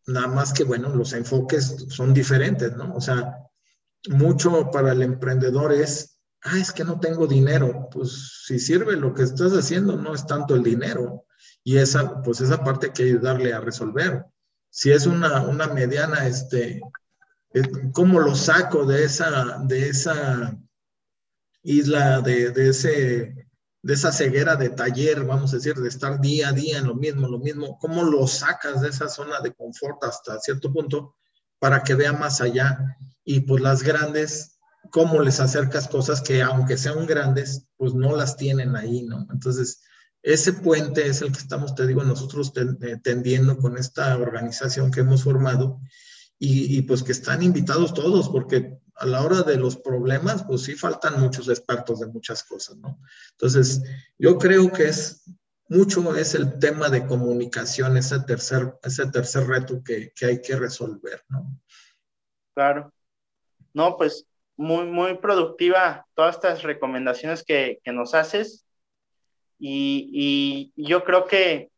Nada 0.08 0.26
más 0.26 0.52
que, 0.52 0.64
bueno, 0.64 0.92
los 0.96 1.12
enfoques 1.12 1.86
son 1.90 2.12
diferentes, 2.12 2.76
¿no? 2.76 2.92
O 2.96 3.00
sea, 3.00 3.36
mucho 4.08 4.68
para 4.72 4.90
el 4.90 5.02
emprendedor 5.02 5.72
es, 5.72 6.18
ah, 6.44 6.58
es 6.58 6.72
que 6.72 6.84
no 6.84 7.00
tengo 7.00 7.26
dinero. 7.26 7.88
Pues 7.90 8.44
si 8.46 8.58
sirve 8.58 8.96
lo 8.96 9.14
que 9.14 9.22
estás 9.22 9.52
haciendo, 9.52 9.96
no 9.96 10.14
es 10.14 10.26
tanto 10.26 10.54
el 10.54 10.62
dinero. 10.62 11.26
Y 11.62 11.78
esa, 11.78 12.22
pues 12.22 12.40
esa 12.40 12.62
parte 12.62 12.86
hay 12.86 12.92
que 12.92 13.02
ayudarle 13.04 13.52
a 13.52 13.60
resolver. 13.60 14.24
Si 14.70 14.90
es 14.90 15.06
una, 15.06 15.42
una 15.42 15.68
mediana, 15.68 16.26
este, 16.26 16.80
eh, 17.52 17.62
¿cómo 17.92 18.20
lo 18.20 18.34
saco 18.34 18.86
de 18.86 19.04
esa, 19.04 19.58
de 19.64 19.88
esa 19.88 20.56
isla, 21.62 22.20
de, 22.20 22.50
de 22.50 22.68
ese 22.68 23.50
de 23.82 23.94
esa 23.94 24.12
ceguera 24.12 24.56
de 24.56 24.70
taller, 24.70 25.24
vamos 25.24 25.52
a 25.52 25.56
decir, 25.56 25.74
de 25.74 25.88
estar 25.88 26.20
día 26.20 26.48
a 26.48 26.52
día 26.52 26.78
en 26.78 26.86
lo 26.86 26.94
mismo, 26.94 27.28
lo 27.28 27.38
mismo, 27.38 27.78
cómo 27.78 28.02
lo 28.02 28.26
sacas 28.26 28.82
de 28.82 28.88
esa 28.88 29.08
zona 29.08 29.40
de 29.40 29.54
confort 29.54 30.02
hasta 30.04 30.38
cierto 30.38 30.72
punto 30.72 31.16
para 31.58 31.82
que 31.82 31.94
vea 31.94 32.12
más 32.12 32.40
allá. 32.40 32.96
Y 33.24 33.40
pues 33.40 33.62
las 33.62 33.82
grandes, 33.82 34.49
cómo 34.90 35.20
les 35.20 35.40
acercas 35.40 35.88
cosas 35.88 36.20
que 36.20 36.42
aunque 36.42 36.76
sean 36.76 37.06
grandes, 37.06 37.66
pues 37.76 37.94
no 37.94 38.16
las 38.16 38.36
tienen 38.36 38.76
ahí, 38.76 39.02
¿no? 39.02 39.26
Entonces, 39.32 39.82
ese 40.22 40.52
puente 40.52 41.06
es 41.06 41.22
el 41.22 41.32
que 41.32 41.38
estamos, 41.38 41.74
te 41.74 41.86
digo, 41.86 42.04
nosotros 42.04 42.52
eh, 42.56 42.96
tendiendo 43.02 43.56
con 43.56 43.78
esta 43.78 44.16
organización 44.18 44.90
que 44.90 45.00
hemos 45.00 45.24
formado 45.24 45.80
y, 46.38 46.76
y 46.76 46.82
pues 46.82 47.02
que 47.02 47.12
están 47.12 47.42
invitados 47.42 47.94
todos, 47.94 48.28
porque 48.28 48.78
a 48.96 49.06
la 49.06 49.22
hora 49.22 49.42
de 49.42 49.56
los 49.56 49.76
problemas, 49.76 50.44
pues 50.44 50.62
sí 50.62 50.74
faltan 50.74 51.20
muchos 51.20 51.48
expertos 51.48 52.00
de 52.00 52.06
muchas 52.06 52.44
cosas, 52.44 52.76
¿no? 52.76 53.00
Entonces, 53.32 53.82
yo 54.18 54.36
creo 54.36 54.70
que 54.70 54.88
es 54.88 55.22
mucho 55.70 56.16
es 56.16 56.34
el 56.34 56.58
tema 56.58 56.88
de 56.88 57.06
comunicación, 57.06 57.96
ese 57.96 58.18
tercer, 58.20 58.76
ese 58.82 59.06
tercer 59.06 59.46
reto 59.46 59.82
que, 59.84 60.12
que 60.14 60.26
hay 60.26 60.42
que 60.42 60.56
resolver, 60.56 61.24
¿no? 61.28 61.58
Claro. 62.54 62.92
No, 63.72 63.96
pues 63.96 64.26
muy, 64.60 64.84
muy 64.84 65.16
productiva 65.16 66.06
todas 66.14 66.36
estas 66.36 66.62
recomendaciones 66.62 67.42
que, 67.42 67.80
que 67.82 67.92
nos 67.92 68.12
haces. 68.12 68.66
Y, 69.58 70.70
y, 70.76 70.84
yo 70.86 71.02
creo 71.02 71.24
que 71.24 71.70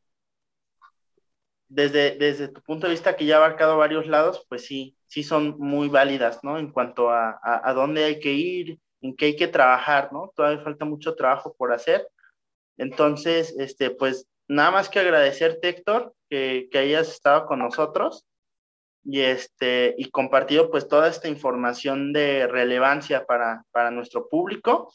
desde, 1.69 2.17
desde 2.17 2.49
tu 2.49 2.61
punto 2.63 2.87
de 2.89 2.93
vista 2.93 3.17
que 3.17 3.25
ya 3.25 3.37
ha 3.37 3.39
abarcado 3.39 3.77
varios 3.79 4.09
lados, 4.09 4.45
pues 4.49 4.67
sí, 4.67 4.97
sí 5.07 5.23
son 5.23 5.57
muy 5.59 5.89
válidas, 5.89 6.43
¿no? 6.43 6.59
En 6.59 6.73
cuanto 6.73 7.11
a, 7.11 7.39
a, 7.43 7.73
dónde 7.73 8.03
hay 8.03 8.19
que 8.19 8.33
ir, 8.33 8.81
en 9.01 9.15
qué 9.15 9.27
hay 9.27 9.37
que 9.37 9.49
trabajar, 9.49 10.13
¿no? 10.13 10.33
Todavía 10.35 10.65
falta 10.65 10.85
mucho 10.85 11.15
trabajo 11.15 11.55
por 11.57 11.73
hacer. 11.73 12.09
Entonces, 12.79 13.55
este, 13.59 13.91
pues 13.91 14.27
nada 14.49 14.73
más 14.73 14.89
que 14.89 14.99
agradecerte, 14.99 15.69
Héctor, 15.69 16.15
que, 16.29 16.69
que 16.73 16.79
hayas 16.79 17.09
estado 17.11 17.47
con 17.47 17.61
nosotros 17.61 18.25
y, 19.05 19.21
este, 19.21 19.95
y 19.99 20.11
compartido 20.11 20.71
pues 20.71 20.89
toda 20.89 21.09
esta 21.09 21.29
información 21.29 22.13
de 22.13 22.47
relevancia 22.47 23.25
para, 23.27 23.65
para 23.73 23.91
nuestro 23.91 24.29
público 24.29 24.93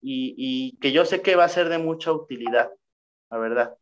y, 0.00 0.34
y 0.36 0.76
que 0.78 0.92
yo 0.92 1.04
sé 1.04 1.22
que 1.22 1.36
va 1.36 1.44
a 1.44 1.48
ser 1.48 1.68
de 1.68 1.78
mucha 1.78 2.12
utilidad, 2.12 2.70
la 3.30 3.38
verdad. 3.38 3.76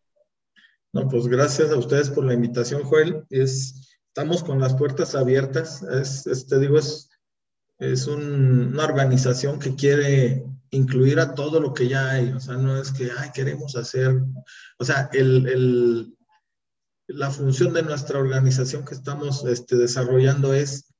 No, 0.92 1.08
pues 1.08 1.26
gracias 1.26 1.70
a 1.70 1.76
ustedes 1.76 2.08
por 2.08 2.24
la 2.24 2.32
invitación, 2.32 2.82
Joel. 2.82 3.24
Es, 3.28 3.98
estamos 4.08 4.42
con 4.42 4.58
las 4.58 4.74
puertas 4.74 5.14
abiertas. 5.14 5.82
Es, 5.82 6.46
te 6.46 6.58
digo, 6.58 6.78
es, 6.78 7.10
es 7.78 8.06
una 8.06 8.82
organización 8.84 9.58
que 9.58 9.74
quiere 9.74 10.42
incluir 10.70 11.20
a 11.20 11.34
todo 11.34 11.60
lo 11.60 11.74
que 11.74 11.88
ya 11.88 12.12
hay. 12.12 12.32
O 12.32 12.40
sea, 12.40 12.56
no 12.56 12.80
es 12.80 12.92
que, 12.92 13.10
ay, 13.18 13.28
queremos 13.34 13.76
hacer, 13.76 14.22
o 14.78 14.84
sea, 14.86 15.10
el, 15.12 15.46
el, 15.46 16.15
la 17.08 17.30
función 17.30 17.72
de 17.72 17.82
nuestra 17.82 18.18
organización 18.18 18.84
que 18.84 18.94
estamos 18.94 19.44
este, 19.44 19.76
desarrollando 19.76 20.52
es 20.54 20.92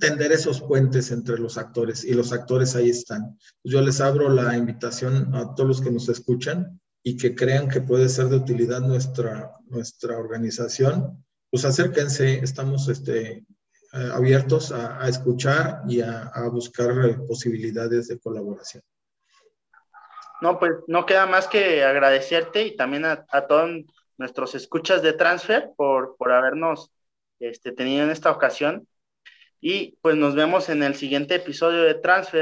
tender 0.00 0.32
esos 0.32 0.60
puentes 0.60 1.10
entre 1.10 1.38
los 1.38 1.56
actores 1.56 2.04
y 2.04 2.12
los 2.14 2.32
actores 2.32 2.74
ahí 2.74 2.90
están. 2.90 3.38
Yo 3.62 3.80
les 3.80 4.00
abro 4.00 4.28
la 4.28 4.56
invitación 4.56 5.34
a 5.34 5.54
todos 5.54 5.68
los 5.68 5.80
que 5.80 5.90
nos 5.90 6.08
escuchan 6.08 6.80
y 7.02 7.16
que 7.16 7.34
crean 7.34 7.68
que 7.68 7.80
puede 7.80 8.08
ser 8.08 8.26
de 8.26 8.36
utilidad 8.36 8.80
nuestra, 8.80 9.52
nuestra 9.66 10.18
organización 10.18 11.24
pues 11.52 11.66
acérquense, 11.66 12.38
estamos 12.38 12.88
este, 12.88 13.44
eh, 13.92 14.10
abiertos 14.14 14.72
a, 14.72 15.06
escuchar 15.06 15.82
y 15.86 16.00
a, 16.00 16.32
buscar 16.50 16.92
eh, 17.04 17.18
posibilidades 17.28 18.08
de 18.08 18.18
colaboración. 18.18 18.82
No, 20.40 20.58
pues 20.58 20.72
no 20.86 21.04
queda 21.04 21.26
más 21.26 21.46
que 21.48 21.84
agradecerte 21.84 22.62
y 22.62 22.74
también 22.74 23.04
a, 23.04 23.26
todos 23.46 23.70
nuestros 24.22 24.54
escuchas 24.54 25.02
de 25.02 25.12
transfer 25.12 25.70
por, 25.76 26.16
por 26.16 26.32
habernos 26.32 26.90
este, 27.38 27.72
tenido 27.72 28.04
en 28.04 28.10
esta 28.10 28.30
ocasión. 28.30 28.88
Y 29.60 29.96
pues 30.00 30.16
nos 30.16 30.34
vemos 30.34 30.68
en 30.70 30.82
el 30.82 30.94
siguiente 30.94 31.34
episodio 31.34 31.82
de 31.82 31.94
transfer. 31.94 32.40